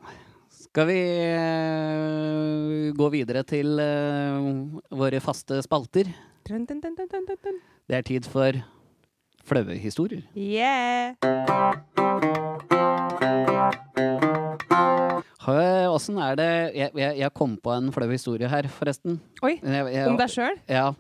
Skal 0.53 0.91
vi 0.91 0.99
eh, 1.25 2.91
gå 2.95 3.09
videre 3.15 3.43
til 3.49 3.81
eh, 3.81 4.51
våre 5.01 5.23
faste 5.25 5.63
spalter? 5.65 6.13
Dun, 6.47 6.67
dun, 6.69 6.83
dun. 6.85 7.61
Det 7.89 7.97
er 7.97 8.07
tid 8.07 8.29
for 8.29 8.61
flaue 9.49 9.81
historier. 9.81 10.23
Yeah! 10.37 11.17
Åssen 16.01 16.17
er 16.23 16.37
det 16.39 16.51
jeg, 16.77 16.91
jeg, 16.97 17.17
jeg 17.21 17.33
kom 17.37 17.57
på 17.61 17.73
en 17.75 17.91
flau 17.93 18.07
historie 18.09 18.49
her, 18.49 18.69
forresten. 18.73 19.19
Oi, 19.45 19.57
jeg, 19.61 20.05
Om 20.09 20.17
deg 20.21 20.31
sjøl? 20.33 20.61
Ja, 20.71 20.91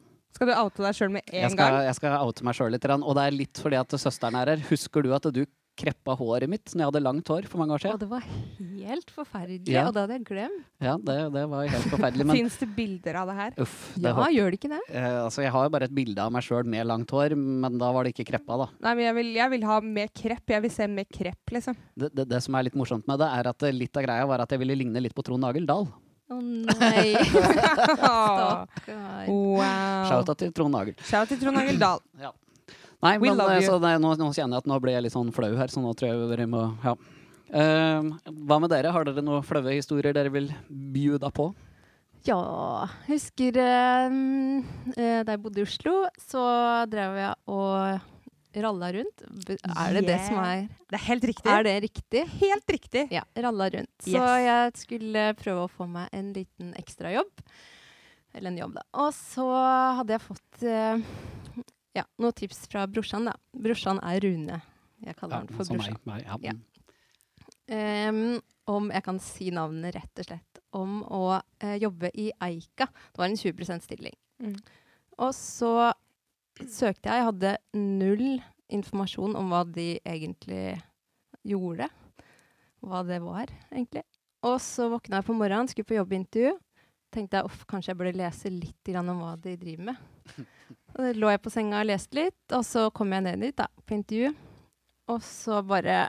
Skal 0.40 0.48
du 0.48 0.56
oute 0.56 0.80
deg 0.86 0.94
sjøl 0.96 1.10
med 1.12 1.22
jeg 1.28 1.44
en 1.44 1.52
skal, 1.52 1.74
gang? 1.76 1.82
jeg 1.84 1.94
skal 2.00 2.14
oute 2.24 2.44
meg 2.48 2.54
sjøl 2.56 2.70
litt. 2.72 2.84
Og 2.96 3.14
det 3.18 3.24
er 3.28 3.34
litt 3.36 3.58
fordi 3.60 3.76
at 3.76 3.92
søsteren 4.00 4.38
er 4.40 4.54
her. 4.54 4.62
Husker 4.70 5.04
du 5.04 5.10
at 5.12 5.26
du 5.36 5.42
kreppa 5.80 6.12
håret 6.16 6.48
mitt 6.50 6.72
når 6.74 6.80
jeg 6.82 6.88
hadde 6.90 7.00
langt 7.04 7.28
hår 7.30 7.46
for 7.48 7.60
mange 7.60 7.72
år 7.72 7.78
Og 7.78 7.84
siden? 7.84 8.00
det 8.02 8.08
var 8.10 8.24
helt 8.24 9.12
forferdelig, 9.14 9.68
Ja. 9.72 9.84
og 9.88 9.94
det 9.94 10.00
hadde 10.02 10.16
jeg 10.18 10.24
glemt. 10.28 10.64
Ja, 10.84 10.94
det, 10.96 11.14
det 11.36 11.44
var 11.52 11.68
helt 11.72 11.86
forferdelig. 11.92 12.26
Men 12.26 12.36
Fins 12.36 12.56
det 12.60 12.68
bilder 12.76 13.18
av 13.20 13.30
det 13.30 13.36
her? 13.38 13.54
uff. 13.64 13.76
Det 13.96 14.02
Ja, 14.10 14.12
var, 14.16 14.28
gjør 14.34 14.50
det 14.50 14.58
ikke 14.60 14.72
det? 14.74 14.80
eh, 14.90 15.24
altså, 15.24 15.42
jeg 15.44 15.52
har 15.52 15.64
jo 15.68 15.72
bare 15.76 15.88
et 15.88 15.94
bilde 16.00 16.18
av 16.24 16.32
meg 16.32 16.42
sjøl 16.48 16.64
med 16.68 16.86
langt 16.90 17.10
hår, 17.16 17.36
men 17.36 17.78
da 17.80 17.92
var 17.96 18.04
det 18.04 18.12
ikke 18.16 18.28
kreppa, 18.32 18.58
da. 18.64 18.68
Nei, 18.80 18.94
men 18.98 19.04
jeg 19.06 19.14
vil, 19.20 19.32
jeg 19.40 19.50
vil 19.54 19.64
ha 19.70 19.80
mer 19.80 20.08
krepp. 20.08 20.44
Jeg 20.56 20.62
vil 20.66 20.70
se 20.80 20.86
mer 20.88 21.04
krepp, 21.16 21.54
liksom. 21.56 21.76
Det, 21.96 22.12
det, 22.16 22.28
det 22.32 22.42
som 22.44 22.54
er 22.60 22.64
litt 22.68 22.76
morsomt 22.80 23.06
med 23.08 23.20
det, 23.20 23.28
er 23.40 23.52
at 23.52 23.68
litt 23.76 23.96
av 23.96 24.04
greia 24.08 24.26
var 24.28 24.40
at 24.44 24.50
jeg 24.56 24.60
ville 24.64 24.76
ligne 24.76 25.00
litt 25.00 25.14
på 25.16 25.22
Trond 25.24 25.40
Nagel 25.44 25.64
Dahl. 25.68 25.86
Å 26.30 26.36
nei. 26.38 27.16
Stakkar. 27.26 29.24
wow. 29.26 30.04
Shout-out 30.06 30.38
til 30.38 30.52
Trond 30.54 30.76
Nagel. 30.76 30.94
Shout 31.02 31.32
til 31.32 31.40
Trond 31.40 31.58
Nagel 31.58 31.80
Dahl. 31.80 32.04
Nei, 33.00 33.14
We 33.16 33.30
men 33.30 33.38
love 33.40 33.56
eh, 33.56 33.64
det, 33.64 33.94
nå, 34.02 34.12
nå 34.20 34.28
kjenner 34.36 34.58
jeg 34.58 34.62
at 34.62 34.68
nå 34.68 34.76
ble 34.84 34.92
jeg 34.92 35.06
litt 35.06 35.14
sånn 35.14 35.32
flau 35.32 35.48
her, 35.56 35.72
så 35.72 35.80
nå 35.80 35.94
tror 35.96 36.12
jeg 36.12 36.28
dere 36.34 36.46
må 36.50 36.68
Ja. 36.84 36.94
Uh, 37.50 38.12
hva 38.46 38.60
med 38.62 38.70
dere? 38.70 38.92
Har 38.94 39.08
dere 39.08 39.24
noen 39.26 39.42
flaue 39.42 39.72
historier 39.74 40.14
dere 40.14 40.30
vil 40.30 40.52
bjuda 40.68 41.32
på? 41.34 41.48
Ja, 42.28 42.38
husker 43.08 43.56
uh, 43.58 44.12
eh, 44.94 45.22
da 45.24 45.34
jeg 45.34 45.42
bodde 45.42 45.62
i 45.62 45.66
Oslo, 45.66 45.96
så 46.30 46.44
drev 46.92 47.16
jeg 47.18 47.34
og 47.50 48.06
ralla 48.54 48.92
rundt. 48.92 49.22
Er 49.22 49.94
det 49.94 50.04
det 50.08 50.18
som 50.26 50.38
er 50.42 50.66
Det 50.90 50.98
er 50.98 51.04
helt 51.06 51.26
riktig. 51.30 51.50
Er 51.50 51.66
det 51.66 51.74
riktig? 51.84 52.22
Helt 52.40 52.72
riktig. 52.76 53.04
Ja, 53.14 53.24
ralla 53.36 53.68
rundt. 53.70 53.92
Så 54.04 54.24
jeg 54.42 54.72
skulle 54.80 55.26
prøve 55.38 55.66
å 55.66 55.70
få 55.70 55.86
meg 55.90 56.08
en 56.16 56.32
liten 56.36 56.72
ekstrajobb. 56.80 57.44
Eller 58.34 58.50
en 58.52 58.58
jobb, 58.58 58.74
da. 58.78 58.84
Og 59.02 59.12
så 59.16 59.46
hadde 59.98 60.14
jeg 60.14 60.22
fått 60.22 60.64
uh, 60.66 61.64
ja, 61.98 62.04
noen 62.22 62.36
tips 62.38 62.64
fra 62.70 62.86
brorsan, 62.90 63.26
da. 63.30 63.34
Brorsan 63.54 64.02
er 64.06 64.20
Rune. 64.24 64.60
Jeg 65.06 65.16
kaller 65.18 65.42
han 65.42 65.50
for 65.50 65.66
brorsan. 65.66 65.96
meg, 66.04 66.26
meg, 66.26 66.26
ja. 66.26 66.52
Ja. 66.52 66.58
Um, 67.70 68.38
om 68.70 68.90
jeg 68.90 69.02
kan 69.06 69.18
si 69.22 69.50
navnet, 69.54 69.94
rett 69.96 70.22
og 70.22 70.28
slett. 70.28 70.62
Om 70.76 71.00
å 71.06 71.24
uh, 71.38 71.76
jobbe 71.80 72.12
i 72.14 72.30
Eika. 72.46 72.86
Det 72.86 73.22
var 73.22 73.30
en 73.30 73.40
20% 73.40 73.86
stilling. 73.86 74.14
Mm. 74.42 74.54
Og 75.20 75.34
så 75.36 75.74
søkte 76.68 77.08
jeg. 77.08 77.20
Jeg 77.20 77.28
hadde 77.30 77.56
null 77.78 78.26
informasjon 78.70 79.36
om 79.38 79.52
hva 79.52 79.64
de 79.68 79.94
egentlig 80.04 80.78
gjorde. 81.46 81.88
Hva 82.84 83.02
det 83.06 83.20
var, 83.24 83.50
egentlig. 83.72 84.04
Og 84.46 84.56
så 84.64 84.88
våkna 84.92 85.20
jeg 85.20 85.28
på 85.28 85.36
morgenen, 85.36 85.68
skulle 85.68 85.88
på 85.88 85.98
jobbintervju. 85.98 86.54
Tenkte 87.10 87.40
jeg 87.40 87.50
uff, 87.50 87.64
kanskje 87.68 87.92
jeg 87.92 87.98
burde 87.98 88.18
lese 88.20 88.52
litt 88.54 88.92
om 88.94 89.10
hva 89.18 89.34
de 89.42 89.56
driver 89.60 89.90
med. 89.90 90.06
Og 90.94 91.02
da 91.02 91.10
lå 91.16 91.32
jeg 91.32 91.42
på 91.42 91.52
senga 91.52 91.80
og 91.82 91.88
leste 91.88 92.16
litt, 92.18 92.40
og 92.54 92.62
så 92.66 92.84
kom 92.94 93.12
jeg 93.14 93.24
ned 93.26 93.42
dit 93.42 93.56
da, 93.58 93.66
på 93.86 93.96
intervju. 93.96 94.30
Og 95.10 95.22
så 95.26 95.60
bare 95.66 96.08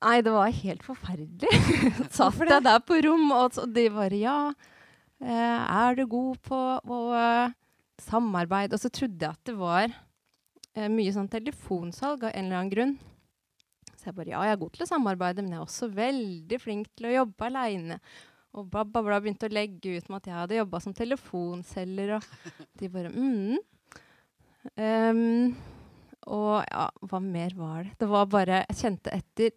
Nei, 0.00 0.22
det 0.24 0.32
var 0.32 0.48
helt 0.56 0.84
forferdelig. 0.84 1.50
Satt 2.16 2.38
jeg 2.40 2.64
der 2.64 2.78
på 2.88 2.96
rom, 3.04 3.26
og 3.36 3.58
de 3.68 3.84
bare 3.92 4.16
Ja, 4.16 4.38
eh, 5.20 5.58
er 5.60 5.98
du 5.98 6.06
god 6.08 6.38
på 6.48 6.60
å 6.80 7.00
samarbeide? 8.04 8.76
Og 8.76 8.82
så 8.82 8.90
trodde 8.92 9.24
jeg 9.24 9.36
at 9.36 9.46
det 9.48 9.56
var 9.58 9.86
eh, 9.88 10.90
mye 10.92 11.14
sånn 11.14 11.30
telefonsalg 11.30 12.26
av 12.26 12.34
en 12.34 12.46
eller 12.48 12.60
annen 12.60 12.74
grunn. 12.74 12.98
Så 13.94 14.08
jeg 14.08 14.16
bare 14.16 14.32
Ja, 14.32 14.42
jeg 14.48 14.56
er 14.56 14.60
god 14.62 14.74
til 14.74 14.86
å 14.86 14.90
samarbeide, 14.90 15.44
men 15.44 15.54
jeg 15.54 15.60
er 15.60 15.66
også 15.66 15.90
veldig 15.92 16.60
flink 16.62 16.92
til 16.96 17.10
å 17.10 17.16
jobbe 17.18 17.48
aleine. 17.50 18.00
Og 18.56 18.66
bla, 18.70 18.82
bla, 18.82 19.02
bla, 19.06 19.18
begynte 19.22 19.46
å 19.46 19.52
legge 19.52 19.98
ut 19.98 20.08
med 20.08 20.22
at 20.22 20.30
jeg 20.30 20.38
hadde 20.38 20.56
jobba 20.58 20.80
som 20.82 20.94
telefonselger, 20.96 22.16
og 22.16 22.64
de 22.80 22.88
bare 22.92 23.12
mm. 23.14 23.60
Um, 24.76 25.54
og 26.28 26.66
ja, 26.66 26.88
hva 27.08 27.18
mer 27.24 27.54
var 27.56 27.86
det? 27.86 27.94
Det 28.02 28.08
var 28.10 28.26
bare 28.28 28.58
Jeg 28.66 28.76
kjente 28.76 29.12
etter 29.16 29.54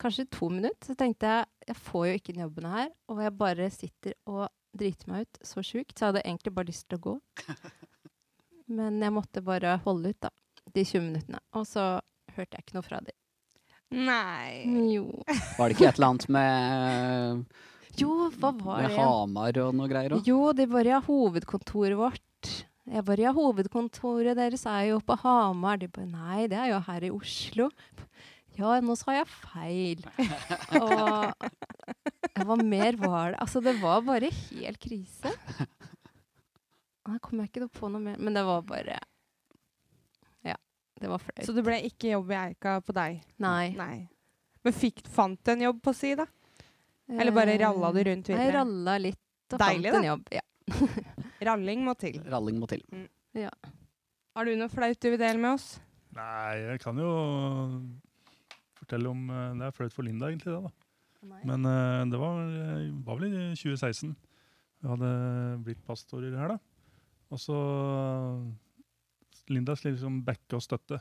kanskje 0.00 0.26
to 0.32 0.50
minutter, 0.52 0.84
så 0.84 0.96
tenkte 0.98 1.30
jeg 1.30 1.68
jeg 1.68 1.78
får 1.78 2.04
jo 2.08 2.18
ikke 2.18 2.34
den 2.34 2.44
jobben 2.44 2.66
her, 2.72 2.90
og 3.12 3.22
jeg 3.22 3.34
bare 3.38 3.68
sitter 3.72 4.14
og 4.26 4.44
driter 4.78 5.10
meg 5.12 5.26
ut 5.26 5.42
så 5.46 5.64
sjukt, 5.64 5.96
så 5.96 6.06
jeg 6.06 6.12
hadde 6.12 6.24
egentlig 6.26 6.54
bare 6.56 6.70
lyst 6.70 6.86
til 6.88 7.00
å 7.00 7.04
gå. 7.08 7.16
Men 8.78 9.02
jeg 9.02 9.14
måtte 9.14 9.42
bare 9.44 9.76
holde 9.84 10.12
ut, 10.14 10.20
da, 10.22 10.30
de 10.72 10.84
20 10.84 11.04
minuttene. 11.08 11.42
Og 11.58 11.66
så 11.68 11.86
hørte 12.36 12.56
jeg 12.56 12.64
ikke 12.64 12.78
noe 12.78 12.86
fra 12.86 13.02
dem. 13.04 13.18
Nei. 13.92 14.64
Jo. 14.94 15.06
Var 15.58 15.68
det 15.68 15.76
ikke 15.76 15.88
et 15.90 15.98
eller 16.00 16.08
annet 16.14 16.28
med, 16.32 17.42
Jo, 18.00 18.12
hva 18.40 18.52
var 18.56 18.78
med 18.80 18.88
det? 18.88 18.96
Hamar 18.96 19.58
og 19.66 19.74
noe 19.76 19.90
greier 19.90 20.16
òg? 20.16 20.28
Jo, 20.28 20.38
de 20.56 20.68
bare 20.70 20.94
ja, 20.94 21.00
hovedkontoret 21.04 21.98
vårt. 22.00 22.52
Jeg 22.88 23.04
bare 23.06 23.26
ja, 23.26 23.34
hovedkontoret 23.36 24.38
deres 24.38 24.64
er 24.66 24.88
jo 24.94 25.02
på 25.04 25.18
Hamar. 25.22 25.82
De 25.82 25.90
bare 25.92 26.08
nei, 26.08 26.46
det 26.50 26.56
er 26.58 26.72
jo 26.72 26.80
her 26.88 27.04
i 27.04 27.12
Oslo. 27.12 27.68
Ja, 28.58 28.74
nå 28.84 28.96
sa 29.00 29.14
jeg 29.16 29.28
feil. 29.30 30.02
Og 30.80 30.92
ja, 32.32 32.44
hva 32.46 32.56
mer 32.60 32.98
var 33.00 33.32
det? 33.34 33.40
Altså, 33.44 33.62
det 33.64 33.74
var 33.80 34.04
bare 34.06 34.30
helt 34.32 34.80
krise. 34.82 35.32
Nå 37.08 37.18
kommer 37.24 37.46
jeg 37.46 37.52
ikke 37.52 37.70
på 37.80 37.90
noe 37.92 38.02
mer, 38.02 38.20
men 38.22 38.36
det 38.36 38.44
var 38.46 38.62
bare 38.66 38.98
Ja, 40.46 40.56
det 41.00 41.10
var 41.10 41.22
flaut. 41.22 41.44
Så 41.46 41.54
det 41.56 41.64
ble 41.66 41.80
ikke 41.88 42.12
jobb 42.12 42.30
i 42.32 42.38
Eika 42.44 42.76
på 42.84 42.94
deg? 42.96 43.22
Nei. 43.42 43.72
Nei. 43.78 43.96
Men 44.62 44.76
fikk, 44.76 45.02
fant 45.10 45.40
du 45.42 45.52
en 45.56 45.66
jobb 45.66 45.82
på 45.82 45.94
si, 45.96 46.12
da? 46.18 46.28
Eller 47.10 47.34
bare 47.34 47.58
ralla 47.60 47.90
du 47.92 48.00
rundt 48.06 48.30
videre? 48.30 48.46
Jeg 48.46 48.54
ralla 48.54 48.96
litt 49.02 49.56
og 49.56 49.60
Deilig, 49.60 49.90
fant 49.90 49.98
en 50.04 50.10
jobb. 50.12 50.28
Ja. 50.32 50.44
Ralling 51.48 51.82
må 51.84 51.94
til. 51.98 52.20
Ralling 52.30 52.60
må 52.62 52.68
til. 52.70 52.84
Har 54.32 54.48
du 54.48 54.54
noe 54.56 54.70
flaut 54.72 55.00
du 55.02 55.10
vil 55.10 55.20
dele 55.20 55.40
med 55.40 55.56
oss? 55.56 55.74
Nei, 56.16 56.54
jeg 56.60 56.80
kan 56.84 56.98
jo 57.00 57.10
fortelle 58.82 59.10
om 59.10 59.22
eh, 59.30 59.52
Det 59.60 59.68
er 59.68 59.76
flaut 59.76 59.94
for 59.96 60.06
Linda, 60.06 60.28
egentlig, 60.30 60.52
det. 60.52 60.60
da. 60.66 61.38
Men 61.46 61.64
eh, 61.70 62.02
det 62.10 62.18
var, 62.20 62.42
eh, 62.42 62.90
var 63.06 63.18
vel 63.20 63.28
i 63.30 63.46
2016. 63.54 64.12
Vi 64.82 64.90
hadde 64.90 65.10
blitt 65.62 65.82
pastorer 65.86 66.34
her, 66.36 66.56
da. 66.56 66.58
Og 67.32 67.40
så 67.40 67.56
Linda 69.52 69.74
skulle 69.76 69.96
liksom 69.96 70.20
backe 70.26 70.56
og 70.58 70.62
støtte. 70.64 70.98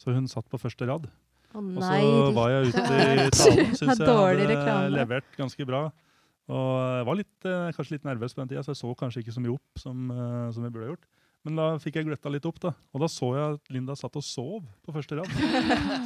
Så 0.00 0.14
hun 0.16 0.28
satt 0.30 0.48
på 0.50 0.58
første 0.60 0.86
rad. 0.88 1.08
Oh, 1.52 1.60
Og 1.60 1.82
så 1.82 2.30
var 2.36 2.52
jeg 2.52 2.70
ute 2.70 2.80
i 2.80 3.28
talen, 3.34 3.74
syns 3.74 3.80
jeg 3.82 4.06
hadde 4.06 4.46
reklame. 4.48 4.90
levert 4.94 5.30
ganske 5.38 5.66
bra. 5.68 5.84
Og 6.50 6.68
jeg 6.98 7.06
var 7.06 7.18
litt, 7.18 7.48
kanskje 7.76 7.96
litt 7.96 8.06
nervøs 8.08 8.34
på 8.34 8.42
den 8.42 8.50
tida, 8.52 8.62
så 8.66 8.72
jeg 8.74 8.80
så 8.80 8.92
kanskje 8.98 9.22
ikke 9.24 9.34
så 9.36 9.42
mye 9.44 9.54
opp 9.54 9.78
som, 9.82 10.08
som 10.54 10.64
jeg 10.66 10.72
burde 10.74 10.86
ha 10.88 10.92
gjort. 10.94 11.08
Men 11.48 11.56
da 11.56 11.66
fikk 11.80 11.94
jeg 11.96 12.04
gløtta 12.04 12.28
litt 12.34 12.44
opp, 12.44 12.58
da. 12.60 12.70
Og 12.92 13.00
da 13.00 13.08
så 13.08 13.30
jeg 13.32 13.54
at 13.56 13.70
Linda 13.72 13.94
satt 13.96 14.16
og 14.20 14.24
sov 14.26 14.58
på 14.84 14.92
første 14.92 15.16
rad. 15.16 15.30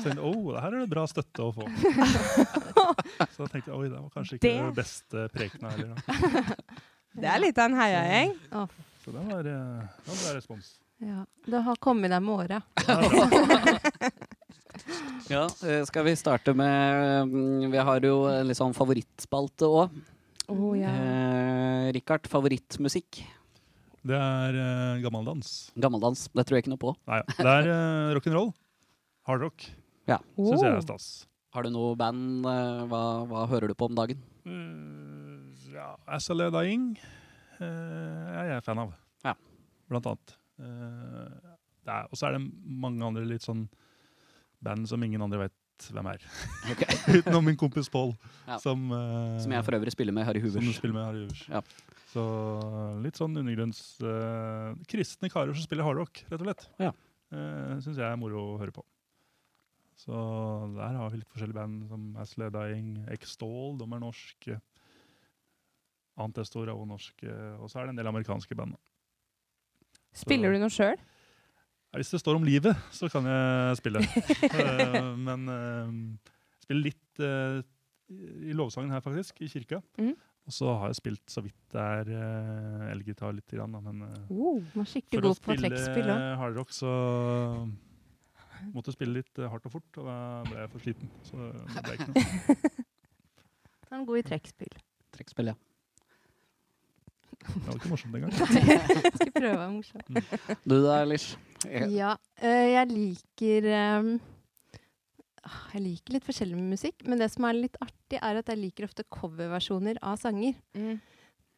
Så 0.03 0.13
jeg 0.13 0.21
oh, 0.23 0.53
det 0.55 0.61
her 0.63 0.77
er 0.77 0.85
det 0.85 0.91
bra 0.93 1.03
støtte 1.11 1.43
å 1.43 1.51
få. 1.57 1.67
Så 3.35 3.43
da 3.43 3.49
tenkte 3.51 3.73
jeg 3.73 3.75
oi, 3.81 3.89
det 3.89 3.99
var 3.99 4.11
kanskje 4.15 4.39
ikke 4.39 4.47
Det- 4.47 4.63
det 4.63 4.77
beste 4.79 5.25
prekena 5.35 5.73
heller. 5.75 5.95
Da. 5.97 5.99
Det 7.15 7.29
er 7.31 7.39
litt 7.43 7.59
av 7.59 7.65
en 7.71 7.77
heiagjeng. 7.79 8.33
Så 9.05 9.13
det 9.15 9.25
var, 9.27 9.41
eh, 9.47 9.83
det 10.07 10.09
var 10.13 10.23
bra 10.23 10.35
respons. 10.39 10.71
ja. 11.03 11.25
Det 11.47 11.61
har 11.67 11.77
kommet 11.83 12.11
deg 12.15 12.23
med 12.23 12.35
åra. 12.47 12.63
Ja, 15.31 15.45
eh, 15.67 15.85
skal 15.89 16.05
vi 16.05 16.13
starte 16.19 16.53
med 16.55 17.29
mm, 17.31 17.71
Vi 17.73 17.79
har 17.79 18.01
jo 18.05 18.25
en 18.29 18.49
litt 18.49 18.59
sånn 18.59 18.75
favorittspalte 18.77 19.69
òg. 19.71 19.95
Oh, 20.53 20.75
ja. 20.77 20.91
Eh, 20.91 21.93
Richard, 21.97 22.27
favorittmusikk? 22.29 23.23
Det 24.05 24.17
er 24.19 24.57
uh, 24.59 24.99
gammeldans. 25.05 25.53
Gammeldans. 25.81 26.27
Det 26.35 26.45
tror 26.45 26.59
jeg 26.59 26.65
ikke 26.67 26.75
noe 26.75 26.83
på. 26.83 26.93
Nei, 27.09 27.21
ja. 27.23 27.37
Det 27.39 27.55
er 27.55 27.71
uh, 27.73 28.11
rock'n'roll. 28.19 28.51
Hardrock. 29.29 29.65
Syns 30.05 30.61
jeg 30.65 30.75
er 30.75 30.85
stas. 30.85 31.07
Har 31.55 31.65
du 31.65 31.71
noe 31.73 31.95
band? 31.97 32.45
Uh, 32.45 32.85
hva, 32.91 33.03
hva 33.31 33.47
hører 33.49 33.71
du 33.73 33.77
på 33.79 33.89
om 33.89 33.97
dagen? 33.97 34.21
Uh, 34.45 35.55
ja, 35.73 35.95
SLA 36.21 36.51
Dying 36.53 36.91
Jeg 37.59 38.41
er 38.43 38.51
jeg 38.53 38.65
fan 38.67 38.83
av. 38.85 38.93
Ja. 39.25 39.33
Blant 39.89 40.09
annet. 40.11 40.37
Uh, 40.61 42.05
og 42.11 42.17
så 42.19 42.29
er 42.29 42.37
det 42.37 42.45
mange 42.65 43.05
andre 43.05 43.25
litt 43.29 43.45
sånn 43.45 43.67
band 44.65 44.89
som 44.89 45.03
ingen 45.05 45.23
andre 45.25 45.47
vet 45.47 45.89
hvem 45.93 46.07
er. 46.13 46.23
Ok. 46.73 46.85
Utenom 47.19 47.45
min 47.49 47.59
kompis 47.61 47.89
Paul, 47.93 48.15
Ja. 48.47 48.59
som, 48.63 48.87
uh, 48.93 49.41
Som 49.43 49.53
jeg 49.57 49.65
for 49.67 49.77
øvrig 49.77 49.93
spiller 49.93 50.15
med 50.15 50.27
Harry 50.29 50.41
som 50.45 50.61
Hoovers. 50.61 50.79
spiller 50.79 50.95
med 50.95 51.05
Harry 51.09 51.25
Uvers. 51.27 51.45
Ja. 51.51 51.63
Så 52.15 52.25
litt 53.03 53.19
sånn 53.19 53.35
undergrunns... 53.41 53.81
eh, 54.07 54.75
kristne 54.91 55.31
karer 55.33 55.55
som 55.57 55.67
spiller 55.67 55.87
hardrock, 55.87 56.23
rett 56.29 56.39
og 56.39 56.47
slett. 56.47 56.67
Ja. 56.79 56.93
Uh, 57.35 57.81
Syns 57.83 57.99
jeg 57.99 58.07
er 58.07 58.21
moro 58.21 58.53
å 58.53 58.59
høre 58.61 58.75
på. 58.75 58.85
Så 59.99 60.15
der 60.77 60.99
har 60.99 61.11
vi 61.11 61.21
litt 61.21 61.31
forskjellige 61.33 61.59
band, 61.59 61.87
som 61.91 62.05
Asle 62.23 62.51
Dying, 62.55 62.93
X-Stall, 63.17 63.75
de 63.81 63.87
er 63.89 64.03
norske. 64.03 64.59
Antestor 66.23 66.69
er 66.69 66.75
også 66.75 66.91
norske. 66.91 67.39
Og 67.59 67.71
så 67.71 67.81
er 67.81 67.89
det 67.89 67.95
en 67.95 68.01
del 68.03 68.11
amerikanske 68.11 68.59
band. 68.59 68.77
Spiller 70.15 70.55
du 70.55 70.61
noe 70.63 70.71
sjøl? 70.71 71.01
Hvis 71.95 72.11
det 72.11 72.21
står 72.23 72.39
om 72.39 72.47
livet, 72.47 72.79
så 72.95 73.07
kan 73.11 73.27
jeg 73.31 73.79
spille. 73.79 74.03
uh, 74.03 75.11
men 75.27 75.51
uh, 75.51 76.31
spiller 76.63 76.89
litt 76.91 77.23
uh, 77.23 77.59
i 78.11 78.55
lovsangen 78.55 78.95
her, 78.95 79.03
faktisk, 79.03 79.43
i 79.43 79.51
kirka. 79.51 79.83
Mhm. 79.99 80.15
Og 80.45 80.53
så 80.53 80.69
har 80.77 80.91
jeg 80.93 80.99
spilt 80.99 81.33
så 81.33 81.41
vidt 81.45 81.57
det 81.73 81.81
er 81.81 82.11
uh, 82.13 82.91
elgitar 82.93 83.33
litt, 83.33 83.49
grann, 83.49 83.73
da, 83.73 83.81
men 83.81 84.05
uh, 84.05 84.33
Oh. 84.33 84.61
For 84.75 84.85
å 84.85 85.25
god 85.25 85.41
på 85.41 85.57
spille 85.57 86.17
hardrock 86.41 86.75
så 86.75 86.91
måtte 88.75 88.93
jeg 88.93 88.99
spille 88.99 89.21
litt 89.21 89.41
uh, 89.41 89.49
hardt 89.53 89.69
og 89.69 89.77
fort, 89.79 90.01
og 90.01 90.09
da 90.09 90.17
ble 90.49 90.59
jeg 90.61 90.73
for 90.75 90.85
sliten. 90.85 91.15
Så 91.27 91.39
det 91.73 91.85
ble 91.87 91.97
ikke 91.97 92.11
noe. 92.13 92.59
Han 93.91 94.03
er 94.03 94.07
god 94.11 94.21
i 94.21 94.27
trekkspill. 94.27 94.77
Trekkspill, 95.15 95.53
ja. 95.53 95.57
Det 97.45 97.65
var 97.67 97.77
ikke 97.77 97.91
morsomt 97.93 98.17
engang. 98.17 98.33
Skal 99.19 99.33
prøve 99.35 99.55
å 99.55 99.61
være 99.61 99.73
morsom. 99.75 100.01
Du 100.65 100.77
da, 100.85 101.01
Lish? 101.09 101.35
Ja, 101.93 102.15
eh, 102.41 102.71
jeg 102.75 102.91
liker 102.93 103.69
ah, 103.73 104.09
Jeg 105.75 105.83
liker 105.85 106.15
litt 106.17 106.25
forskjellig 106.27 106.57
med 106.57 106.73
musikk, 106.77 107.03
men 107.09 107.21
det 107.21 107.29
som 107.33 107.45
er 107.49 107.59
litt 107.59 107.77
artig, 107.85 108.19
er 108.21 108.39
at 108.41 108.49
jeg 108.49 108.61
liker 108.61 108.87
ofte 108.89 109.05
coverversjoner 109.13 109.99
av 110.03 110.17
sanger. 110.21 110.57
Mm. 110.79 111.01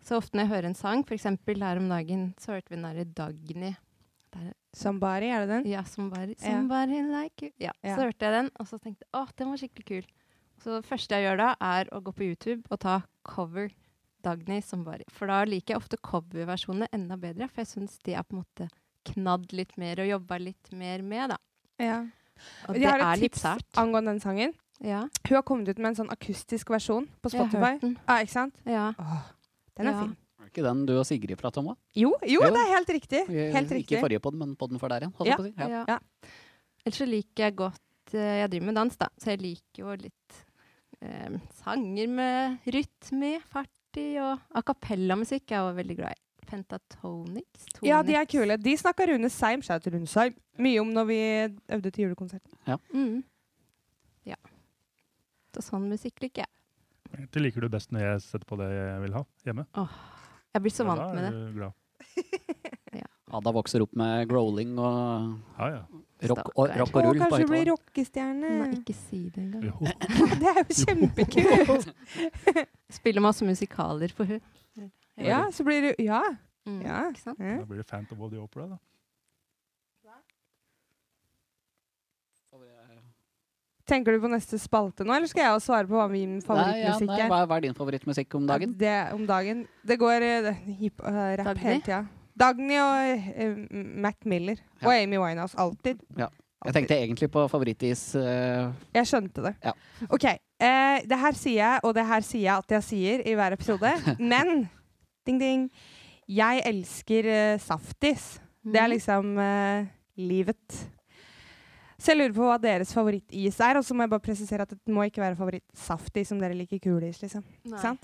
Så 0.07 0.19
ofte 0.19 0.37
når 0.37 0.47
jeg 0.47 0.53
hører 0.55 0.69
en 0.71 0.79
sang, 0.79 1.03
f.eks. 1.07 1.27
her 1.27 1.81
om 1.81 1.89
dagen, 1.91 2.29
så 2.43 2.57
hørte 2.57 2.71
vi 2.73 2.77
den 2.79 2.87
derre 2.89 3.05
Dagny. 3.17 3.73
Der, 4.35 4.53
Somebody, 4.77 5.31
er 5.33 5.47
det 5.47 5.53
den? 5.55 5.69
ja, 5.71 5.85
somebody, 5.89 6.35
somebody 6.43 6.99
like 7.09 7.47
you. 7.47 7.53
Ja, 7.63 7.73
Ja. 7.83 7.95
Så 7.95 8.03
hørte 8.09 8.27
jeg 8.27 8.35
den, 8.35 8.51
og 8.61 8.67
så 8.69 8.79
tenkte 8.83 9.07
jeg 9.07 9.13
å, 9.15 9.25
den 9.39 9.53
var 9.53 9.63
skikkelig 9.63 9.87
kul. 9.89 10.11
Så 10.63 10.75
det 10.75 10.87
første 10.89 11.15
jeg 11.17 11.29
gjør 11.29 11.39
da, 11.41 11.49
er 11.61 11.89
å 11.95 12.01
gå 12.05 12.13
på 12.17 12.27
YouTube 12.27 12.67
og 12.71 12.81
ta 12.83 12.99
cover 13.25 13.71
Dagny 14.27 14.61
Somebody. 14.65 15.07
For 15.15 15.31
da 15.31 15.45
liker 15.47 15.75
jeg 15.77 15.83
ofte 15.83 16.01
coverversjonene 16.03 16.89
enda 16.97 17.17
bedre, 17.21 17.49
for 17.49 17.63
jeg 17.63 17.73
syns 17.75 17.99
de 18.05 18.17
er 18.19 18.27
på 18.27 18.37
en 18.37 18.43
måte 18.43 18.69
knadd 19.13 19.53
litt 19.55 19.77
mer 19.79 20.03
og 20.03 20.09
jobba 20.11 20.39
litt 20.43 20.73
mer 20.75 21.03
med, 21.07 21.35
da. 21.37 21.39
Ja. 21.83 21.99
Og 22.69 22.77
Jeg 22.79 22.91
har 22.91 23.13
et 23.15 23.21
tips 23.21 23.41
sært. 23.43 23.65
angående 23.77 24.13
den 24.13 24.21
sangen. 24.21 24.55
Ja, 24.85 25.01
Hun 25.29 25.35
har 25.35 25.43
kommet 25.43 25.69
ut 25.69 25.79
med 25.79 25.87
en 25.89 25.95
sånn 26.05 26.11
akustisk 26.13 26.69
versjon 26.69 27.09
på 27.23 27.31
Spotify. 27.33 27.79
den. 27.81 27.99
Ja, 28.09 28.19
ikke 28.21 28.33
sant? 28.33 28.55
Ja. 28.67 28.93
Åh, 28.99 29.23
den 29.77 29.87
er 29.87 29.93
Ja. 29.93 30.01
fin. 30.03 30.17
Er 30.43 30.47
ikke 30.51 30.63
den 30.63 30.87
du 30.87 30.99
og 30.99 31.07
Sigrid 31.07 31.37
pratet 31.39 31.59
om 31.59 31.69
òg? 31.69 31.77
Jo, 31.95 32.13
jo, 32.23 32.41
Jo. 32.43 32.51
det 32.51 32.61
er 32.61 32.75
helt 32.75 32.89
riktig. 32.89 33.27
Helt 33.27 33.71
Ikke 33.71 33.75
riktig. 33.81 34.01
forrige 34.01 34.21
pod, 34.21 34.35
men 34.35 34.55
podden 34.57 34.79
for 34.79 34.89
der 34.89 35.01
igjen. 35.01 35.15
Ja. 35.25 35.37
si. 35.37 35.55
Ja. 35.57 35.85
Ja. 35.89 35.99
Ellers 36.85 36.99
så 36.99 37.07
liker 37.09 37.45
jeg 37.45 37.57
godt 37.57 37.81
eh, 38.15 38.41
Jeg 38.43 38.51
driver 38.51 38.67
med 38.67 38.75
dans, 38.75 38.97
da, 38.97 39.09
så 39.19 39.25
jeg 39.31 39.41
liker 39.41 39.79
jo 39.79 39.91
litt 39.97 40.45
eh, 41.03 41.31
sanger 41.65 42.09
med 42.09 42.59
rytme, 42.67 43.41
fart 43.51 43.69
i, 43.97 44.17
og 44.19 44.39
a 44.55 44.61
cappella-musikk 44.63 45.51
er 45.51 45.57
jeg 45.57 45.65
også 45.65 45.77
veldig 45.77 45.97
glad 45.97 46.11
i. 46.13 46.21
Pentatonics. 46.47 47.67
Ja, 47.87 48.03
de 48.07 48.15
er 48.19 48.27
kule. 48.31 48.57
De 48.63 48.75
snakka 48.79 49.07
Rune 49.11 49.31
Seim 49.33 49.63
shout 49.67 49.83
til 49.85 49.97
Rune 49.97 50.09
Seim, 50.11 50.35
mye 50.63 50.81
om 50.83 50.91
når 50.95 51.09
vi 51.11 51.19
øvde 51.77 51.91
til 51.93 52.07
julekonserten. 52.09 52.79
Mm. 52.95 53.23
Ja. 54.27 54.39
Så 55.57 55.63
sånn 55.71 55.89
musikk 55.91 56.21
liker 56.25 56.45
jeg. 56.45 56.53
Egentlig 57.17 57.47
liker 57.49 57.65
du 57.67 57.71
best 57.73 57.93
når 57.95 58.03
jeg 58.11 58.23
setter 58.27 58.47
på 58.51 58.59
det 58.61 58.67
jeg 58.75 59.03
vil 59.07 59.15
ha 59.17 59.23
hjemme. 59.47 59.65
Jeg 60.57 60.65
blir 60.65 60.75
så 60.75 60.85
Ja, 60.85 60.89
vant 60.91 61.05
da 61.05 61.13
med 61.15 61.29
det. 61.33 61.55
glad. 61.57 61.73
Ada 63.37 63.51
vokser 63.51 63.83
opp 63.83 63.95
med 63.99 64.29
growling 64.31 64.77
og 64.79 65.33
Ja, 65.59 65.67
ja. 65.73 65.81
rock 66.31 66.53
og, 66.55 66.69
rock 66.79 66.93
Å, 66.95 67.01
og 67.01 67.07
rull 67.09 67.19
på 67.19 67.27
kanskje 67.33 67.49
blir 67.51 67.65
rockestjerne. 67.73 68.51
Nei, 68.61 68.69
ikke 68.79 68.95
si 68.95 69.23
det 69.35 69.43
engang. 69.43 69.65
Det 70.43 70.53
er 70.53 70.61
jo 70.61 70.77
kjempekult. 70.85 71.89
Spiller 73.01 73.25
masse 73.25 73.45
musikaler 73.49 74.15
for 74.15 74.31
hun. 74.31 74.41
Ja, 75.17 75.47
så 75.53 75.65
blir 75.65 75.83
du 75.83 76.05
Ja. 76.05 76.23
Mm, 76.67 76.83
ja. 76.83 77.09
Ikke 77.09 77.23
sant? 77.23 77.39
ja. 77.41 77.61
Da 77.61 77.65
blir 77.65 77.79
det 77.79 77.87
Phantom 77.87 78.21
of 78.21 78.31
the 78.33 78.41
Opera, 78.43 78.67
da. 78.75 78.77
Tenker 83.87 84.17
du 84.17 84.19
på 84.25 84.29
neste 84.33 84.59
spalte 84.59 85.05
nå, 85.07 85.15
eller 85.15 85.31
skal 85.31 85.45
jeg 85.45 85.55
også 85.55 85.71
svare 85.71 85.87
på 85.87 85.95
hva 85.95 86.09
min 86.11 86.41
favorittmusikk 86.43 87.13
er? 87.21 87.29
hva, 87.31 87.45
hva 87.47 87.59
er 87.61 87.67
din 87.69 87.77
favorittmusikk 87.79 88.35
om 88.35 88.49
dagen? 88.49 88.73
Det, 88.81 88.95
om 89.15 89.23
dagen. 89.29 89.61
Det 89.87 89.97
går 90.01 90.25
uh, 90.27 90.49
hip, 90.81 91.05
uh, 91.05 91.21
rap 91.39 91.53
Dagny? 91.53 91.63
hele 91.63 91.85
tida. 91.87 92.01
Dagny 92.35 92.81
og 92.83 93.29
uh, 93.31 93.61
Mac 94.03 94.27
Miller. 94.27 94.59
Og 94.83 94.91
Amy 94.91 95.21
Winehouse. 95.23 95.55
Alltid. 95.55 96.03
Ja. 96.19 96.27
Jeg 96.67 96.75
tenkte 96.75 96.99
egentlig 96.99 97.31
på 97.31 97.47
favorittis 97.53 98.09
uh... 98.19 98.75
Jeg 98.97 99.07
skjønte 99.07 99.45
det. 99.45 99.55
Ja. 99.63 99.77
OK. 100.11 100.25
Eh, 100.57 101.05
det 101.07 101.19
her 101.21 101.37
sier 101.37 101.61
jeg, 101.61 101.81
og 101.85 101.95
det 101.95 102.07
her 102.09 102.25
sier 102.25 102.47
jeg 102.49 102.65
at 102.65 102.75
jeg 102.79 102.87
sier 102.89 103.23
i 103.29 103.37
hver 103.39 103.55
episode. 103.55 103.93
Men 104.33 104.67
ding, 105.27 105.39
ding. 105.43 105.65
Jeg 106.27 106.63
elsker 106.67 107.29
uh, 107.31 107.61
saftis. 107.63 108.37
Det 108.67 108.81
er 108.81 108.87
Mhm. 108.89 108.95
liksom 108.97 109.33
uh, 109.39 109.87
livet. 110.19 110.79
Så 111.99 112.13
jeg 112.13 112.19
lurer 112.19 112.35
på 112.37 112.45
hva 112.45 112.57
deres 112.61 112.91
favorittis 112.93 113.61
er. 113.65 113.79
Og 113.79 113.85
så 113.87 113.95
må 113.97 114.05
jeg 114.05 114.11
bare 114.13 114.25
presisere 114.27 114.67
at 114.67 114.75
det 114.75 114.93
må 114.93 115.05
ikke 115.07 115.23
være 115.23 115.39
favorittsaftis 115.39 116.33
om 116.35 116.41
dere 116.43 116.55
liker 116.59 116.79
kuleis. 116.85 117.23
Liksom. 117.23 117.45
Nei. 117.73 117.95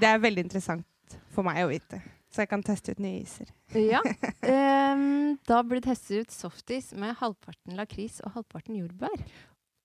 Det 0.00 0.08
er 0.08 0.18
veldig 0.24 0.44
interessant 0.48 1.18
for 1.30 1.46
meg 1.46 1.62
å 1.62 1.68
vite. 1.70 2.00
Så 2.32 2.42
jeg 2.42 2.50
kan 2.50 2.62
teste 2.66 2.92
ut 2.92 2.98
nye 3.00 3.22
iser. 3.22 3.48
Ja. 3.78 4.00
Um, 4.42 5.36
da 5.48 5.60
blir 5.62 5.78
det 5.80 5.86
testet 5.92 6.26
ut 6.26 6.34
softis 6.34 6.90
med 6.98 7.14
halvparten 7.20 7.76
lakris 7.78 8.18
og 8.26 8.34
halvparten 8.34 8.76
jordbær. 8.76 9.14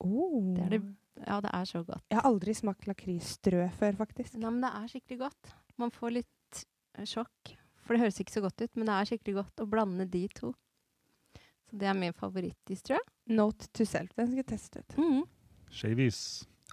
Det 0.01 0.63
er 0.65 0.73
det, 0.73 0.81
ja, 1.27 1.37
det 1.45 1.51
er 1.53 1.65
så 1.69 1.83
godt. 1.85 2.01
Jeg 2.09 2.17
har 2.17 2.27
aldri 2.27 2.55
smakt 2.57 2.87
lakrisstrø 2.89 3.67
før, 3.77 3.95
faktisk. 4.01 4.33
Nei, 4.41 4.49
men 4.49 4.65
det 4.65 4.71
er 4.73 4.87
skikkelig 4.89 5.19
godt. 5.27 5.53
Man 5.77 5.93
får 5.93 6.15
litt 6.17 6.31
sjokk, 7.07 7.55
for 7.81 7.95
det 7.95 8.03
høres 8.05 8.19
ikke 8.21 8.35
så 8.35 8.43
godt 8.43 8.61
ut, 8.61 8.75
men 8.77 8.89
det 8.89 8.97
er 8.97 9.09
skikkelig 9.09 9.37
godt 9.41 9.63
å 9.63 9.69
blande 9.69 10.05
de 10.11 10.25
to. 10.37 10.53
Så 11.69 11.79
det 11.79 11.87
er 11.87 11.97
min 11.97 12.15
favorittis, 12.17 12.81
tror 12.83 12.99
jeg. 12.99 13.07
Note 13.37 13.69
to 13.71 13.87
self. 13.87 14.11
Den 14.17 14.27
skal 14.27 14.41
jeg 14.43 14.49
teste 14.51 14.81
ut. 14.83 14.97
Mm. 14.99 15.21
Shavies. 15.71 16.21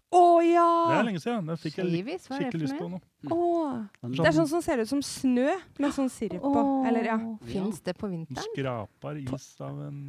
Å 0.08 0.40
ja! 0.40 0.66
Det 0.88 0.96
er 0.96 1.06
lenge 1.06 1.20
siden. 1.20 1.50
Det 1.50 1.56
fikk 1.60 1.78
jeg 1.78 1.88
litt, 1.88 2.00
Shavies, 2.00 2.24
hva 2.28 2.34
er 2.34 2.40
det 2.40 2.46
skikkelig 2.48 2.64
lyst 2.64 2.78
på 2.80 2.88
nå. 2.88 3.00
Åh. 3.34 3.74
Det 4.14 4.26
er 4.30 4.36
sånn 4.38 4.48
som 4.50 4.62
ser 4.64 4.82
ut 4.82 4.90
som 4.90 5.02
snø 5.04 5.52
med 5.78 5.94
sånn 5.94 6.08
sirup 6.12 6.46
på. 6.46 6.62
Eller 6.88 7.10
ja. 7.10 7.18
Fins 7.50 7.82
det 7.84 7.94
på 7.98 8.08
vinteren? 8.10 8.40
vinteren? 8.56 8.88
skraper 8.88 9.20
is 9.20 9.48
av 9.60 9.82
en 9.84 10.00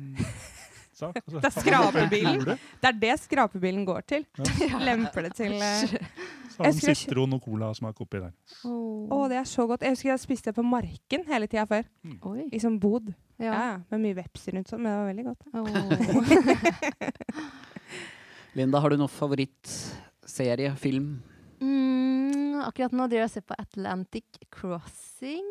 sak. 0.99 1.19
Altså. 1.19 1.41
Det 1.43 1.49
er 1.49 1.55
skrapebilen. 1.57 2.45
Det 2.79 2.91
er 2.93 2.99
det 3.03 3.15
skrapebilen 3.25 3.83
går 3.89 4.07
til. 4.13 4.25
Ja. 4.63 4.79
Lemper 4.87 5.27
det 5.27 5.33
til 5.37 5.57
eh. 5.59 5.99
Så 6.59 6.65
har 6.67 6.75
de 6.91 6.95
sitron 6.99 7.35
og 7.37 7.43
cola 7.45 7.69
som 7.77 7.87
er 7.87 8.01
oppi 8.03 8.19
der. 8.19 8.33
Å, 8.67 9.19
det 9.31 9.37
er 9.39 9.47
så 9.47 9.63
godt. 9.69 9.85
Jeg 9.87 9.95
husker 9.95 10.09
jeg 10.11 10.19
spiste 10.19 10.51
det 10.51 10.57
på 10.57 10.65
Marken 10.67 11.23
hele 11.29 11.47
tida 11.47 11.63
før. 11.69 11.85
Mm. 12.03 12.49
I 12.51 12.59
sånn 12.59 12.75
bod. 12.83 13.13
Ja. 13.39 13.53
Ja. 13.53 13.69
Med 13.93 14.03
mye 14.03 14.17
veps 14.17 14.49
rundt 14.51 14.67
sånn, 14.67 14.83
men 14.83 14.91
det 14.91 14.97
var 14.99 15.07
veldig 15.07 15.25
godt. 15.29 15.41
Oh. 15.55 15.67
Linda, 18.59 18.81
har 18.83 18.91
du 18.91 18.99
noen 18.99 19.13
favorittserie, 19.13 20.73
film? 20.81 21.13
Mm, 21.63 22.59
akkurat 22.65 22.91
nå 22.91 23.07
driver 23.07 23.23
jeg 23.23 23.31
og 23.31 23.35
ser 23.37 23.47
på 23.47 23.59
Atlantic 23.63 24.43
Crossing. 24.51 25.47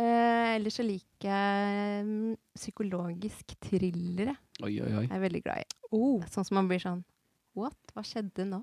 Eh, 0.00 0.56
ellers 0.56 0.80
så 0.80 0.86
liker 0.86 1.28
jeg 1.28 2.02
um, 2.06 2.34
psykologisk 2.56 3.54
thrillere. 3.62 4.34
Oi, 4.64 4.74
oi, 4.80 4.90
oi. 4.90 5.06
Jeg 5.06 5.14
er 5.18 5.24
veldig 5.28 5.42
glad 5.44 5.62
i. 5.62 5.70
Oh. 5.94 6.18
Sånn 6.32 6.46
som 6.48 6.58
man 6.58 6.70
blir 6.70 6.82
sånn 6.82 7.02
What? 7.58 7.78
Hva 7.94 8.02
skjedde 8.06 8.46
nå? 8.46 8.62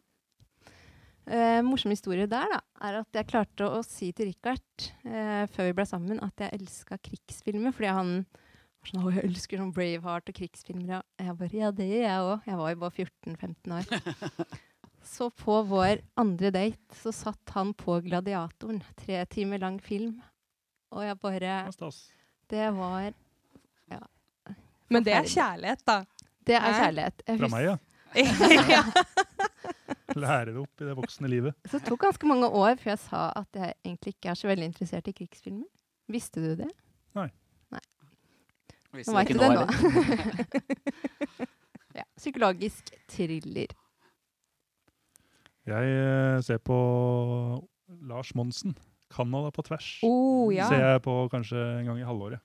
Eh, 1.27 1.59
morsom 1.65 1.91
historie 1.91 2.27
der 2.29 2.47
da, 2.53 2.59
er 2.87 3.01
at 3.01 3.17
jeg 3.19 3.27
klarte 3.27 3.67
å, 3.67 3.81
si 3.83 4.13
til 4.15 4.29
Richard 4.29 4.85
eh, 5.03 5.43
før 5.51 5.67
vi 5.67 5.73
ble 5.75 5.85
sammen, 5.89 6.21
at 6.23 6.39
jeg 6.39 6.61
elska 6.61 6.99
krigsfilmer. 7.03 7.75
Fordi 7.75 7.89
han 7.91 8.13
var 8.23 8.91
sånn 8.91 9.01
'Å, 9.03 9.11
jeg 9.17 9.25
elsker 9.27 9.59
sånn 9.59 9.73
Braveheart 9.75 10.31
og 10.31 10.37
krigsfilmer'. 10.39 11.03
Og 11.03 11.25
jeg 11.25 11.37
bare 11.41 11.59
'Ja, 11.59 11.71
det 11.71 11.89
gjør 11.89 12.05
jeg 12.07 12.23
òg'. 12.31 12.47
Jeg 12.47 12.57
var 12.61 12.69
jo 12.71 12.79
bare 12.85 12.95
14-15 12.95 13.75
år. 13.75 13.85
Så 15.07 15.29
på 15.31 15.61
vår 15.63 16.01
andre 16.19 16.51
date 16.51 16.95
så 16.99 17.13
satt 17.15 17.53
han 17.55 17.73
på 17.73 18.01
Gladiatoren. 18.03 18.81
Tre 18.99 19.23
timer 19.31 19.61
lang 19.63 19.79
film. 19.79 20.17
Og 20.91 21.03
jeg 21.03 21.19
bare 21.19 21.71
Det 22.49 22.73
var 22.75 23.13
ja, 23.91 23.99
Men 24.89 25.03
det 25.03 25.13
er 25.13 25.23
kjærlighet, 25.23 25.85
da. 25.87 26.03
Det 26.43 26.55
er 26.55 26.73
kjærlighet. 26.73 27.23
Jeg 27.27 27.39
Fra 27.39 27.47
meg, 27.47 27.63
ja. 27.63 27.77
ja. 28.75 28.83
Lære 30.23 30.53
det 30.53 30.61
opp 30.61 30.83
i 30.83 30.89
det 30.89 30.97
voksne 30.97 31.31
livet. 31.31 31.57
Så 31.67 31.79
det 31.79 31.87
tok 31.89 32.05
ganske 32.07 32.29
mange 32.29 32.49
år 32.49 32.77
før 32.81 32.93
jeg 32.95 33.03
sa 33.05 33.27
at 33.37 33.61
jeg 33.61 33.77
egentlig 33.85 34.15
ikke 34.17 34.33
er 34.33 34.39
så 34.39 34.51
veldig 34.51 34.69
interessert 34.71 35.09
i 35.11 35.15
krigsfilmer. 35.17 35.69
Visste 36.11 36.43
du 36.43 36.51
det? 36.63 36.71
Visste 38.95 39.11
Nå 39.11 39.17
veit 39.19 39.29
du 39.29 39.37
det 39.37 39.49
nå. 39.51 39.65
ja, 41.99 42.05
psykologisk 42.17 42.93
thriller. 43.11 43.73
Jeg 45.67 45.97
eh, 45.99 46.37
ser 46.45 46.61
på 46.63 46.77
Lars 48.07 48.33
Monsen. 48.37 48.77
'Canada 49.07 49.53
på 49.55 49.63
tvers'. 49.63 50.01
Oh, 50.03 50.51
ja. 50.51 50.67
Ser 50.67 50.81
jeg 50.83 51.01
på 51.05 51.13
kanskje 51.31 51.55
en 51.79 51.85
gang 51.87 51.99
i 52.01 52.07
halvåret. 52.07 52.41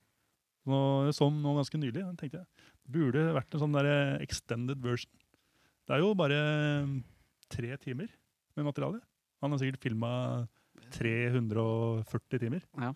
Nå, 0.63 0.77
jeg 1.09 1.15
så 1.17 1.27
den 1.27 1.41
nå 1.43 1.57
ganske 1.57 1.79
nylig. 1.79 2.05
tenkte 2.19 2.39
jeg, 2.39 2.45
Burde 2.87 3.33
vært 3.35 3.51
en 3.51 3.63
sånn 3.63 3.75
der 3.75 3.87
eh, 3.87 4.21
extended 4.23 4.79
version. 4.83 5.11
Det 5.87 5.97
er 5.97 6.03
jo 6.03 6.13
bare 6.15 6.37
eh, 6.39 6.93
tre 7.53 7.71
timer 7.81 8.09
med 8.57 8.67
materiale. 8.67 8.99
Han 9.43 9.53
har 9.53 9.61
sikkert 9.61 9.85
filma 9.85 10.11
340 10.93 12.41
timer. 12.41 12.65
Ja. 12.79 12.93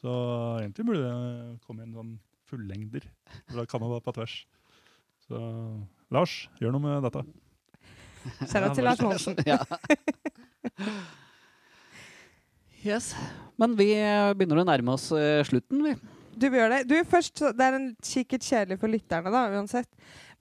Så 0.00 0.12
egentlig 0.60 0.86
burde 0.88 1.06
det 1.06 1.58
komme 1.66 1.86
en 1.86 1.94
sånn 1.94 2.12
fullengder 2.50 3.06
fra 3.46 3.64
Canada 3.70 4.00
på 4.02 4.14
tvers. 4.16 4.36
Så 5.22 5.40
Lars, 6.12 6.36
gjør 6.60 6.74
noe 6.74 6.84
med 6.84 7.06
dette. 7.06 7.24
Shout-out 8.46 8.74
til 8.76 8.86
Lars 8.86 9.02
Monsen. 9.02 9.38
ja. 9.46 9.58
Yes. 12.82 13.12
Men 13.62 13.76
vi 13.78 13.92
eh, 13.94 14.32
begynner 14.34 14.58
å 14.58 14.66
nærme 14.66 14.96
oss 14.96 15.12
eh, 15.14 15.44
slutten, 15.46 15.84
vi. 15.86 15.92
Du 16.34 16.48
gjør 16.48 16.72
det. 16.72 16.80
Du, 16.90 16.96
først, 17.06 17.38
det 17.54 17.66
er 17.66 17.76
en 17.76 17.90
kikkert 18.02 18.42
kjedelig 18.42 18.80
for 18.82 18.90
lytterne, 18.90 19.30
da, 19.30 19.44
uansett. 19.54 19.86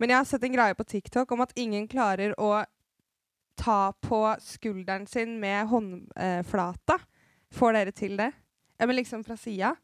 Men 0.02 0.14
jeg 0.14 0.18
har 0.18 0.30
sett 0.30 0.48
en 0.48 0.56
greie 0.56 0.78
på 0.78 0.88
TikTok 0.88 1.36
om 1.36 1.44
at 1.46 1.54
ingen 1.60 1.86
klarer 1.92 2.34
å 2.42 2.64
ta 3.60 3.92
på 4.04 4.22
skulderen 4.42 5.08
sin 5.08 5.38
med 5.42 5.68
håndflata. 5.72 7.00
Får 7.52 7.74
dere 7.78 7.92
til 7.96 8.18
det? 8.20 8.32
Ja, 8.80 8.88
men 8.88 8.96
liksom 8.98 9.24
fra 9.28 9.38
sida. 9.38 9.76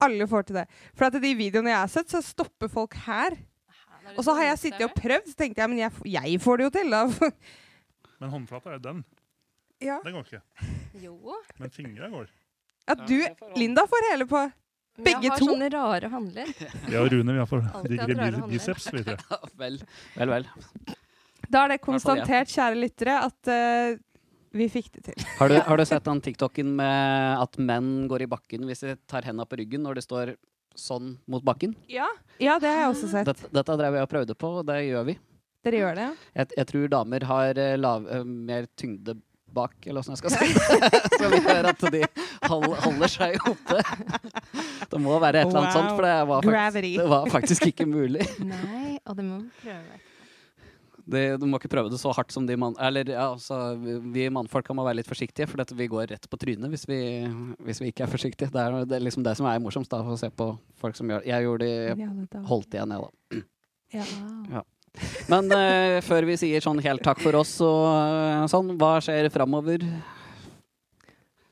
Alle 0.00 0.28
får 0.30 0.44
til 0.46 0.60
det. 0.60 0.66
For 0.94 1.08
at 1.08 1.16
i 1.18 1.22
de 1.24 1.32
videoene 1.34 1.72
jeg 1.72 1.80
har 1.80 1.90
sett, 1.90 2.10
så 2.12 2.20
stopper 2.22 2.70
folk 2.70 2.94
her. 3.08 3.34
Og 4.14 4.22
så 4.24 4.34
har 4.38 4.52
jeg 4.52 4.60
sittet 4.62 4.84
og 4.86 4.94
prøvd, 4.94 5.26
så 5.32 5.40
tenkte 5.40 5.60
jeg 5.64 5.70
men 5.72 5.80
jeg, 5.82 5.90
jeg 6.06 6.38
får 6.40 6.60
det 6.60 6.68
jo 6.68 6.74
til, 6.78 6.94
da. 6.94 7.32
Men 8.20 8.30
håndflata 8.32 8.70
er 8.70 8.78
jo 8.78 8.84
den. 8.86 9.02
ja. 9.82 9.98
Den 10.04 10.14
går 10.16 10.24
ikke. 10.26 10.40
Jo. 11.02 11.34
Men 11.58 11.70
fingra 11.74 12.08
går. 12.10 12.30
Ja, 12.88 12.94
du, 12.94 13.18
Linda, 13.58 13.84
får 13.86 14.06
hele 14.10 14.26
på 14.26 14.40
Begge 14.98 15.04
Begge 15.04 15.20
Vi 15.20 15.28
har 15.30 15.38
to? 15.38 15.46
sånne 15.50 15.68
rare 15.70 16.08
handler. 16.10 16.48
Ja, 16.90 17.02
Rune 17.06 17.34
vi 17.36 17.38
har 17.38 17.46
for 17.46 17.66
digre 17.86 18.46
biceps. 18.50 18.88
vet 18.94 19.06
du. 19.06 19.36
vel, 19.60 19.76
vel, 20.16 20.32
vel. 20.32 20.48
Da 21.48 21.64
er 21.64 21.74
det 21.74 21.80
konstatert, 21.84 22.50
kjære 22.52 22.76
lyttere, 22.78 23.16
at 23.28 23.50
uh, 23.52 23.98
vi 24.56 24.66
fikk 24.72 24.90
det 24.96 25.06
til. 25.10 25.26
Har 25.38 25.52
du, 25.52 25.56
har 25.68 25.80
du 25.80 25.84
sett 25.88 26.04
den 26.08 26.20
TikToken 26.24 26.74
med 26.80 27.44
at 27.44 27.58
menn 27.60 28.08
går 28.10 28.26
i 28.26 28.30
bakken 28.30 28.66
hvis 28.68 28.84
de 28.84 28.96
tar 29.10 29.26
henda 29.28 29.46
på 29.48 29.60
ryggen 29.60 29.84
når 29.86 30.00
de 30.00 30.04
står 30.04 30.34
sånn 30.78 31.16
mot 31.26 31.44
bakken? 31.44 31.72
Ja, 31.90 32.08
ja 32.42 32.58
det 32.62 32.70
har 32.70 32.84
jeg 32.86 32.92
også 32.92 33.08
sett. 33.12 33.28
Dette, 33.28 33.48
dette 33.54 33.78
drev 33.80 33.96
jeg 33.98 34.06
og 34.08 34.12
prøvde 34.12 34.36
på, 34.38 34.52
og 34.60 34.68
det 34.68 34.82
gjør 34.86 35.08
vi. 35.10 35.16
Dere 35.66 35.80
gjør 35.80 35.96
det? 35.98 36.04
ja? 36.04 36.28
Jeg, 36.38 36.52
jeg 36.60 36.68
tror 36.70 36.92
damer 36.92 37.24
har 37.28 37.58
eh, 37.58 37.74
lav, 37.80 38.04
eh, 38.14 38.22
mer 38.24 38.68
tyngde 38.78 39.16
bak, 39.56 39.74
eller 39.88 40.04
åssen 40.04 40.14
jeg 40.14 40.20
skal 40.20 40.34
si 40.36 40.52
det. 40.54 41.30
vi 41.34 41.40
hører 41.48 41.70
at 41.72 41.86
de 41.94 42.02
hold, 42.46 42.68
holder 42.84 43.12
seg 43.12 43.48
oppe. 43.48 43.80
Det 44.92 45.00
må 45.02 45.16
være 45.18 45.42
et 45.42 45.48
eller 45.48 45.64
annet 45.64 45.72
Wow. 45.72 45.74
sånt, 45.74 45.96
for 45.96 46.06
det 46.06 46.14
var, 46.30 46.46
faktisk, 46.46 47.00
det 47.00 47.08
var 47.14 47.32
faktisk 47.32 47.66
ikke 47.72 47.88
mulig. 47.88 48.28
Nei, 48.44 48.98
og 49.04 49.18
det 49.18 49.26
må 49.26 49.40
vi 49.42 49.50
prøve. 49.64 49.98
Det, 51.08 51.22
du 51.40 51.46
må 51.48 51.56
ikke 51.56 51.70
prøve 51.72 51.88
det 51.92 51.98
så 52.02 52.12
hardt 52.12 52.34
som 52.34 52.44
de 52.48 52.56
mann... 52.60 52.74
Eller 52.84 53.08
ja, 53.14 53.30
altså, 53.32 53.56
vi, 53.80 53.94
vi 54.12 54.26
mannfolka 54.34 54.74
må 54.76 54.84
være 54.84 54.98
litt 55.00 55.08
forsiktige, 55.08 55.46
for 55.48 55.56
dette, 55.62 55.76
vi 55.78 55.86
går 55.88 56.10
rett 56.12 56.26
på 56.28 56.36
trynet 56.40 56.68
hvis 56.68 56.84
vi, 56.90 56.98
hvis 57.64 57.80
vi 57.80 57.88
ikke 57.92 58.04
er 58.04 58.12
forsiktige. 58.12 58.50
Det 58.52 58.60
er, 58.60 58.76
det 58.88 58.98
er 58.98 59.04
liksom 59.06 59.24
det 59.24 59.32
som 59.38 59.48
er 59.48 59.62
morsomst, 59.64 59.88
da, 59.92 60.02
å 60.04 60.18
se 60.20 60.28
på 60.28 60.50
folk 60.82 60.98
som 60.98 61.08
gjør 61.08 61.24
Jeg 61.30 61.46
gjorde 61.46 61.64
det, 61.64 62.42
holdt 62.50 62.76
igjen, 62.76 62.92
jeg, 62.92 63.08
da. 63.08 63.40
Ja. 63.96 64.04
Ja. 64.58 64.64
Men 65.30 65.48
uh, 65.54 65.96
før 66.04 66.26
vi 66.28 66.36
sier 66.40 66.64
sånn 66.64 66.80
helt 66.84 67.04
takk 67.06 67.20
for 67.24 67.36
oss 67.40 67.54
og 67.64 67.84
uh, 67.88 68.44
sånn, 68.50 68.74
hva 68.80 68.96
skjer 69.04 69.30
framover? 69.32 69.84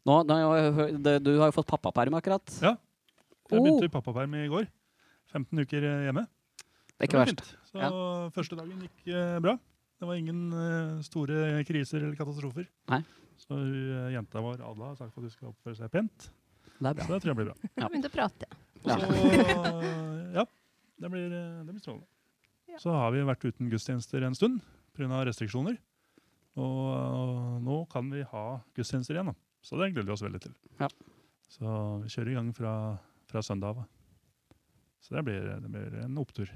Nå, 0.07 0.21
nå, 0.29 0.37
du 1.03 1.31
har 1.41 1.49
jo 1.49 1.55
fått 1.57 1.71
pappaperm 1.71 2.15
akkurat. 2.21 2.45
Ja. 2.63 2.77
Jeg 3.47 3.61
Oh. 3.61 3.63
begynte 3.63 3.87
i 3.87 3.91
pappaperm 3.95 4.33
i 4.35 4.49
går. 4.51 4.65
15 5.31 5.61
uker 5.63 5.85
eh, 5.87 6.05
hjemme. 6.09 6.25
Det 6.97 7.05
er 7.05 7.11
ikke 7.11 7.21
verst. 7.21 7.41
fint. 7.45 7.71
Så 7.71 7.89
første 8.33 8.57
dagen 8.57 8.85
gikk 8.87 9.09
eh, 9.13 9.37
bra. 9.45 9.57
Det 10.01 10.09
var 10.09 10.19
ingen 10.21 10.41
eh, 10.57 11.03
store 11.05 11.63
kriser 11.69 12.03
eller 12.03 12.17
katastrofer. 12.17 12.67
Nei. 12.93 13.03
Så 13.41 13.53
hun, 13.53 13.73
eh, 13.93 14.11
jenta 14.15 14.41
vår, 14.45 14.63
Ada, 14.65 14.91
har 14.91 14.97
sagt 14.97 15.13
at 15.13 15.21
hun 15.25 15.33
skal 15.33 15.51
oppføre 15.53 15.77
seg 15.77 15.93
pent. 15.93 16.29
Det 16.77 16.93
er 16.93 17.05
Så 17.05 17.13
det 17.13 17.21
tror 17.25 17.33
jeg 17.33 17.39
blir 17.41 17.51
bra. 17.51 17.71
Ja. 17.77 17.89
Begynte 17.89 18.11
å 18.11 18.15
prate. 18.17 18.49
Ja. 18.87 18.97
Så 19.01 19.83
ja, 20.37 20.45
det 21.03 21.11
blir, 21.13 21.33
det 21.33 21.73
blir 21.73 21.83
strålende. 21.83 22.09
Ja. 22.69 22.81
Så 22.83 22.93
har 22.93 23.13
vi 23.15 23.25
vært 23.25 23.45
uten 23.45 23.71
gudstjenester 23.73 24.25
en 24.27 24.37
stund 24.37 24.61
pga. 24.97 25.23
restriksjoner. 25.29 25.77
Og 26.57 27.61
nå 27.65 27.83
kan 27.93 28.09
vi 28.13 28.23
ha 28.25 28.45
gudstjenester 28.77 29.17
igjen, 29.17 29.33
da. 29.33 29.37
Så 29.65 29.77
det 29.81 29.91
gleder 29.93 30.09
vi 30.09 30.15
oss 30.17 30.25
veldig 30.25 30.41
til. 30.45 30.55
Ja. 30.81 30.89
Så 31.53 31.73
vi 32.05 32.13
kjører 32.13 32.33
i 32.33 32.37
gang 32.39 32.53
fra, 32.57 32.73
fra 33.29 33.43
søndag 33.45 33.77
av. 33.77 33.85
Så 35.05 35.17
det 35.17 35.25
blir, 35.27 35.45
det 35.63 35.71
blir 35.71 36.01
en 36.05 36.17
opptur. 36.21 36.51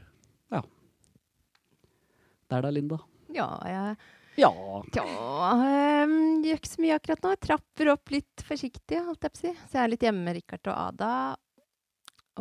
Der 2.50 2.64
da, 2.64 2.70
Linda. 2.74 2.98
Ja, 3.30 3.46
jeg 3.64 3.96
Ja. 4.40 4.50
ja, 4.96 5.04
ehm, 5.66 6.42
gjør 6.42 6.58
ikke 6.58 6.70
så 6.70 6.80
mye 6.82 6.96
akkurat 6.96 7.22
nå. 7.22 7.34
Trapper 7.44 7.90
opp 7.92 8.10
litt 8.10 8.42
forsiktig, 8.46 8.98
holdt 9.04 9.22
jeg 9.26 9.34
på 9.34 9.38
å 9.38 9.42
si. 9.44 9.52
Så 9.68 9.78
jeg 9.78 9.82
er 9.84 9.92
litt 9.92 10.06
hjemme 10.06 10.24
med 10.24 10.34
Richard 10.38 10.70
og 10.72 10.78
Ada. 10.88 11.10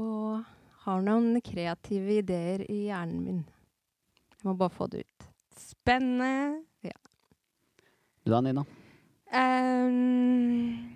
Og 0.02 0.46
har 0.86 1.04
noen 1.06 1.42
kreative 1.46 2.22
ideer 2.24 2.64
i 2.72 2.86
hjernen 2.88 3.22
min. 3.26 3.42
Jeg 4.40 4.48
må 4.48 4.56
bare 4.58 4.74
få 4.74 4.88
det 4.90 5.04
ut. 5.04 5.28
Spennende. 5.60 6.64
Du 8.24 8.32
da, 8.32 8.40
Nina? 8.46 8.64
Um, 9.30 10.96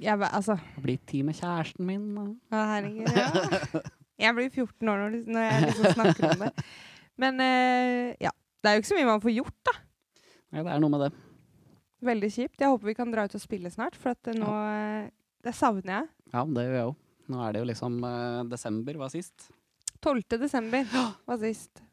jeg, 0.00 0.20
altså 0.20 0.56
Har 0.56 0.82
blitt 0.84 1.04
tid 1.08 1.26
med 1.28 1.36
kjæresten 1.38 1.86
min. 1.88 2.06
Å, 2.20 2.26
herregud, 2.52 3.10
ja. 3.16 3.82
Jeg 4.20 4.36
blir 4.36 4.48
14 4.48 4.88
år 4.88 5.02
når, 5.02 5.16
når 5.28 5.46
jeg 5.46 5.64
liksom 5.66 5.96
snakker 5.98 6.28
om 6.30 6.44
det. 6.46 6.52
Men 7.22 7.42
eh, 7.44 8.16
ja. 8.22 8.32
Det 8.64 8.70
er 8.70 8.78
jo 8.78 8.82
ikke 8.82 8.88
så 8.88 8.96
mye 8.98 9.08
man 9.08 9.22
får 9.22 9.34
gjort, 9.36 9.58
da. 9.68 9.72
Nei, 10.50 10.62
det 10.64 10.72
er 10.72 10.80
noe 10.82 10.90
med 10.90 11.02
det. 11.04 11.10
Veldig 12.06 12.30
kjipt. 12.32 12.60
Jeg 12.60 12.72
håper 12.72 12.88
vi 12.90 12.96
kan 12.98 13.12
dra 13.12 13.26
ut 13.28 13.36
og 13.36 13.42
spille 13.42 13.70
snart, 13.70 13.98
for 14.00 14.16
at 14.16 14.20
det 14.26 14.34
nå 14.40 14.50
ja. 14.50 15.06
Det 15.46 15.52
savner 15.54 15.92
jeg. 15.92 16.06
Ja, 16.32 16.40
det 16.42 16.62
gjør 16.64 16.74
jeg 16.74 16.86
òg. 16.88 16.94
Nå 17.30 17.42
er 17.44 17.52
det 17.54 17.60
jo 17.60 17.66
liksom 17.68 17.98
uh, 18.02 18.40
desember 18.50 18.96
var 18.98 19.12
sist. 19.12 19.48
12. 20.00 20.24
desember 20.42 20.88
var 21.28 21.38
sist. 21.38 21.85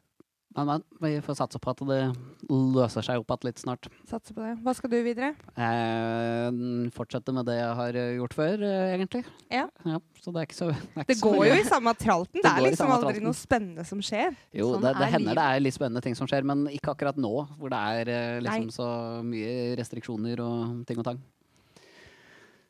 Men, 0.54 0.68
men 0.70 0.82
vi 1.02 1.20
får 1.26 1.34
satse 1.34 1.58
på 1.58 1.72
at 1.72 1.80
det 1.88 1.96
løser 2.46 3.02
seg 3.02 3.18
opp 3.18 3.32
igjen 3.34 3.48
litt 3.48 3.58
snart. 3.58 3.88
Satser 4.06 4.36
på 4.36 4.44
det. 4.44 4.52
Hva 4.62 4.74
skal 4.78 4.92
du 4.92 4.96
videre? 5.02 5.32
Eh, 5.58 6.58
fortsette 6.94 7.34
med 7.34 7.48
det 7.48 7.56
jeg 7.58 7.72
har 7.80 7.98
eh, 7.98 8.12
gjort 8.20 8.36
før, 8.38 8.62
eh, 8.62 8.92
egentlig. 8.94 9.24
Ja. 9.50 9.64
så 10.22 10.30
det 10.30 10.44
er 10.44 10.46
ikke 10.46 10.58
så 10.60 10.68
Det, 10.70 10.78
ikke 10.94 11.08
Det 11.10 11.16
så 11.18 11.26
går 11.26 11.36
mye. 11.40 11.48
jo 11.50 11.58
i 11.58 11.66
samme 11.66 11.94
tralten. 11.98 12.38
Det 12.38 12.46
Det 12.46 12.52
er 12.52 12.66
liksom 12.68 12.92
aldri 12.94 13.08
tralten. 13.16 13.26
noe 13.26 13.38
spennende 13.40 13.84
som 13.88 13.98
skjer. 14.06 14.36
Jo, 14.54 14.70
Sånn 14.76 14.86
det, 14.86 14.94
det 15.00 15.08
er 15.08 15.14
hender 15.16 15.34
det 15.40 15.46
er 15.56 15.64
litt 15.66 15.74
spennende 15.80 16.02
ting 16.06 16.14
som 16.14 16.30
skjer, 16.30 16.46
men 16.46 16.66
ikke 16.70 16.94
akkurat 16.94 17.18
nå, 17.18 17.34
hvor 17.58 17.74
det 17.74 17.82
er 17.98 18.14
eh, 18.14 18.40
liksom 18.46 18.70
Nei. 18.70 18.78
så 18.78 18.88
mye 19.26 19.74
restriksjoner 19.82 20.44
og 20.46 20.84
ting 20.86 21.02
og 21.02 21.08
tang. 21.10 21.18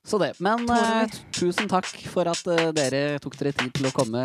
Så 0.05 0.19
det. 0.21 0.35
Men 0.45 0.65
eh, 0.69 1.07
tusen 1.33 1.69
takk 1.69 1.87
for 2.13 2.29
at 2.29 2.43
dere 2.77 3.19
tok 3.25 3.37
dere 3.41 3.53
tid 3.57 3.73
til 3.77 3.89
å 3.89 3.93
komme 3.97 4.25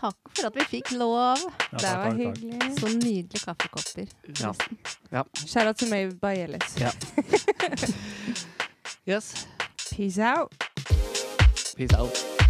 Takk 0.00 0.16
for 0.36 0.46
at 0.50 0.56
vi 0.56 0.64
fikk 0.70 0.90
lov. 0.92 1.38
Ja, 1.38 1.42
det 1.72 1.80
takk, 1.80 1.96
var 1.96 2.04
takk, 2.04 2.18
takk. 2.18 2.38
hyggelig. 2.42 2.78
Så 2.80 2.86
nydelige 2.88 3.40
kaffekopper. 3.44 4.06
Ja. 4.40 4.52
ja. 5.12 5.22
Shout 5.46 5.66
out 5.66 5.76
to 5.76 5.86
Maeve 5.90 6.14
Bayelis. 6.20 6.76
Ja. 6.80 6.90
Yes. 9.08 9.46
Peace 9.92 10.18
out. 10.18 10.52
Peace 11.76 11.94
out. 11.94 12.45